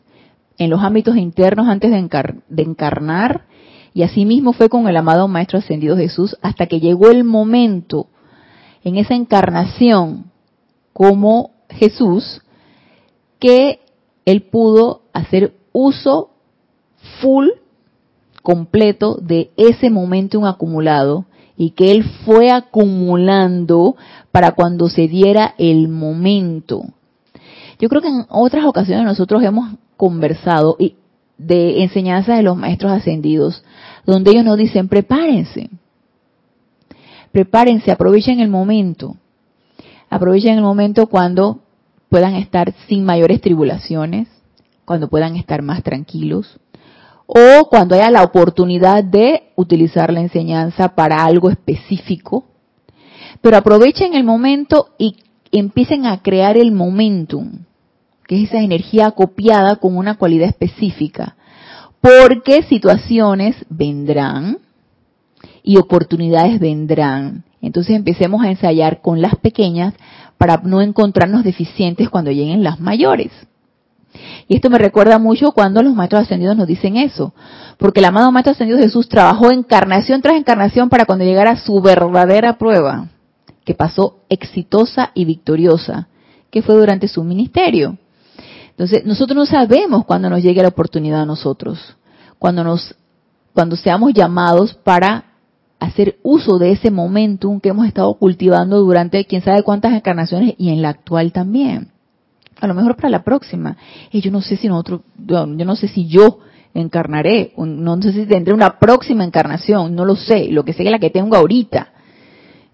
en 0.59 0.71
los 0.71 0.83
ámbitos 0.83 1.17
internos 1.17 1.69
antes 1.69 1.91
de, 1.91 2.35
de 2.49 2.63
encarnar, 2.63 3.45
y 3.95 4.03
asimismo 4.03 4.53
fue 4.53 4.69
con 4.69 4.89
el 4.89 4.97
amado 4.97 5.29
Maestro 5.29 5.59
Ascendido 5.59 5.97
Jesús 5.97 6.37
hasta 6.43 6.67
que 6.67 6.81
llegó 6.81 7.11
el 7.11 7.25
momento 7.25 8.09
en 8.85 8.97
esa 8.97 9.15
encarnación 9.15 10.31
como 10.93 11.53
Jesús, 11.71 12.43
que 13.39 13.81
él 14.25 14.43
pudo 14.43 15.03
hacer 15.13 15.55
uso 15.73 16.31
full, 17.21 17.49
completo 18.43 19.19
de 19.21 19.51
ese 19.57 19.91
momentum 19.91 20.47
acumulado 20.47 21.27
y 21.57 21.71
que 21.71 21.91
él 21.91 22.05
fue 22.25 22.51
acumulando 22.51 23.97
para 24.33 24.53
cuando 24.53 24.89
se 24.89 25.09
diera 25.09 25.55
el 25.59 25.89
momento. 25.89 26.85
Yo 27.79 27.89
creo 27.89 28.01
que 28.01 28.09
en 28.09 28.25
otras 28.29 28.65
ocasiones 28.65 29.05
nosotros 29.05 29.43
hemos 29.43 29.75
conversado 29.97 30.77
de 31.37 31.83
enseñanzas 31.83 32.37
de 32.37 32.43
los 32.43 32.57
maestros 32.57 32.93
ascendidos, 32.93 33.63
donde 34.07 34.31
ellos 34.31 34.45
nos 34.45 34.57
dicen, 34.57 34.89
prepárense, 34.89 35.71
prepárense, 37.33 37.91
aprovechen 37.91 38.41
el 38.41 38.49
momento. 38.49 39.17
Aprovechen 40.11 40.57
el 40.57 40.63
momento 40.63 41.07
cuando 41.07 41.61
puedan 42.09 42.35
estar 42.35 42.73
sin 42.89 43.05
mayores 43.05 43.41
tribulaciones, 43.41 44.29
cuando 44.85 45.09
puedan 45.09 45.37
estar 45.37 45.63
más 45.63 45.83
tranquilos, 45.83 46.59
o 47.27 47.69
cuando 47.69 47.95
haya 47.95 48.11
la 48.11 48.23
oportunidad 48.23 49.05
de 49.05 49.51
utilizar 49.55 50.13
la 50.13 50.21
enseñanza 50.21 50.95
para 50.95 51.25
algo 51.25 51.51
específico, 51.51 52.45
Pero 53.41 53.57
aprovechen 53.57 54.15
el 54.15 54.25
momento 54.25 54.89
y 54.99 55.17
empiecen 55.53 56.07
a 56.07 56.23
crear 56.23 56.57
el 56.57 56.73
momentum, 56.73 57.65
que 58.27 58.43
es 58.43 58.49
esa 58.49 58.63
energía 58.63 59.07
acopiada 59.07 59.77
con 59.77 59.97
una 59.97 60.17
cualidad 60.17 60.49
específica. 60.49 61.37
Porque 62.01 62.63
situaciones 62.63 63.55
vendrán 63.69 64.59
y 65.63 65.77
oportunidades 65.77 66.61
vendrán. 66.61 67.45
Entonces 67.61 67.97
empecemos 67.97 68.43
a 68.43 68.51
ensayar 68.51 69.01
con 69.01 69.21
las 69.21 69.37
pequeñas 69.37 69.95
para 70.37 70.61
no 70.65 70.81
encontrarnos 70.81 71.45
deficientes 71.45 72.09
cuando 72.09 72.31
lleguen 72.31 72.63
las 72.63 72.81
mayores. 72.81 73.33
Y 74.47 74.57
esto 74.57 74.71
me 74.71 74.79
recuerda 74.79 75.19
mucho 75.19 75.53
cuando 75.53 75.83
los 75.83 75.95
maestros 75.95 76.23
ascendidos 76.23 76.57
nos 76.57 76.67
dicen 76.67 76.97
eso, 76.97 77.35
porque 77.77 78.01
el 78.01 78.07
amado 78.07 78.33
maestro 78.33 78.53
ascendido 78.53 78.79
Jesús 78.79 79.09
trabajó 79.09 79.51
encarnación 79.51 80.23
tras 80.23 80.37
encarnación 80.37 80.89
para 80.89 81.05
cuando 81.05 81.25
llegara 81.25 81.57
su 81.57 81.81
verdadera 81.81 82.57
prueba, 82.57 83.09
que 83.65 83.75
pasó 83.75 84.21
exitosa 84.29 85.11
y 85.15 85.25
victoriosa, 85.25 86.09
que 86.51 86.63
fue 86.63 86.77
durante 86.77 87.09
su 87.09 87.23
ministerio. 87.23 87.99
Entonces, 88.71 89.05
nosotros 89.05 89.37
no 89.37 89.47
sabemos 89.47 90.05
cuándo 90.05 90.31
nos 90.31 90.43
llegue 90.43 90.63
la 90.63 90.69
oportunidad 90.69 91.23
a 91.23 91.27
nosotros, 91.27 91.97
cuando 92.39 92.65
nos 92.65 92.95
cuando 93.53 93.75
seamos 93.75 94.13
llamados 94.15 94.73
para 94.73 95.28
hacer 95.79 96.19
uso 96.23 96.59
de 96.59 96.73
ese 96.73 96.91
momentum 96.91 97.61
que 97.61 97.69
hemos 97.69 97.87
estado 97.87 98.13
cultivando 98.15 98.81
durante 98.81 99.25
quién 99.25 99.43
sabe 99.43 99.63
cuántas 99.63 99.93
encarnaciones 99.93 100.55
y 100.59 100.71
en 100.71 100.83
la 100.83 100.91
actual 100.91 101.33
también. 101.33 101.89
A 102.61 102.67
lo 102.67 102.75
mejor 102.75 102.97
para 102.97 103.11
la 103.11 103.23
próxima. 103.23 103.77
Y 104.11 104.21
yo 104.21 104.31
no 104.31 104.41
sé 104.41 104.57
si 104.57 104.69
nosotros, 104.69 105.03
yo 105.17 105.47
no 105.47 105.77
sé 105.77 105.89
si 105.89 106.09
yo 106.09 106.41
encarnaré, 106.75 107.53
no 107.57 108.03
sé 108.03 108.13
si 108.13 108.27
tendré 108.27 108.53
una 108.53 108.79
próxima 108.79 109.25
encarnación, 109.25 109.95
no 109.95 110.05
lo 110.05 110.17
sé, 110.17 110.49
lo 110.51 110.65
que 110.65 110.73
sé 110.73 110.85
es 110.85 110.91
la 110.91 110.99
que 110.99 111.11
tengo 111.11 111.37
ahorita. 111.37 111.89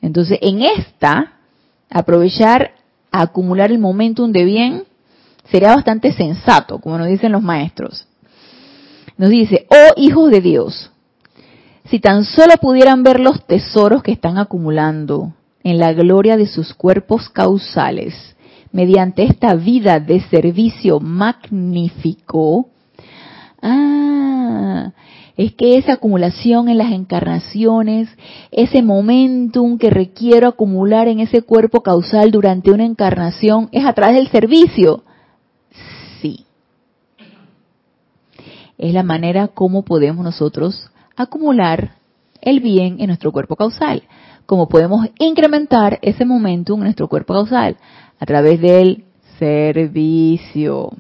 Entonces, 0.00 0.38
en 0.42 0.62
esta, 0.62 1.34
aprovechar 1.90 2.72
acumular 3.11 3.70
el 3.70 3.78
momentum 3.78 4.32
de 4.32 4.44
bien 4.44 4.84
sería 5.50 5.74
bastante 5.74 6.12
sensato, 6.12 6.78
como 6.78 6.98
nos 6.98 7.09
dicen 7.09 7.32
los 7.32 7.42
maestros. 7.42 8.07
Nos 9.16 9.30
dice, 9.30 9.66
oh 9.70 9.92
hijos 9.96 10.30
de 10.30 10.40
Dios, 10.40 10.90
si 11.85 12.01
tan 12.01 12.24
solo 12.24 12.55
pudieran 12.61 13.03
ver 13.03 13.20
los 13.20 13.47
tesoros 13.47 14.03
que 14.03 14.12
están 14.12 14.39
acumulando 14.39 15.35
en 15.62 15.78
la 15.78 15.93
gloria 15.93 16.37
de 16.37 16.47
sus 16.47 16.74
cuerpos 16.74 17.28
causales 17.28 18.14
mediante 18.72 19.22
esta 19.22 19.55
vida 19.55 20.01
de 20.01 20.20
servicio 20.22 20.99
magnífico, 20.99 22.68
ah, 23.62 24.91
es 25.37 25.55
que 25.55 25.76
esa 25.76 25.95
acumulación 25.95 26.68
en 26.68 26.78
las 26.78 26.91
encarnaciones, 26.93 28.09
ese 28.51 28.82
momentum 28.82 29.78
que 29.78 29.91
requiero 29.91 30.49
acumular 30.49 31.09
en 31.09 31.20
ese 31.20 31.43
cuerpo 31.43 31.82
causal 31.82 32.30
durante 32.30 32.70
una 32.70 32.85
encarnación, 32.85 33.68
es 33.72 33.85
a 33.85 33.93
través 33.93 34.16
del 34.16 34.28
servicio. 34.28 35.03
Sí. 36.20 36.47
Es 38.78 38.93
la 38.93 39.03
manera 39.03 39.49
como 39.49 39.85
podemos 39.85 40.24
nosotros 40.24 40.91
acumular 41.16 41.96
el 42.40 42.60
bien 42.60 43.00
en 43.00 43.06
nuestro 43.06 43.32
cuerpo 43.32 43.56
causal. 43.56 44.02
Como 44.46 44.68
podemos 44.68 45.08
incrementar 45.18 45.98
ese 46.02 46.24
momentum 46.24 46.80
en 46.80 46.84
nuestro 46.84 47.08
cuerpo 47.08 47.34
causal 47.34 47.76
a 48.18 48.26
través 48.26 48.60
del 48.60 49.04
servicio. 49.38 50.92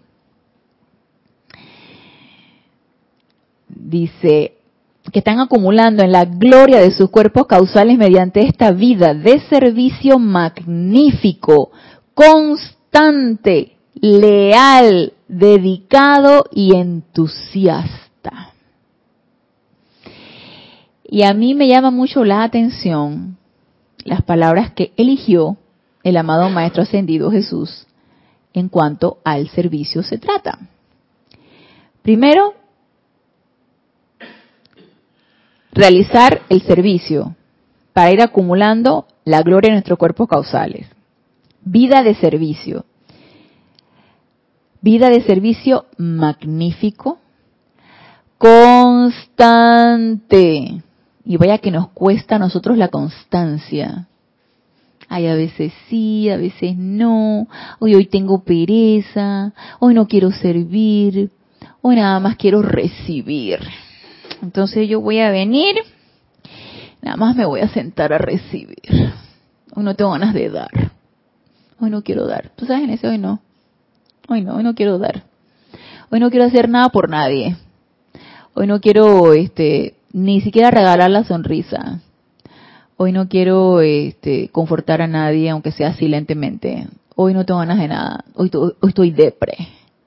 Dice 3.68 4.54
que 5.12 5.18
están 5.18 5.40
acumulando 5.40 6.02
en 6.02 6.12
la 6.12 6.24
gloria 6.24 6.80
de 6.80 6.90
sus 6.90 7.10
cuerpos 7.10 7.46
causales 7.46 7.98
mediante 7.98 8.40
esta 8.46 8.70
vida 8.70 9.12
de 9.14 9.40
servicio 9.40 10.18
magnífico, 10.18 11.70
constante, 12.14 13.76
leal, 13.94 15.12
dedicado 15.28 16.46
y 16.50 16.74
entusiasta. 16.74 18.53
Y 21.04 21.22
a 21.22 21.34
mí 21.34 21.54
me 21.54 21.68
llama 21.68 21.90
mucho 21.90 22.24
la 22.24 22.42
atención 22.42 23.36
las 24.04 24.22
palabras 24.22 24.72
que 24.72 24.92
eligió 24.96 25.56
el 26.02 26.16
amado 26.16 26.50
Maestro 26.50 26.82
Ascendido 26.82 27.30
Jesús 27.30 27.86
en 28.52 28.68
cuanto 28.68 29.18
al 29.24 29.48
servicio 29.48 30.02
se 30.02 30.18
trata. 30.18 30.58
Primero, 32.02 32.54
realizar 35.72 36.42
el 36.48 36.62
servicio 36.62 37.34
para 37.92 38.12
ir 38.12 38.20
acumulando 38.22 39.06
la 39.24 39.42
gloria 39.42 39.68
en 39.68 39.74
nuestros 39.74 39.98
cuerpos 39.98 40.28
causales. 40.28 40.86
Vida 41.62 42.02
de 42.02 42.14
servicio. 42.14 42.84
Vida 44.80 45.08
de 45.08 45.22
servicio 45.22 45.86
magnífico, 45.96 47.18
constante, 48.36 49.22
y 51.24 51.36
vaya 51.36 51.58
que 51.58 51.70
nos 51.70 51.88
cuesta 51.88 52.36
a 52.36 52.38
nosotros 52.38 52.76
la 52.76 52.88
constancia. 52.88 54.08
Ay, 55.08 55.26
a 55.26 55.34
veces 55.34 55.72
sí, 55.88 56.28
a 56.30 56.36
veces 56.36 56.76
no. 56.76 57.46
Hoy 57.78 57.94
hoy 57.94 58.06
tengo 58.06 58.42
pereza, 58.42 59.52
hoy 59.78 59.94
no 59.94 60.06
quiero 60.06 60.30
servir, 60.30 61.30
hoy 61.82 61.96
nada 61.96 62.20
más 62.20 62.36
quiero 62.36 62.62
recibir. 62.62 63.60
Entonces 64.42 64.88
yo 64.88 65.00
voy 65.00 65.20
a 65.20 65.30
venir, 65.30 65.76
nada 67.02 67.16
más 67.16 67.36
me 67.36 67.46
voy 67.46 67.60
a 67.60 67.68
sentar 67.68 68.12
a 68.12 68.18
recibir. 68.18 69.12
Hoy 69.74 69.84
no 69.84 69.94
tengo 69.94 70.12
ganas 70.12 70.34
de 70.34 70.50
dar. 70.50 70.92
Hoy 71.80 71.90
no 71.90 72.02
quiero 72.02 72.26
dar. 72.26 72.50
¿Tú 72.56 72.66
sabes 72.66 72.84
en 72.84 72.90
ese 72.90 73.08
hoy 73.08 73.18
no? 73.18 73.40
Hoy 74.28 74.42
no, 74.42 74.56
hoy 74.56 74.62
no 74.62 74.74
quiero 74.74 74.98
dar. 74.98 75.24
Hoy 76.10 76.20
no 76.20 76.30
quiero 76.30 76.46
hacer 76.46 76.68
nada 76.68 76.88
por 76.90 77.10
nadie. 77.10 77.56
Hoy 78.54 78.66
no 78.66 78.80
quiero 78.80 79.32
este 79.34 79.94
ni 80.14 80.40
siquiera 80.40 80.70
regalar 80.70 81.10
la 81.10 81.24
sonrisa. 81.24 82.00
Hoy 82.96 83.10
no 83.10 83.28
quiero 83.28 83.80
este, 83.80 84.48
confortar 84.48 85.02
a 85.02 85.08
nadie, 85.08 85.50
aunque 85.50 85.72
sea 85.72 85.92
silentemente. 85.94 86.86
Hoy 87.16 87.34
no 87.34 87.44
tengo 87.44 87.58
ganas 87.58 87.80
de 87.80 87.88
nada. 87.88 88.24
Hoy, 88.36 88.48
estoy 88.86 89.10
depre. 89.10 89.56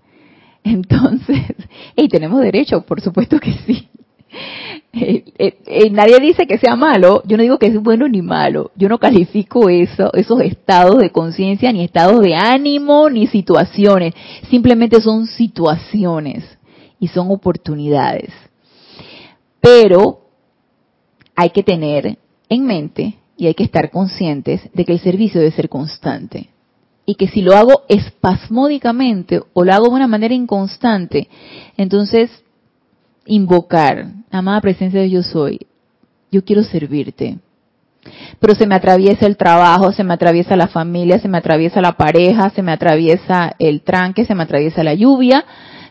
Entonces, 0.64 1.41
y 1.95 2.08
tenemos 2.08 2.41
derecho, 2.41 2.82
por 2.82 3.01
supuesto 3.01 3.39
que 3.39 3.53
sí. 3.53 3.88
Eh, 4.93 5.26
eh, 5.38 5.58
eh, 5.68 5.89
nadie 5.91 6.18
dice 6.20 6.47
que 6.47 6.58
sea 6.58 6.76
malo, 6.76 7.22
yo 7.26 7.38
no 7.38 7.43
digo 7.43 7.60
que 7.60 7.68
es 7.68 7.80
bueno 7.80 8.08
ni 8.08 8.24
malo, 8.24 8.72
yo 8.76 8.89
no 8.89 8.97
califico 8.97 9.70
eso, 9.70 10.12
esos 10.14 10.41
estados 10.41 10.97
de 10.97 11.12
conciencia, 11.12 11.72
ni 11.72 11.84
estados 11.84 12.22
de 12.22 12.34
ánimo, 12.34 13.08
ni 13.08 13.28
situaciones, 13.28 14.16
simplemente 14.49 14.99
son 14.99 15.28
situaciones 15.28 16.43
y 16.99 17.10
son 17.10 17.30
oportunidades. 17.30 18.32
Pero 19.68 20.22
hay 21.36 21.49
que 21.49 21.61
tener 21.61 22.18
en 22.47 22.65
mente 22.65 23.15
y 23.36 23.47
hay 23.47 23.53
que 23.53 23.65
estar 23.65 23.91
conscientes 23.91 24.61
de 24.74 24.86
que 24.86 24.93
el 24.93 24.99
servicio 25.01 25.41
debe 25.41 25.51
ser 25.51 25.68
constante. 25.68 26.51
Y 27.05 27.15
que 27.15 27.28
si 27.28 27.41
lo 27.41 27.53
hago 27.53 27.84
espasmódicamente 27.89 29.41
o 29.51 29.65
lo 29.65 29.74
hago 29.74 29.89
de 29.89 29.95
una 29.95 30.07
manera 30.07 30.34
inconstante, 30.34 31.28
entonces 31.76 32.32
invocar, 33.26 34.05
amada 34.32 34.61
presencia 34.61 35.01
de 35.01 35.09
yo 35.09 35.22
soy, 35.22 35.68
yo 36.32 36.45
quiero 36.45 36.63
servirte. 36.63 37.38
Pero 38.39 38.55
se 38.55 38.68
me 38.68 38.76
atraviesa 38.76 39.26
el 39.26 39.36
trabajo, 39.36 39.91
se 39.91 40.05
me 40.05 40.13
atraviesa 40.13 40.55
la 40.55 40.68
familia, 40.68 41.20
se 41.20 41.28
me 41.28 41.39
atraviesa 41.39 41.82
la 41.82 41.97
pareja, 41.97 42.51
se 42.51 42.61
me 42.61 42.72
atraviesa 42.72 43.53
el 43.59 43.82
tranque, 43.82 44.24
se 44.24 44.34
me 44.34 44.43
atraviesa 44.43 44.82
la 44.82 44.93
lluvia, 44.93 45.43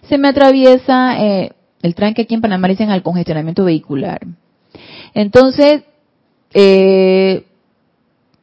se 0.09 0.17
me 0.17 0.29
atraviesa 0.29 1.23
eh, 1.23 1.53
el 1.83 1.95
tranque 1.95 2.23
aquí 2.23 2.35
en 2.35 2.41
Panamá 2.41 2.69
dicen 2.69 2.91
al 2.91 3.03
congestionamiento 3.03 3.65
vehicular. 3.65 4.21
Entonces, 5.15 5.83
eh, 6.53 7.45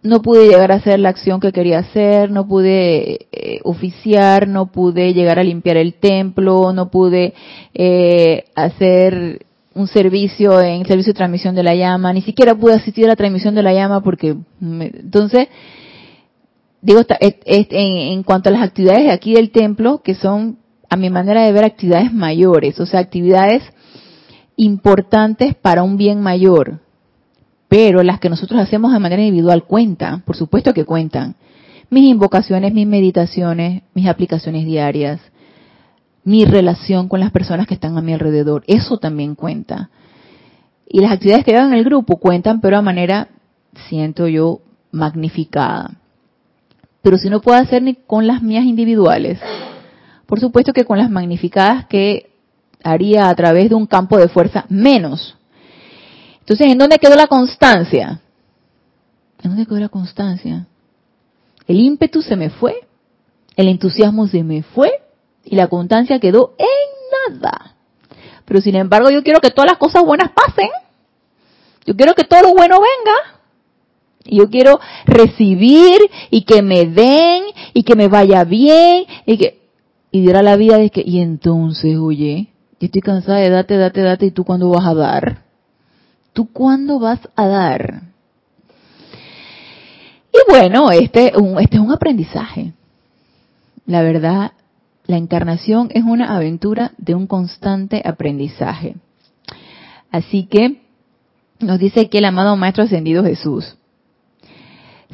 no 0.03 0.21
pude 0.21 0.47
llegar 0.47 0.71
a 0.71 0.75
hacer 0.75 0.99
la 0.99 1.09
acción 1.09 1.39
que 1.39 1.53
quería 1.53 1.79
hacer, 1.79 2.29
no 2.29 2.47
pude 2.47 3.27
eh, 3.31 3.59
oficiar, 3.63 4.47
no 4.47 4.71
pude 4.71 5.13
llegar 5.13 5.39
a 5.39 5.43
limpiar 5.43 5.77
el 5.77 5.93
templo, 5.93 6.73
no 6.73 6.91
pude 6.91 7.33
eh, 7.73 8.43
hacer 8.53 9.45
un 9.73 9.87
servicio 9.87 10.61
en 10.61 10.85
servicio 10.85 11.13
de 11.13 11.17
transmisión 11.17 11.55
de 11.55 11.63
la 11.63 11.73
llama, 11.73 12.13
ni 12.13 12.21
siquiera 12.21 12.53
pude 12.53 12.73
asistir 12.73 13.05
a 13.05 13.09
la 13.09 13.15
transmisión 13.15 13.55
de 13.55 13.63
la 13.63 13.73
llama 13.73 14.03
porque 14.03 14.35
entonces 14.61 15.47
digo 16.81 17.01
en, 17.09 18.23
cuanto 18.23 18.49
a 18.49 18.51
las 18.51 18.61
actividades 18.61 19.05
de 19.05 19.11
aquí 19.11 19.33
del 19.33 19.51
templo 19.51 20.01
que 20.03 20.13
son 20.13 20.57
a 20.93 20.95
mi 20.95 21.09
manera 21.09 21.41
de 21.41 21.51
ver 21.51 21.63
actividades 21.63 22.13
mayores, 22.13 22.79
o 22.79 22.85
sea, 22.85 22.99
actividades 22.99 23.63
importantes 24.55 25.55
para 25.55 25.81
un 25.81 25.97
bien 25.97 26.21
mayor, 26.21 26.81
pero 27.67 28.03
las 28.03 28.19
que 28.19 28.29
nosotros 28.29 28.61
hacemos 28.61 28.93
de 28.93 28.99
manera 28.99 29.23
individual 29.23 29.63
cuentan, 29.63 30.21
por 30.21 30.35
supuesto 30.35 30.71
que 30.71 30.85
cuentan. 30.85 31.33
Mis 31.89 32.03
invocaciones, 32.03 32.75
mis 32.75 32.85
meditaciones, 32.85 33.81
mis 33.95 34.05
aplicaciones 34.05 34.67
diarias, 34.67 35.19
mi 36.23 36.45
relación 36.45 37.09
con 37.09 37.19
las 37.19 37.31
personas 37.31 37.65
que 37.65 37.73
están 37.73 37.97
a 37.97 38.01
mi 38.03 38.13
alrededor, 38.13 38.63
eso 38.67 38.99
también 38.99 39.33
cuenta. 39.33 39.89
Y 40.87 40.99
las 41.01 41.11
actividades 41.11 41.43
que 41.43 41.57
hago 41.57 41.69
en 41.69 41.73
el 41.73 41.85
grupo 41.85 42.17
cuentan, 42.17 42.61
pero 42.61 42.77
a 42.77 42.83
manera, 42.83 43.29
siento 43.89 44.27
yo, 44.27 44.59
magnificada. 44.91 45.95
Pero 47.01 47.17
si 47.17 47.31
no 47.31 47.41
puedo 47.41 47.57
hacer 47.57 47.81
ni 47.81 47.95
con 47.95 48.27
las 48.27 48.43
mías 48.43 48.65
individuales, 48.65 49.39
por 50.25 50.39
supuesto 50.39 50.73
que 50.73 50.85
con 50.85 50.97
las 50.97 51.09
magnificadas 51.09 51.85
que 51.87 52.31
haría 52.83 53.29
a 53.29 53.35
través 53.35 53.69
de 53.69 53.75
un 53.75 53.85
campo 53.85 54.17
de 54.17 54.27
fuerza 54.27 54.65
menos. 54.69 55.37
Entonces, 56.39 56.67
¿en 56.67 56.77
dónde 56.77 56.99
quedó 56.99 57.15
la 57.15 57.27
constancia? 57.27 58.21
¿En 59.41 59.51
dónde 59.51 59.65
quedó 59.65 59.79
la 59.79 59.89
constancia? 59.89 60.67
El 61.67 61.79
ímpetu 61.79 62.21
se 62.21 62.35
me 62.35 62.49
fue, 62.49 62.75
el 63.55 63.67
entusiasmo 63.69 64.27
se 64.27 64.43
me 64.43 64.63
fue 64.63 64.91
y 65.45 65.55
la 65.55 65.67
constancia 65.67 66.19
quedó 66.19 66.55
en 66.57 67.33
nada. 67.39 67.75
Pero 68.45 68.61
sin 68.61 68.75
embargo, 68.75 69.09
yo 69.09 69.23
quiero 69.23 69.39
que 69.39 69.51
todas 69.51 69.71
las 69.71 69.77
cosas 69.77 70.03
buenas 70.03 70.31
pasen. 70.31 70.69
Yo 71.85 71.95
quiero 71.95 72.13
que 72.13 72.23
todo 72.23 72.41
lo 72.41 72.53
bueno 72.53 72.75
venga. 72.75 73.39
Y 74.25 74.37
yo 74.37 74.49
quiero 74.49 74.79
recibir 75.05 75.99
y 76.29 76.43
que 76.43 76.61
me 76.61 76.85
den 76.85 77.43
y 77.73 77.83
que 77.83 77.95
me 77.95 78.07
vaya 78.07 78.43
bien 78.45 79.05
y 79.25 79.37
que 79.37 79.62
y 80.13 80.21
dirá 80.21 80.43
la 80.43 80.57
vida 80.57 80.77
de 80.77 80.91
que 80.91 81.01
y 81.03 81.21
entonces, 81.21 81.97
oye, 81.97 82.49
yo 82.79 82.85
estoy 82.85 83.01
cansada 83.01 83.39
de 83.39 83.49
date, 83.49 83.77
date, 83.77 84.01
date 84.01 84.25
y 84.27 84.31
tú 84.31 84.45
cuándo 84.45 84.69
vas 84.69 84.85
a 84.85 84.93
dar? 84.93 85.41
¿Tú 86.33 86.53
cuándo 86.53 86.99
vas 86.99 87.19
a 87.35 87.47
dar? 87.47 88.03
Y 90.31 90.51
bueno, 90.51 90.91
este, 90.91 91.33
este 91.61 91.75
es 91.77 91.81
un 91.81 91.91
aprendizaje. 91.91 92.73
La 93.87 94.03
verdad, 94.03 94.51
la 95.07 95.17
encarnación 95.17 95.89
es 95.91 96.03
una 96.03 96.35
aventura 96.35 96.91
de 96.99 97.15
un 97.15 97.25
constante 97.25 98.03
aprendizaje. 98.05 98.95
Así 100.11 100.45
que 100.45 100.83
nos 101.59 101.79
dice 101.79 102.01
aquí 102.01 102.19
el 102.19 102.25
amado 102.25 102.55
Maestro 102.55 102.83
Ascendido 102.83 103.23
Jesús. 103.23 103.77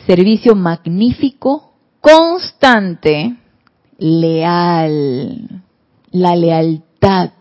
Servicio 0.06 0.56
magnífico, 0.56 1.72
constante, 2.02 3.38
leal. 4.00 5.62
La 6.12 6.36
lealtad. 6.36 7.32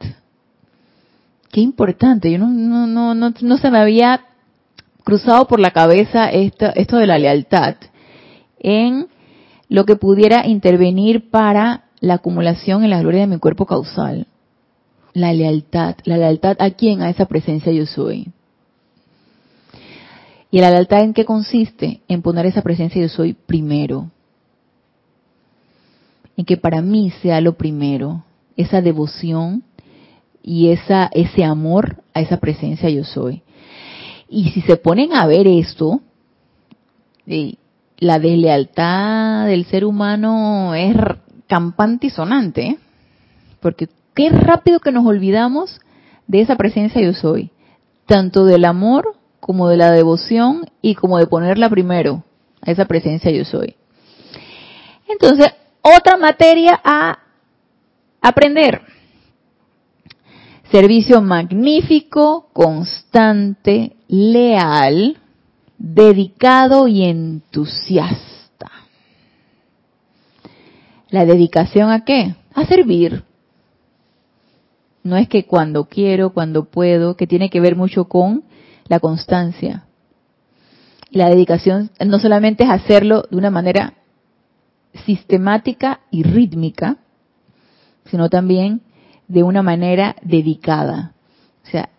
Qué 1.51 1.61
importante. 1.61 2.31
Yo 2.31 2.39
no, 2.39 2.49
no, 2.49 2.87
no, 2.87 3.15
no, 3.15 3.33
no 3.41 3.59
se 3.59 3.71
me 3.71 3.79
había 3.79 4.27
cruzado 5.05 5.49
por 5.49 5.59
la 5.59 5.71
cabeza 5.71 6.29
esto, 6.29 6.67
esto 6.75 6.99
de 6.99 7.07
la 7.07 7.19
lealtad 7.19 7.77
en 8.59 9.09
lo 9.69 9.85
que 9.85 9.97
pudiera 9.97 10.47
intervenir 10.47 11.31
para 11.31 11.85
la 12.01 12.15
acumulación 12.15 12.85
en 12.85 12.91
la 12.91 13.01
gloria 13.01 13.21
de 13.21 13.27
mi 13.27 13.39
cuerpo 13.39 13.67
causal. 13.67 14.27
La 15.15 15.33
lealtad. 15.33 15.97
¿La 16.05 16.17
lealtad 16.17 16.57
a 16.61 16.71
quién? 16.71 17.03
A 17.03 17.11
esa 17.11 17.27
presencia 17.27 17.73
yo 17.73 17.87
soy. 17.87 18.33
¿Y 20.51 20.61
la 20.61 20.71
lealtad 20.71 21.01
en 21.01 21.13
qué 21.13 21.25
consiste? 21.25 22.01
En 22.09 22.23
poner 22.23 22.47
esa 22.47 22.63
presencia 22.63 23.01
yo 23.01 23.09
soy 23.09 23.35
primero. 23.35 24.11
En 26.39 26.47
que 26.47 26.57
para 26.57 26.81
mí 26.81 27.11
sea 27.21 27.43
lo 27.43 27.59
primero. 27.59 28.25
Esa 28.57 28.81
devoción 28.81 29.65
y 30.43 30.71
esa, 30.71 31.11
ese 31.13 31.45
amor 31.45 32.03
a 32.15 32.21
esa 32.21 32.39
presencia 32.39 32.89
yo 32.89 33.05
soy. 33.05 33.43
Y 34.31 34.51
si 34.51 34.61
se 34.63 34.77
ponen 34.77 35.13
a 35.13 35.27
ver 35.27 35.47
esto, 35.47 36.01
la 37.99 38.19
deslealtad 38.19 39.47
del 39.47 39.65
ser 39.67 39.85
humano 39.85 40.75
es 40.75 40.97
campante 41.49 42.07
y 42.07 42.11
sonante, 42.11 42.67
¿eh? 42.67 42.79
porque 43.61 43.89
qué 44.15 44.31
rápido 44.31 44.81
que 44.81 44.93
nos 44.93 45.05
olvidamos 45.07 45.81
de 46.27 46.43
esa 46.43 46.57
presencia 46.57 47.01
yo 47.01 47.15
soy, 47.15 47.51
tanto 48.07 48.45
del 48.45 48.65
amor 48.65 49.17
como 49.41 49.69
de 49.69 49.79
la 49.79 49.91
devoción 49.91 50.67
y 50.83 50.95
como 50.95 51.19
de 51.19 51.27
ponerla 51.27 51.69
primero, 51.69 52.23
a 52.61 52.71
esa 52.71 52.85
presencia 52.85 53.31
yo 53.31 53.45
soy. 53.45 53.75
Entonces, 55.09 55.49
otra 55.97 56.17
materia 56.17 56.81
a 56.83 57.19
aprender. 58.21 58.83
Servicio 60.71 61.23
magnífico, 61.23 62.51
constante, 62.53 63.97
leal, 64.09 65.17
dedicado 65.79 66.89
y 66.89 67.05
entusiasta. 67.05 68.71
¿La 71.09 71.25
dedicación 71.25 71.91
a 71.91 72.05
qué? 72.05 72.35
A 72.55 72.67
servir. 72.67 73.25
No 75.03 75.17
es 75.17 75.29
que 75.29 75.47
cuando 75.47 75.85
quiero, 75.85 76.31
cuando 76.35 76.65
puedo, 76.65 77.17
que 77.17 77.27
tiene 77.27 77.49
que 77.49 77.61
ver 77.61 77.77
mucho 77.77 78.05
con 78.05 78.45
la 78.89 79.01
constancia. 79.01 79.87
La 81.11 81.31
dedicación 81.31 81.91
no 82.05 82.19
solamente 82.19 82.65
es 82.65 82.71
hacerlo 82.71 83.25
de 83.31 83.39
una 83.39 83.51
manera 83.51 83.95
sistemática 85.07 86.01
y 86.11 86.23
rítmica, 86.23 86.99
sino 88.11 88.29
también 88.29 88.83
de 89.29 89.43
una 89.43 89.63
manera 89.63 90.17
dedicada. 90.23 91.13
O 91.67 91.71
sea, 91.71 91.91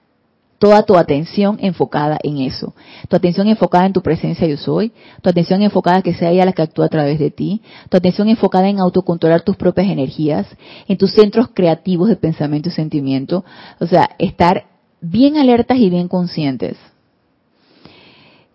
toda 0.58 0.84
tu 0.84 0.98
atención 0.98 1.58
enfocada 1.62 2.20
en 2.22 2.40
eso. 2.40 2.74
Tu 3.08 3.16
atención 3.16 3.48
enfocada 3.48 3.86
en 3.86 3.94
tu 3.94 4.02
presencia 4.02 4.48
yo 4.48 4.58
soy, 4.58 4.92
tu 5.22 5.30
atención 5.30 5.62
enfocada 5.62 6.02
que 6.02 6.14
sea 6.14 6.32
ella 6.32 6.46
la 6.46 6.54
que 6.54 6.62
actúa 6.62 6.86
a 6.86 6.90
través 6.90 7.18
de 7.18 7.32
ti, 7.32 7.62
tu 7.90 7.98
atención 7.98 8.28
enfocada 8.28 8.68
en 8.68 8.80
autocontrolar 8.80 9.42
tus 9.42 9.56
propias 9.56 9.88
energías, 9.88 10.48
en 10.88 10.98
tus 10.98 11.14
centros 11.14 11.50
creativos 11.54 12.10
de 12.10 12.18
pensamiento 12.18 12.70
y 12.70 12.74
sentimiento, 12.74 13.46
o 13.80 13.88
sea, 13.88 14.10
estar 14.20 14.66
bien 15.02 15.38
alertas 15.38 15.78
y 15.78 15.90
bien 15.90 16.08
conscientes. 16.08 16.78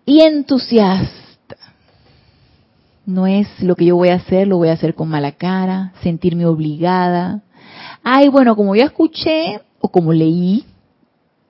Y 0.05 0.21
entusiasta. 0.21 1.24
No 3.05 3.27
es 3.27 3.47
lo 3.61 3.75
que 3.75 3.85
yo 3.85 3.95
voy 3.95 4.09
a 4.09 4.15
hacer, 4.15 4.47
lo 4.47 4.57
voy 4.57 4.69
a 4.69 4.73
hacer 4.73 4.95
con 4.95 5.09
mala 5.09 5.33
cara, 5.33 5.93
sentirme 6.01 6.45
obligada. 6.45 7.43
Ay, 8.03 8.29
bueno, 8.29 8.55
como 8.55 8.75
ya 8.75 8.85
escuché 8.85 9.61
o 9.79 9.89
como 9.89 10.11
leí, 10.11 10.65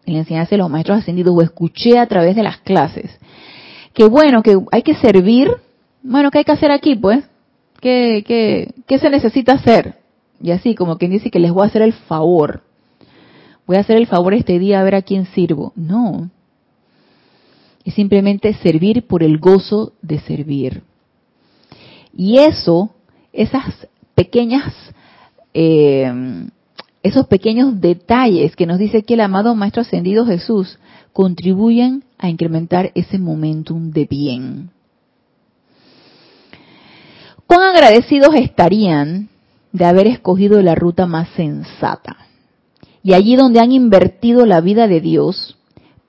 en 0.06 0.14
la 0.14 0.20
enseñanza 0.20 0.52
de 0.52 0.58
los 0.58 0.70
maestros 0.70 1.00
ascendidos 1.00 1.36
o 1.36 1.42
escuché 1.42 1.98
a 1.98 2.08
través 2.08 2.36
de 2.36 2.44
las 2.44 2.58
clases, 2.58 3.18
que 3.94 4.06
bueno, 4.06 4.44
que 4.44 4.58
hay 4.72 4.84
que 4.84 4.96
servir, 4.96 5.50
bueno, 6.04 6.30
¿qué 6.30 6.40
hay 6.40 6.44
que 6.44 6.52
hacer 6.52 6.72
aquí 6.72 6.96
pues? 6.96 7.24
¿Qué, 7.80 8.24
qué, 8.28 8.74
qué 8.86 9.00
se 9.00 9.10
necesita 9.10 9.54
hacer? 9.54 9.96
Y 10.42 10.52
así, 10.52 10.76
como 10.76 10.98
quien 10.98 11.12
dice 11.12 11.32
que 11.32 11.40
les 11.40 11.52
voy 11.52 11.64
a 11.64 11.68
hacer 11.68 11.82
el 11.82 11.94
favor. 11.94 12.64
Voy 13.66 13.78
a 13.78 13.80
hacer 13.80 13.98
el 13.98 14.08
favor 14.08 14.34
este 14.34 14.60
día 14.60 14.80
a 14.80 14.84
ver 14.84 14.96
a 14.96 15.02
quién 15.02 15.26
sirvo. 15.28 15.72
No. 15.76 16.30
Es 17.84 17.94
simplemente 17.94 18.54
servir 18.56 19.08
por 19.08 19.24
el 19.24 19.38
gozo 19.38 19.94
de 20.02 20.20
servir. 20.20 20.84
Y 22.16 22.38
eso, 22.38 22.92
esas 23.34 23.88
pequeñas 24.16 24.74
eh, 25.54 26.12
esos 27.06 27.28
pequeños 27.28 27.80
detalles 27.80 28.56
que 28.56 28.66
nos 28.66 28.80
dice 28.80 29.04
que 29.04 29.14
el 29.14 29.22
amado 29.22 29.54
Maestro 29.54 29.84
Ascendido 29.84 30.26
Jesús 30.26 30.80
contribuyen 31.14 32.04
a 32.18 32.30
incrementar 32.30 32.92
ese 32.96 33.20
momentum 33.20 33.92
de 33.92 34.06
bien. 34.06 34.72
¿Cuán 37.46 37.62
agradecidos 37.62 38.34
estarían 38.34 39.30
de 39.72 39.86
haber 39.86 40.08
escogido 40.08 40.60
la 40.64 40.74
ruta 40.74 41.06
más 41.06 41.30
sensata? 41.36 42.18
Y 43.04 43.14
allí 43.14 43.36
donde 43.36 43.60
han 43.60 43.72
invertido 43.72 44.48
la 44.48 44.60
vida 44.60 44.88
de 44.88 45.00
Dios, 45.00 45.60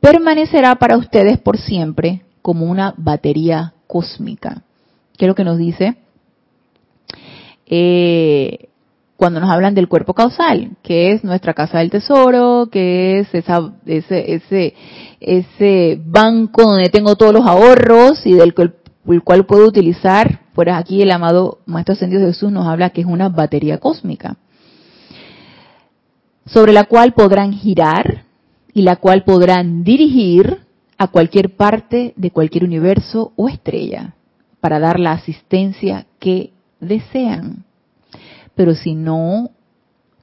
permanecerá 0.01 0.77
para 0.77 0.97
ustedes 0.97 1.39
por 1.39 1.59
siempre 1.59 2.23
como 2.41 2.65
una 2.71 2.95
batería 2.97 3.75
cósmica. 3.87 4.63
¿Qué 5.17 5.25
es 5.25 5.29
lo 5.29 5.35
que 5.35 5.45
nos 5.45 5.59
dice? 5.59 5.97
Eh, 7.67 8.69
cuando 9.17 9.41
nos 9.41 9.51
hablan 9.51 9.75
del 9.75 9.89
cuerpo 9.89 10.15
causal, 10.15 10.77
que 10.83 11.13
es 11.13 11.25
nuestra 11.25 11.55
casa 11.55 11.79
del 11.79 11.91
tesoro, 11.91 12.69
que 12.71 13.21
es 13.21 13.35
esa, 13.35 13.73
ese, 13.87 14.35
ese, 14.35 14.75
ese 15.21 16.01
banco 16.05 16.63
donde 16.63 16.91
tengo 16.91 17.17
todos 17.17 17.33
los 17.33 17.47
ahorros 17.47 18.27
y 18.27 18.35
del 18.35 18.55
el 19.09 19.23
cual 19.23 19.47
puedo 19.47 19.67
utilizar, 19.67 20.41
pues 20.55 20.69
aquí 20.73 21.01
el 21.01 21.11
amado 21.11 21.61
Maestro 21.65 21.95
Ascendido 21.95 22.27
Jesús 22.27 22.53
nos 22.53 22.67
habla 22.67 22.91
que 22.91 23.01
es 23.01 23.07
una 23.07 23.29
batería 23.29 23.79
cósmica, 23.79 24.37
sobre 26.45 26.73
la 26.73 26.85
cual 26.85 27.15
podrán 27.15 27.53
girar 27.53 28.25
y 28.75 28.83
la 28.83 28.97
cual 28.97 29.25
podrán 29.25 29.83
dirigir 29.83 30.59
a 30.99 31.09
cualquier 31.09 31.57
parte 31.57 32.13
de 32.17 32.31
cualquier 32.31 32.65
universo 32.65 33.33
o 33.37 33.49
estrella 33.49 34.15
para 34.67 34.81
dar 34.81 34.99
la 34.99 35.13
asistencia 35.13 36.07
que 36.19 36.51
desean. 36.81 37.65
Pero 38.57 38.75
si 38.75 38.97
no 38.97 39.51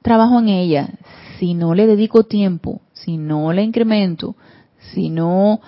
trabajo 0.02 0.38
en 0.38 0.50
ella, 0.50 0.90
si 1.38 1.54
no 1.54 1.74
le 1.74 1.86
dedico 1.86 2.24
tiempo, 2.24 2.82
si 2.92 3.16
no 3.16 3.54
la 3.54 3.62
incremento, 3.62 4.36
si 4.92 5.08
no 5.08 5.62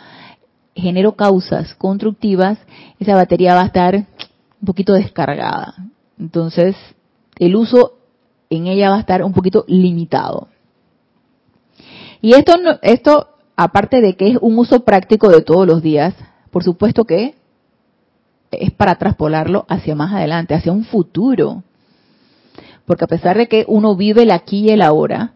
genero 0.74 1.16
causas 1.16 1.74
constructivas, 1.76 2.58
esa 2.98 3.14
batería 3.14 3.54
va 3.54 3.62
a 3.62 3.66
estar 3.68 3.94
un 3.96 4.66
poquito 4.66 4.92
descargada. 4.92 5.72
Entonces, 6.18 6.76
el 7.38 7.56
uso 7.56 7.94
en 8.50 8.66
ella 8.66 8.90
va 8.90 8.96
a 8.96 9.00
estar 9.00 9.24
un 9.24 9.32
poquito 9.32 9.64
limitado. 9.68 10.48
Y 12.20 12.34
esto, 12.34 12.52
esto 12.82 13.28
aparte 13.56 14.02
de 14.02 14.16
que 14.16 14.32
es 14.32 14.38
un 14.38 14.58
uso 14.58 14.84
práctico 14.84 15.30
de 15.30 15.40
todos 15.40 15.66
los 15.66 15.80
días, 15.80 16.12
por 16.50 16.62
supuesto 16.62 17.06
que 17.06 17.36
es 18.51 18.70
para 18.70 18.97
traspolarlo 18.97 19.64
hacia 19.68 19.94
más 19.94 20.12
adelante, 20.12 20.55
hacia 20.55 20.72
un 20.72 20.84
futuro. 20.84 21.62
Porque 22.84 23.05
a 23.05 23.09
pesar 23.09 23.36
de 23.36 23.49
que 23.49 23.64
uno 23.68 23.97
vive 23.97 24.22
el 24.22 24.30
aquí 24.30 24.66
y 24.66 24.70
el 24.70 24.82
ahora, 24.82 25.32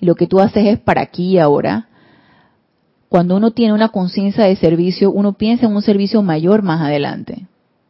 lo 0.00 0.14
que 0.14 0.26
tú 0.26 0.40
haces 0.40 0.66
es 0.66 0.78
para 0.78 1.02
aquí 1.02 1.32
y 1.32 1.38
ahora, 1.38 1.88
cuando 3.08 3.36
uno 3.36 3.50
tiene 3.52 3.72
una 3.72 3.88
conciencia 3.88 4.44
de 4.44 4.56
servicio, 4.56 5.10
uno 5.10 5.32
piensa 5.34 5.66
en 5.66 5.74
un 5.74 5.82
servicio 5.82 6.22
mayor 6.22 6.62
más 6.62 6.80
adelante. 6.80 7.46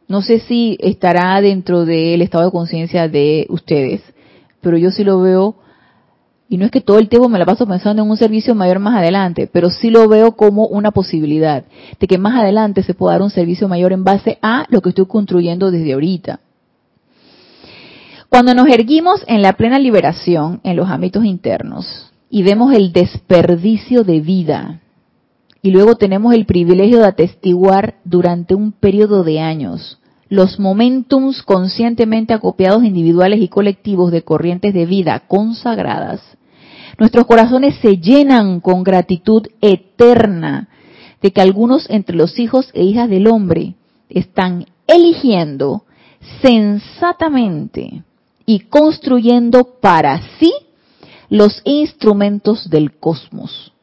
No 0.07 0.21
sé 0.21 0.39
si 0.39 0.77
estará 0.79 1.39
dentro 1.41 1.85
del 1.85 2.21
estado 2.21 2.45
de 2.45 2.51
conciencia 2.51 3.07
de 3.09 3.45
ustedes, 3.49 4.01
pero 4.61 4.77
yo 4.77 4.89
sí 4.91 5.03
lo 5.03 5.21
veo, 5.21 5.55
y 6.49 6.57
no 6.57 6.65
es 6.65 6.71
que 6.71 6.81
todo 6.81 6.99
el 6.99 7.09
tiempo 7.09 7.27
me 7.27 7.39
la 7.39 7.45
paso 7.45 7.67
pensando 7.67 8.01
en 8.01 8.09
un 8.09 8.17
servicio 8.17 8.55
mayor 8.55 8.79
más 8.79 8.95
adelante, 8.95 9.49
pero 9.51 9.69
sí 9.69 9.89
lo 9.89 10.07
veo 10.07 10.33
como 10.33 10.65
una 10.67 10.91
posibilidad 10.91 11.65
de 11.99 12.07
que 12.07 12.17
más 12.17 12.39
adelante 12.39 12.83
se 12.83 12.93
pueda 12.93 13.13
dar 13.13 13.21
un 13.21 13.29
servicio 13.29 13.67
mayor 13.67 13.91
en 13.91 14.03
base 14.03 14.37
a 14.41 14.65
lo 14.69 14.81
que 14.81 14.89
estoy 14.89 15.05
construyendo 15.05 15.71
desde 15.71 15.93
ahorita. 15.93 16.39
Cuando 18.29 18.53
nos 18.53 18.67
erguimos 18.67 19.23
en 19.27 19.41
la 19.41 19.53
plena 19.53 19.79
liberación 19.79 20.61
en 20.63 20.75
los 20.75 20.89
ámbitos 20.89 21.25
internos 21.25 22.11
y 22.29 22.43
vemos 22.43 22.73
el 22.73 22.91
desperdicio 22.91 24.03
de 24.03 24.19
vida, 24.19 24.81
y 25.61 25.71
luego 25.71 25.95
tenemos 25.95 26.33
el 26.33 26.45
privilegio 26.45 26.99
de 26.99 27.07
atestiguar 27.07 27.95
durante 28.05 28.55
un 28.55 28.71
periodo 28.71 29.23
de 29.23 29.39
años 29.39 29.99
los 30.29 30.59
momentums 30.59 31.41
conscientemente 31.43 32.33
acopiados 32.33 32.83
individuales 32.83 33.41
y 33.41 33.47
colectivos 33.47 34.11
de 34.11 34.23
corrientes 34.23 34.73
de 34.73 34.85
vida 34.85 35.23
consagradas, 35.27 36.21
nuestros 36.97 37.25
corazones 37.25 37.75
se 37.81 37.97
llenan 37.97 38.59
con 38.59 38.83
gratitud 38.83 39.47
eterna 39.61 40.69
de 41.21 41.31
que 41.31 41.41
algunos 41.41 41.89
entre 41.89 42.15
los 42.15 42.39
hijos 42.39 42.69
e 42.73 42.83
hijas 42.83 43.09
del 43.09 43.27
hombre 43.27 43.75
están 44.09 44.65
eligiendo 44.87 45.83
sensatamente 46.41 48.03
y 48.45 48.59
construyendo 48.61 49.79
para 49.81 50.21
sí 50.39 50.53
los 51.29 51.61
instrumentos 51.65 52.69
del 52.69 52.97
cosmos, 52.97 53.73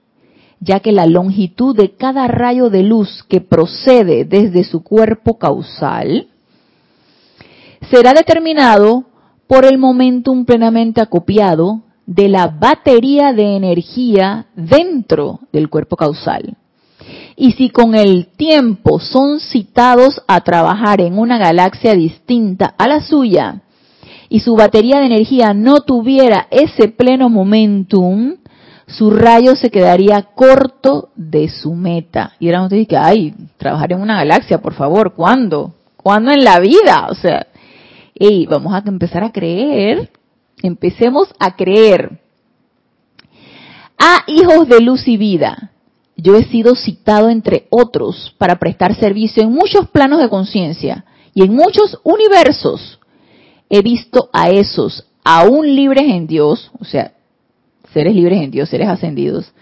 ya 0.60 0.80
que 0.80 0.92
la 0.92 1.06
longitud 1.06 1.76
de 1.76 1.94
cada 1.96 2.26
rayo 2.26 2.70
de 2.70 2.82
luz 2.82 3.22
que 3.28 3.40
procede 3.40 4.24
desde 4.24 4.64
su 4.64 4.82
cuerpo 4.82 5.38
causal 5.38 6.28
será 7.90 8.12
determinado 8.12 9.04
por 9.46 9.64
el 9.64 9.78
momentum 9.78 10.44
plenamente 10.44 11.00
acopiado 11.00 11.82
de 12.06 12.28
la 12.28 12.48
batería 12.48 13.32
de 13.32 13.56
energía 13.56 14.46
dentro 14.54 15.40
del 15.52 15.68
cuerpo 15.68 15.96
causal. 15.96 16.56
Y 17.36 17.52
si 17.52 17.70
con 17.70 17.94
el 17.94 18.28
tiempo 18.36 19.00
son 19.00 19.40
citados 19.40 20.22
a 20.28 20.40
trabajar 20.42 21.00
en 21.00 21.18
una 21.18 21.38
galaxia 21.38 21.94
distinta 21.94 22.74
a 22.78 22.86
la 22.86 23.00
suya, 23.00 23.62
y 24.28 24.40
su 24.40 24.56
batería 24.56 24.98
de 24.98 25.06
energía 25.06 25.54
no 25.54 25.80
tuviera 25.80 26.48
ese 26.50 26.88
pleno 26.88 27.28
momentum, 27.28 28.36
su 28.86 29.10
rayo 29.10 29.56
se 29.56 29.70
quedaría 29.70 30.22
corto 30.34 31.10
de 31.14 31.48
su 31.48 31.74
meta. 31.74 32.32
Y 32.38 32.48
ahora 32.48 32.64
usted 32.64 32.76
dice, 32.78 32.96
ay, 32.96 33.34
trabajar 33.56 33.92
en 33.92 34.00
una 34.00 34.16
galaxia, 34.16 34.60
por 34.60 34.74
favor, 34.74 35.14
¿cuándo? 35.14 35.74
¿Cuándo 35.96 36.32
en 36.32 36.44
la 36.44 36.58
vida? 36.60 37.06
O 37.10 37.14
sea, 37.14 37.46
hey, 38.14 38.46
vamos 38.48 38.72
a 38.72 38.82
empezar 38.86 39.24
a 39.24 39.32
creer, 39.32 40.10
empecemos 40.62 41.28
a 41.38 41.56
creer. 41.56 42.20
A 43.98 44.24
hijos 44.26 44.68
de 44.68 44.80
luz 44.80 45.06
y 45.08 45.16
vida, 45.16 45.72
yo 46.16 46.36
he 46.36 46.44
sido 46.44 46.74
citado 46.74 47.30
entre 47.30 47.66
otros 47.70 48.34
para 48.38 48.58
prestar 48.58 48.94
servicio 48.94 49.42
en 49.42 49.52
muchos 49.52 49.88
planos 49.88 50.20
de 50.20 50.28
conciencia 50.28 51.04
y 51.34 51.44
en 51.44 51.54
muchos 51.54 51.98
universos 52.04 53.00
he 53.68 53.82
visto 53.82 54.30
a 54.32 54.50
esos 54.50 55.06
aún 55.24 55.74
libres 55.74 56.04
en 56.04 56.26
Dios, 56.26 56.70
o 56.78 56.84
sea, 56.84 57.14
seres 57.92 58.14
libres 58.14 58.42
en 58.42 58.50
Dios, 58.50 58.68
seres 58.68 58.88
ascendidos, 58.88 59.52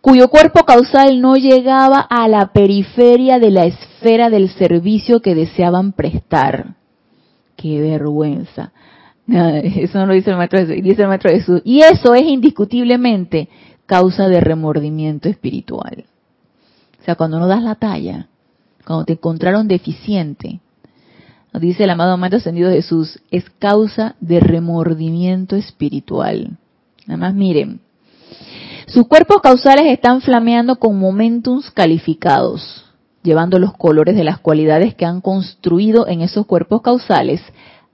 cuyo 0.00 0.28
cuerpo 0.28 0.64
causal 0.64 1.20
no 1.20 1.36
llegaba 1.36 2.00
a 2.00 2.26
la 2.28 2.52
periferia 2.52 3.38
de 3.38 3.50
la 3.50 3.66
esfera 3.66 4.30
del 4.30 4.48
servicio 4.50 5.20
que 5.20 5.34
deseaban 5.34 5.92
prestar. 5.92 6.79
Qué 7.60 7.78
vergüenza. 7.78 8.72
eso 9.26 9.98
no 9.98 10.06
lo 10.06 10.14
dice 10.14 10.30
el 10.30 10.38
maestro 10.38 10.60
Jesús, 10.60 10.82
dice 10.82 11.02
el 11.02 11.08
maestro 11.08 11.30
Jesús. 11.30 11.60
Y 11.62 11.80
eso 11.80 12.14
es 12.14 12.22
indiscutiblemente 12.22 13.50
causa 13.84 14.28
de 14.28 14.40
remordimiento 14.40 15.28
espiritual. 15.28 16.04
O 16.98 17.04
sea, 17.04 17.16
cuando 17.16 17.38
no 17.38 17.46
das 17.46 17.62
la 17.62 17.74
talla, 17.74 18.28
cuando 18.86 19.04
te 19.04 19.12
encontraron 19.12 19.68
deficiente, 19.68 20.60
dice 21.52 21.84
el 21.84 21.90
amado 21.90 22.16
Maestro 22.16 22.38
Ascendido 22.38 22.70
Jesús, 22.70 23.20
es 23.30 23.44
causa 23.58 24.16
de 24.20 24.40
remordimiento 24.40 25.54
espiritual. 25.54 26.56
Nada 27.06 27.18
más 27.18 27.34
miren, 27.34 27.80
sus 28.86 29.06
cuerpos 29.06 29.42
causales 29.42 29.84
están 29.86 30.22
flameando 30.22 30.76
con 30.76 30.98
momentums 30.98 31.70
calificados, 31.70 32.89
llevando 33.22 33.58
los 33.58 33.76
colores 33.76 34.16
de 34.16 34.24
las 34.24 34.38
cualidades 34.38 34.94
que 34.94 35.04
han 35.04 35.20
construido 35.20 36.06
en 36.06 36.20
esos 36.20 36.46
cuerpos 36.46 36.82
causales 36.82 37.40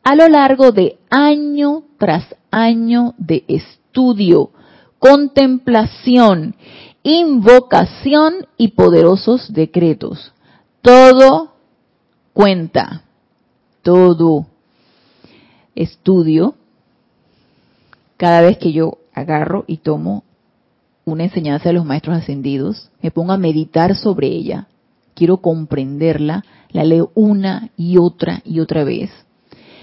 a 0.03 0.15
lo 0.15 0.29
largo 0.29 0.73
de 0.73 0.99
año 1.11 1.83
tras 1.99 2.25
año 2.51 3.15
de 3.19 3.45
estudio, 3.49 4.51
contemplación, 4.99 6.55
invocación 7.03 8.47
y 8.57 8.69
poderosos 8.69 9.53
decretos. 9.53 10.33
Todo 10.81 11.55
cuenta 12.33 13.03
todo 13.87 14.47
estudio, 15.77 16.57
cada 18.17 18.41
vez 18.41 18.59
que 18.59 18.73
yo 18.73 18.99
agarro 19.15 19.63
y 19.69 19.77
tomo 19.77 20.25
una 21.05 21.23
enseñanza 21.23 21.69
de 21.69 21.75
los 21.75 21.85
maestros 21.85 22.17
ascendidos, 22.17 22.91
me 23.01 23.13
pongo 23.13 23.33
a 23.33 23.39
meditar 23.39 23.95
sobre 23.95 24.27
ella, 24.27 24.67
quiero 25.17 25.39
comprenderla, 25.39 26.45
la 26.71 26.85
leo 26.85 27.11
una 27.15 27.71
y 27.77 27.97
otra 27.99 28.43
y 28.45 28.61
otra 28.61 28.85
vez, 28.85 29.11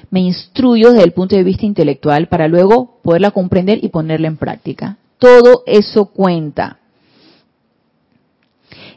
me 0.10 0.22
instruyo 0.22 0.92
desde 0.92 1.06
el 1.06 1.14
punto 1.14 1.36
de 1.36 1.44
vista 1.44 1.66
intelectual 1.66 2.28
para 2.28 2.48
luego 2.48 3.00
poderla 3.04 3.32
comprender 3.32 3.84
y 3.84 3.90
ponerla 3.90 4.28
en 4.28 4.38
práctica. 4.38 4.98
Todo 5.18 5.64
eso 5.66 6.06
cuenta. 6.06 6.78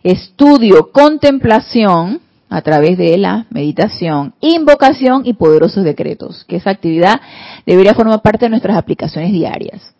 Estudio, 0.03 0.93
contemplación, 0.93 2.20
a 2.49 2.62
través 2.62 2.97
de 2.97 3.16
la 3.18 3.47
meditación, 3.51 4.34
invocación 4.41 5.22
y 5.24 5.32
poderosos 5.32 5.84
decretos, 5.84 6.45
que 6.45 6.57
esa 6.57 6.70
actividad 6.70 7.20
debería 7.64 7.95
formar 7.95 8.22
parte 8.22 8.45
de 8.45 8.51
nuestras 8.51 8.76
aplicaciones 8.76 9.32
diarias. 9.32 9.95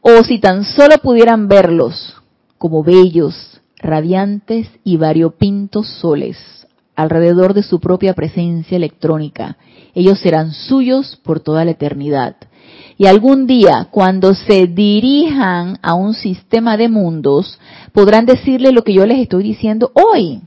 O 0.00 0.22
si 0.24 0.38
tan 0.38 0.64
solo 0.64 0.98
pudieran 0.98 1.48
verlos 1.48 2.16
como 2.58 2.82
bellos, 2.82 3.51
radiantes 3.82 4.68
y 4.84 4.96
variopintos 4.96 5.88
soles 6.00 6.38
alrededor 6.94 7.54
de 7.54 7.62
su 7.62 7.80
propia 7.80 8.14
presencia 8.14 8.76
electrónica, 8.76 9.56
ellos 9.94 10.20
serán 10.20 10.52
suyos 10.52 11.18
por 11.22 11.40
toda 11.40 11.64
la 11.64 11.72
eternidad. 11.72 12.36
Y 12.96 13.06
algún 13.06 13.46
día, 13.46 13.88
cuando 13.90 14.34
se 14.34 14.66
dirijan 14.66 15.78
a 15.82 15.94
un 15.94 16.14
sistema 16.14 16.76
de 16.76 16.88
mundos, 16.88 17.58
podrán 17.92 18.26
decirle 18.26 18.72
lo 18.72 18.84
que 18.84 18.94
yo 18.94 19.04
les 19.06 19.18
estoy 19.18 19.42
diciendo 19.42 19.90
hoy 19.94 20.42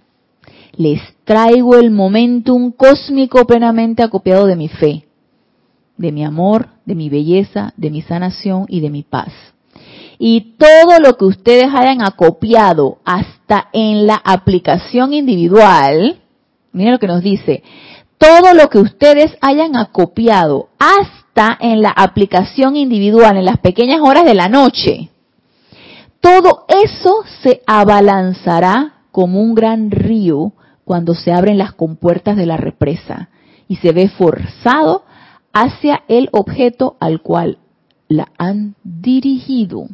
les 0.78 1.02
traigo 1.24 1.78
el 1.78 1.92
momentum 1.92 2.72
cósmico 2.72 3.46
plenamente 3.46 4.04
acopiado 4.04 4.46
de 4.46 4.56
mi 4.56 4.68
fe, 4.68 5.06
de 5.98 6.12
mi 6.12 6.24
amor, 6.24 6.70
de 6.86 6.96
mi 6.96 7.10
belleza, 7.10 7.74
de 7.78 7.90
mi 7.92 8.02
sanación 8.02 8.66
y 8.68 8.82
de 8.82 8.90
mi 8.90 9.04
paz. 9.04 9.32
Y 10.18 10.56
todo 10.58 11.00
lo 11.00 11.18
que 11.18 11.26
ustedes 11.26 11.68
hayan 11.74 12.02
acopiado 12.02 13.00
hasta 13.06 13.70
en 13.74 14.08
la 14.08 14.16
aplicación 14.16 15.14
individual, 15.14 16.22
miren 16.72 16.94
lo 16.94 17.00
que 17.00 17.08
nos 17.08 17.22
dice, 17.22 17.64
todo 18.18 18.54
lo 18.54 18.70
que 18.70 18.80
ustedes 18.80 19.36
hayan 19.42 19.76
acopiado 19.76 20.70
hasta 20.80 21.58
en 21.60 21.82
la 21.82 21.90
aplicación 21.90 22.76
individual, 22.76 23.38
en 23.38 23.46
las 23.46 23.60
pequeñas 23.60 24.00
horas 24.02 24.26
de 24.26 24.36
la 24.36 24.48
noche, 24.48 25.10
todo 26.22 26.66
eso 26.68 27.24
se 27.44 27.62
abalanzará 27.68 29.04
como 29.12 29.42
un 29.42 29.54
gran 29.54 29.92
río 29.92 30.54
cuando 30.84 31.14
se 31.14 31.32
abren 31.32 31.58
las 31.58 31.74
compuertas 31.74 32.36
de 32.38 32.46
la 32.46 32.58
represa 32.58 33.30
y 33.68 33.76
se 33.78 33.92
ve 33.92 34.10
forzado 34.10 35.04
hacia 35.54 36.04
el 36.08 36.30
objeto 36.32 36.96
al 37.00 37.22
cual 37.22 37.58
la 38.08 38.30
han 38.38 38.76
dirigido. 38.84 39.88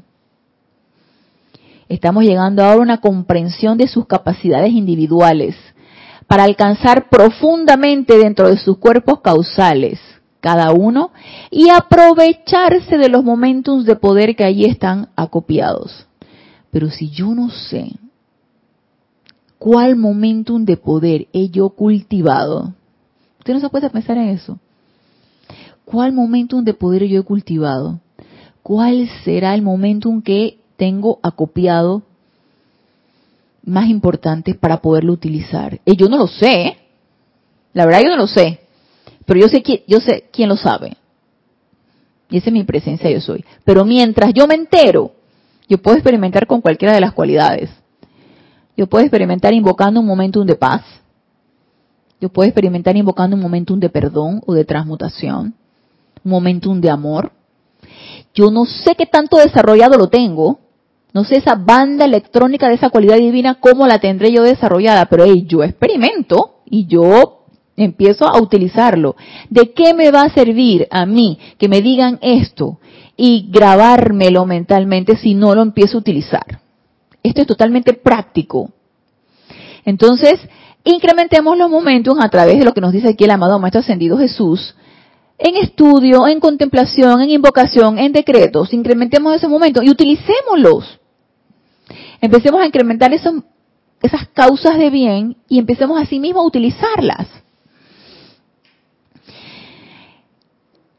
Estamos 1.91 2.23
llegando 2.23 2.63
ahora 2.63 2.79
a 2.79 2.83
una 2.83 3.01
comprensión 3.01 3.77
de 3.77 3.87
sus 3.89 4.05
capacidades 4.05 4.71
individuales 4.71 5.55
para 6.25 6.45
alcanzar 6.45 7.09
profundamente 7.09 8.17
dentro 8.17 8.47
de 8.47 8.57
sus 8.57 8.77
cuerpos 8.77 9.19
causales, 9.19 9.99
cada 10.39 10.71
uno, 10.71 11.11
y 11.49 11.69
aprovecharse 11.69 12.97
de 12.97 13.09
los 13.09 13.25
momentos 13.25 13.83
de 13.83 13.97
poder 13.97 14.37
que 14.37 14.45
allí 14.45 14.63
están 14.63 15.09
acopiados. 15.17 16.07
Pero 16.71 16.89
si 16.89 17.09
yo 17.09 17.35
no 17.35 17.49
sé 17.49 17.91
cuál 19.59 19.97
momentum 19.97 20.63
de 20.63 20.77
poder 20.77 21.27
he 21.33 21.49
yo 21.49 21.71
cultivado, 21.71 22.73
Usted 23.39 23.55
no 23.55 23.59
se 23.59 23.69
puede 23.69 23.89
pensar 23.89 24.17
en 24.17 24.29
eso. 24.29 24.59
¿Cuál 25.83 26.13
momentum 26.13 26.63
de 26.63 26.75
poder 26.75 27.05
yo 27.05 27.21
he 27.21 27.23
cultivado? 27.23 27.99
¿Cuál 28.61 29.09
será 29.25 29.55
el 29.55 29.63
momentum 29.63 30.21
que 30.21 30.60
tengo 30.81 31.19
acopiado 31.21 32.01
más 33.63 33.87
importante 33.87 34.55
para 34.55 34.81
poderlo 34.81 35.13
utilizar? 35.13 35.79
Y 35.85 35.95
yo 35.95 36.09
no 36.09 36.17
lo 36.17 36.25
sé. 36.25 36.75
La 37.73 37.85
verdad 37.85 38.01
yo 38.01 38.09
no 38.09 38.17
lo 38.17 38.25
sé. 38.25 38.61
Pero 39.27 39.41
yo 39.41 39.47
sé, 39.47 39.61
yo 39.87 39.99
sé 39.99 40.25
quién 40.31 40.49
lo 40.49 40.57
sabe. 40.57 40.97
Y 42.31 42.37
esa 42.37 42.49
es 42.49 42.53
mi 42.53 42.63
presencia, 42.63 43.11
yo 43.11 43.21
soy. 43.21 43.45
Pero 43.63 43.85
mientras 43.85 44.33
yo 44.33 44.47
me 44.47 44.55
entero, 44.55 45.11
yo 45.69 45.77
puedo 45.77 45.97
experimentar 45.97 46.47
con 46.47 46.61
cualquiera 46.61 46.95
de 46.95 47.01
las 47.01 47.13
cualidades. 47.13 47.69
Yo 48.75 48.87
puedo 48.87 49.03
experimentar 49.03 49.53
invocando 49.53 49.99
un 49.99 50.07
momentum 50.07 50.47
de 50.47 50.55
paz. 50.55 50.81
Yo 52.19 52.29
puedo 52.29 52.47
experimentar 52.47 52.97
invocando 52.97 53.35
un 53.35 53.43
momentum 53.43 53.79
de 53.79 53.89
perdón 53.89 54.41
o 54.47 54.55
de 54.55 54.65
transmutación. 54.65 55.53
Un 56.23 56.31
momentum 56.31 56.81
de 56.81 56.89
amor. 56.89 57.31
Yo 58.33 58.49
no 58.49 58.65
sé 58.65 58.95
qué 58.95 59.05
tanto 59.05 59.37
desarrollado 59.37 59.95
lo 59.97 60.07
tengo. 60.07 60.59
No 61.13 61.23
sé 61.25 61.37
esa 61.37 61.55
banda 61.55 62.05
electrónica 62.05 62.69
de 62.69 62.75
esa 62.75 62.89
cualidad 62.89 63.17
divina, 63.17 63.55
cómo 63.55 63.85
la 63.85 63.99
tendré 63.99 64.31
yo 64.31 64.43
desarrollada. 64.43 65.05
Pero 65.05 65.25
yo 65.25 65.63
experimento 65.63 66.61
y 66.65 66.85
yo 66.87 67.45
empiezo 67.75 68.25
a 68.25 68.39
utilizarlo. 68.39 69.15
¿De 69.49 69.71
qué 69.73 69.93
me 69.93 70.11
va 70.11 70.23
a 70.23 70.33
servir 70.33 70.87
a 70.89 71.05
mí 71.05 71.37
que 71.57 71.67
me 71.67 71.81
digan 71.81 72.19
esto 72.21 72.79
y 73.17 73.49
grabármelo 73.51 74.45
mentalmente 74.45 75.17
si 75.17 75.33
no 75.33 75.53
lo 75.53 75.61
empiezo 75.61 75.97
a 75.97 76.01
utilizar? 76.01 76.61
Esto 77.23 77.41
es 77.41 77.47
totalmente 77.47 77.93
práctico. 77.93 78.71
Entonces, 79.85 80.39
incrementemos 80.83 81.57
los 81.57 81.69
momentos 81.69 82.17
a 82.19 82.29
través 82.29 82.57
de 82.57 82.65
lo 82.65 82.73
que 82.73 82.81
nos 82.81 82.93
dice 82.93 83.09
aquí 83.09 83.25
el 83.25 83.31
amado 83.31 83.59
Maestro 83.59 83.81
Ascendido 83.81 84.17
Jesús, 84.17 84.75
en 85.37 85.57
estudio, 85.57 86.27
en 86.27 86.39
contemplación, 86.39 87.21
en 87.21 87.31
invocación, 87.31 87.97
en 87.97 88.11
decretos. 88.11 88.73
Incrementemos 88.73 89.35
ese 89.35 89.47
momento 89.47 89.81
y 89.81 89.89
utilicémoslos. 89.89 91.00
Empecemos 92.21 92.61
a 92.61 92.67
incrementar 92.67 93.11
esas 93.13 94.27
causas 94.33 94.77
de 94.77 94.89
bien 94.89 95.35
y 95.49 95.57
empecemos 95.59 95.99
así 95.99 96.19
mismo 96.19 96.39
a 96.41 96.45
utilizarlas. 96.45 97.27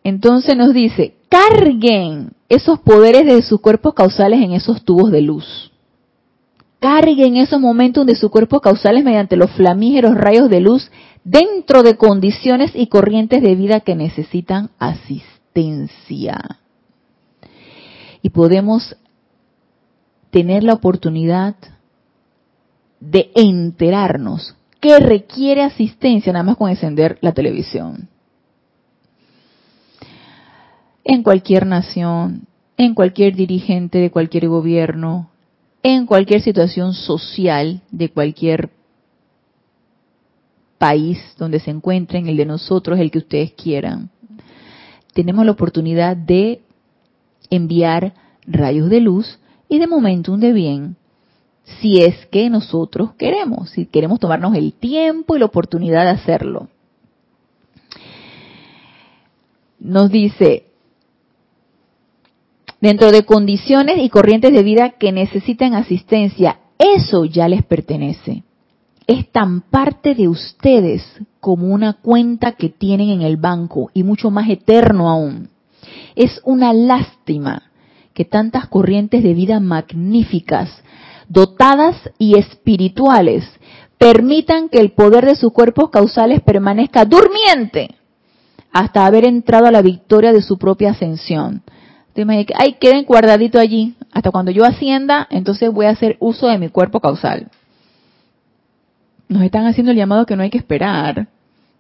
Entonces 0.05 0.57
nos 0.57 0.75
dice, 0.75 1.15
carguen 1.29 2.33
esos 2.49 2.81
poderes 2.81 3.25
de 3.25 3.41
sus 3.43 3.61
cuerpos 3.61 3.95
causales 3.95 4.43
en 4.43 4.53
esos 4.53 4.85
tubos 4.85 5.13
de 5.13 5.23
luz. 5.23 5.71
Carguen 6.81 7.37
esos 7.37 7.61
momentos 7.61 8.05
de 8.05 8.17
sus 8.17 8.29
cuerpos 8.31 8.61
causales 8.61 9.05
mediante 9.05 9.37
los 9.37 9.53
flamígeros 9.53 10.17
rayos 10.17 10.51
de 10.51 10.61
luz 10.61 10.91
dentro 11.23 11.85
de 11.85 11.97
condiciones 11.97 12.73
y 12.75 12.89
corrientes 12.89 13.41
de 13.41 13.55
vida 13.55 13.79
que 13.81 13.95
necesitan 13.95 14.71
asistencia. 14.81 16.59
Y 18.21 18.31
podemos 18.31 18.97
tener 20.33 20.65
la 20.65 20.73
oportunidad 20.73 21.55
de 22.99 23.31
enterarnos 23.37 24.57
que 24.81 24.99
requiere 24.99 25.63
asistencia 25.63 26.33
nada 26.33 26.43
más 26.43 26.57
con 26.57 26.71
encender 26.71 27.19
la 27.21 27.33
televisión 27.33 28.09
en 31.05 31.23
cualquier 31.23 31.67
nación, 31.67 32.47
en 32.77 32.95
cualquier 32.95 33.35
dirigente 33.35 33.99
de 33.99 34.11
cualquier 34.11 34.49
gobierno, 34.49 35.29
en 35.83 36.07
cualquier 36.07 36.41
situación 36.41 36.95
social 36.95 37.83
de 37.91 38.09
cualquier 38.09 38.71
país 40.79 41.19
donde 41.39 41.61
se 41.61 41.71
encuentren, 41.71 42.29
el 42.29 42.37
de 42.37 42.47
nosotros, 42.47 42.99
el 42.99 43.11
que 43.11 43.19
ustedes 43.19 43.53
quieran. 43.53 44.11
Tenemos 45.13 45.45
la 45.45 45.53
oportunidad 45.53 46.17
de 46.17 46.63
enviar 47.51 48.15
rayos 48.47 48.89
de 48.89 49.01
luz 49.01 49.39
y 49.73 49.79
de 49.79 49.87
momentum 49.87 50.39
de 50.39 50.53
bien, 50.53 50.97
si 51.81 52.03
es 52.03 52.27
que 52.27 52.51
nosotros 52.51 53.15
queremos, 53.15 53.71
si 53.71 53.87
queremos 53.87 54.21
tomarnos 54.21 54.55
el 54.55 54.75
tiempo 54.75 55.35
y 55.35 55.39
la 55.39 55.47
oportunidad 55.47 56.05
de 56.05 56.11
hacerlo. 56.11 56.69
Nos 59.81 60.11
dice, 60.11 60.67
dentro 62.83 63.11
de 63.13 63.23
condiciones 63.25 63.97
y 63.97 64.11
corrientes 64.11 64.53
de 64.53 64.63
vida 64.63 64.91
que 64.91 65.11
necesitan 65.11 65.73
asistencia. 65.73 66.59
Eso 66.77 67.25
ya 67.25 67.49
les 67.49 67.65
pertenece. 67.65 68.43
Es 69.07 69.33
tan 69.33 69.63
parte 69.63 70.15
de 70.15 70.29
ustedes 70.29 71.03
como 71.41 71.69
una 71.69 71.95
cuenta 71.95 72.53
que 72.53 72.69
tienen 72.69 73.09
en 73.09 73.23
el 73.23 73.39
banco 73.39 73.91
y 73.95 74.03
mucho 74.03 74.31
más 74.31 74.51
eterno 74.51 75.09
aún. 75.09 75.49
Es 76.15 76.43
una 76.45 76.75
lástima 76.75 77.72
que 78.15 78.25
tantas 78.25 78.69
corrientes 78.69 79.23
de 79.23 79.35
vida 79.35 79.61
magníficas, 79.61 80.71
dotadas 81.29 81.97
y 82.19 82.39
espirituales, 82.39 83.45
permitan 83.99 84.69
que 84.69 84.79
el 84.79 84.93
poder 84.93 85.27
de 85.27 85.37
sus 85.37 85.53
cuerpos 85.53 85.91
causales 85.91 86.41
permanezca 86.41 87.05
durmiente 87.05 87.95
hasta 88.73 89.07
haber 89.07 89.25
entrado 89.25 89.67
a 89.67 89.71
la 89.71 89.83
victoria 89.83 90.33
de 90.33 90.43
su 90.43 90.59
propia 90.59 90.91
ascensión 90.91 91.63
te 92.13 92.27
que, 92.27 92.55
ay, 92.59 92.75
queden 92.75 93.05
guardadito 93.05 93.59
allí. 93.59 93.95
Hasta 94.13 94.31
cuando 94.31 94.51
yo 94.51 94.65
ascienda, 94.65 95.27
entonces 95.31 95.73
voy 95.73 95.87
a 95.87 95.91
hacer 95.91 96.17
uso 96.21 96.47
de 96.47 96.59
mi 96.59 96.69
cuerpo 96.69 97.01
causal. 97.01 97.49
Nos 99.29 99.43
están 99.43 99.67
haciendo 99.67 99.93
el 99.93 99.97
llamado 99.97 100.27
que 100.27 100.37
no 100.37 100.43
hay 100.43 100.51
que 100.51 100.59
esperar. 100.59 101.29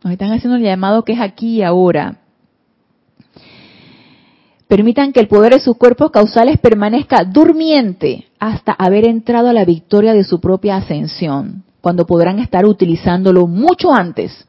Nos 0.02 0.12
están 0.12 0.32
haciendo 0.32 0.56
el 0.56 0.62
llamado 0.62 1.04
que 1.04 1.12
es 1.12 1.20
aquí 1.20 1.58
y 1.58 1.62
ahora. 1.62 2.16
Permitan 4.72 5.12
que 5.12 5.20
el 5.20 5.28
poder 5.28 5.52
de 5.52 5.60
sus 5.60 5.76
cuerpos 5.76 6.10
causales 6.10 6.58
permanezca 6.58 7.24
durmiente 7.24 8.28
hasta 8.38 8.72
haber 8.72 9.04
entrado 9.04 9.50
a 9.50 9.52
la 9.52 9.66
victoria 9.66 10.14
de 10.14 10.24
su 10.24 10.40
propia 10.40 10.76
ascensión, 10.76 11.62
cuando 11.82 12.06
podrán 12.06 12.38
estar 12.38 12.64
utilizándolo 12.64 13.46
mucho 13.46 13.92
antes, 13.92 14.46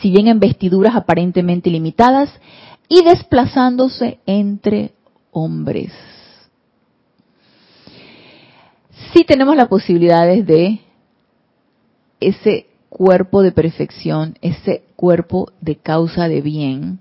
si 0.00 0.10
bien 0.10 0.26
en 0.26 0.40
vestiduras 0.40 0.96
aparentemente 0.96 1.70
limitadas 1.70 2.30
y 2.88 3.04
desplazándose 3.04 4.18
entre 4.26 4.90
hombres. 5.30 5.92
Sí 9.12 9.22
tenemos 9.22 9.54
las 9.54 9.68
posibilidades 9.68 10.44
de 10.48 10.80
ese 12.18 12.66
cuerpo 12.88 13.40
de 13.42 13.52
perfección, 13.52 14.36
ese 14.42 14.82
cuerpo 14.96 15.52
de 15.60 15.76
causa 15.76 16.26
de 16.26 16.40
bien, 16.40 16.98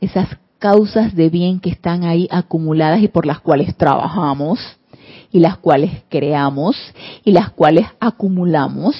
esas 0.00 0.38
causas 0.58 1.14
de 1.14 1.28
bien 1.28 1.60
que 1.60 1.70
están 1.70 2.04
ahí 2.04 2.28
acumuladas 2.30 3.02
y 3.02 3.08
por 3.08 3.26
las 3.26 3.40
cuales 3.40 3.76
trabajamos 3.76 4.58
y 5.32 5.40
las 5.40 5.58
cuales 5.58 6.02
creamos 6.08 6.76
y 7.24 7.32
las 7.32 7.50
cuales 7.50 7.86
acumulamos 8.00 8.96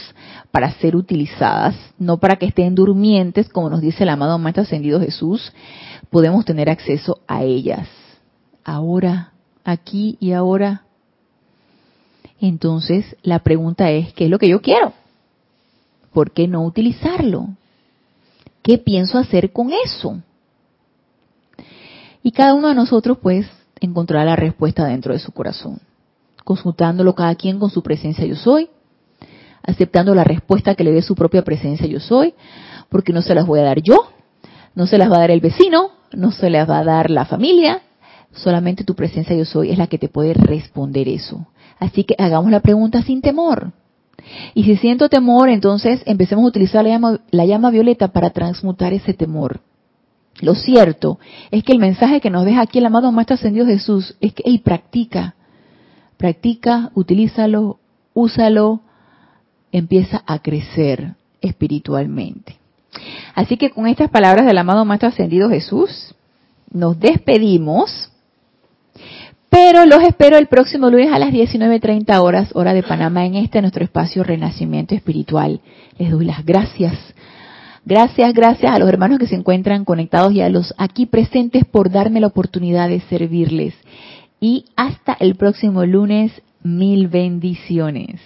para 0.50 0.72
ser 0.72 0.96
utilizadas, 0.96 1.74
no 1.98 2.18
para 2.18 2.36
que 2.36 2.46
estén 2.46 2.74
durmientes, 2.74 3.48
como 3.48 3.70
nos 3.70 3.80
dice 3.80 4.02
el 4.02 4.09
amado 4.11 4.38
Maestro 4.38 4.62
Ascendido 4.62 5.00
Jesús, 5.00 5.52
podemos 6.11 6.44
tener 6.44 6.68
acceso 6.68 7.20
a 7.26 7.42
ellas. 7.42 7.88
Ahora, 8.64 9.32
aquí 9.64 10.16
y 10.20 10.32
ahora. 10.32 10.82
Entonces, 12.40 13.16
la 13.22 13.40
pregunta 13.40 13.90
es, 13.90 14.12
¿qué 14.12 14.24
es 14.24 14.30
lo 14.30 14.38
que 14.38 14.48
yo 14.48 14.61
quiero? 14.61 14.92
¿Por 16.12 16.32
qué 16.32 16.48
no 16.48 16.64
utilizarlo? 16.64 17.48
¿Qué 18.62 18.78
pienso 18.78 19.18
hacer 19.18 19.52
con 19.52 19.70
eso? 19.72 20.20
Y 22.27 22.33
cada 22.33 22.55
uno 22.55 22.66
de 22.66 22.74
nosotros, 22.74 23.18
pues, 23.22 23.47
encontrará 23.79 24.24
la 24.24 24.35
respuesta 24.35 24.85
dentro 24.85 25.12
de 25.12 25.20
su 25.20 25.31
corazón, 25.31 25.79
consultándolo 26.43 27.14
cada 27.14 27.37
quien 27.37 27.61
con 27.61 27.70
su 27.70 27.85
presencia 27.85 28.27
yo 28.27 28.35
soy, 28.35 28.68
aceptando 29.62 30.12
la 30.12 30.24
respuesta 30.24 30.74
que 30.74 30.83
le 30.83 30.91
dé 30.91 31.03
su 31.03 31.14
propia 31.14 31.43
presencia 31.43 31.87
yo 31.87 32.01
soy, 32.01 32.35
porque 32.89 33.12
no 33.12 33.22
se 33.22 33.33
las 33.33 33.47
voy 33.47 33.61
a 33.61 33.62
dar 33.62 33.81
yo, 33.81 34.09
no 34.74 34.89
se 34.89 34.99
las 34.99 35.09
va 35.09 35.18
a 35.18 35.20
dar 35.20 35.31
el 35.31 35.41
vecino, 35.41 35.91
no 36.14 36.33
se 36.33 36.51
las 36.51 36.68
va 36.68 36.81
a 36.81 36.85
dar 36.85 37.11
la 37.12 37.27
familia, 37.27 37.83
solamente 38.33 38.83
tu 38.83 38.97
presencia 38.97 39.37
yo 39.37 39.45
soy 39.45 39.70
es 39.70 39.79
la 39.79 39.87
que 39.87 39.99
te 39.99 40.09
puede 40.09 40.35
responder 40.35 41.07
eso. 41.07 41.47
Así 41.79 42.03
que 42.03 42.16
hagamos 42.18 42.51
la 42.51 42.59
pregunta 42.59 43.03
sin 43.03 43.20
temor. 43.20 43.70
Y 44.53 44.64
si 44.64 44.77
siento 44.79 45.09
temor, 45.09 45.49
entonces 45.49 46.03
empecemos 46.07 46.45
a 46.45 46.49
utilizar 46.49 46.83
la 46.83 46.91
llama, 46.91 47.20
la 47.31 47.47
llama 47.47 47.70
violeta 47.70 48.09
para 48.09 48.31
transmutar 48.31 48.93
ese 48.93 49.14
temor. 49.14 49.61
Lo 50.41 50.55
cierto 50.55 51.18
es 51.51 51.64
que 51.64 51.72
el 51.72 51.78
mensaje 51.78 52.20
que 52.20 52.30
nos 52.30 52.45
deja 52.45 52.61
aquí 52.61 52.78
el 52.78 52.87
amado 52.87 53.11
Maestro 53.12 53.34
Ascendido 53.34 53.66
Jesús 53.66 54.16
es 54.20 54.34
que, 54.34 54.43
hey, 54.45 54.61
practica, 54.62 55.34
practica, 56.16 56.91
utilízalo, 56.95 57.78
úsalo, 58.12 58.80
empieza 59.72 60.22
a 60.26 60.41
crecer 60.41 61.14
espiritualmente. 61.41 62.57
Así 63.34 63.57
que 63.57 63.70
con 63.70 63.87
estas 63.87 64.11
palabras 64.11 64.47
del 64.47 64.59
amado 64.59 64.84
Maestro 64.84 65.09
Ascendido 65.09 65.49
Jesús, 65.49 66.14
nos 66.70 66.99
despedimos, 66.99 68.11
pero 69.49 69.87
los 69.87 70.03
espero 70.03 70.37
el 70.37 70.49
próximo 70.49 70.91
lunes 70.91 71.12
a 71.12 71.18
las 71.18 71.30
19.30 71.30 72.20
horas, 72.20 72.51
hora 72.55 72.74
de 72.74 72.82
Panamá, 72.82 73.24
en 73.24 73.37
este 73.37 73.61
nuestro 73.61 73.84
espacio 73.84 74.22
Renacimiento 74.22 74.95
Espiritual. 74.95 75.61
Les 75.99 76.11
doy 76.11 76.26
las 76.26 76.45
gracias 76.45 76.95
Gracias, 77.89 78.34
gracias 78.34 78.72
a 78.72 78.80
los 78.80 78.89
hermanos 78.89 79.20
que 79.20 79.28
se 79.28 79.37
encuentran 79.37 79.84
conectados 79.84 80.32
y 80.32 80.41
a 80.41 80.49
los 80.49 80.74
aquí 80.76 81.07
presentes 81.07 81.64
por 81.64 81.89
darme 81.89 82.18
la 82.18 82.26
oportunidad 82.26 82.89
de 82.89 82.99
servirles. 83.03 83.74
Y 84.41 84.64
hasta 84.74 85.16
el 85.20 85.37
próximo 85.37 85.87
lunes, 85.87 86.32
mil 86.64 87.07
bendiciones. 87.07 88.20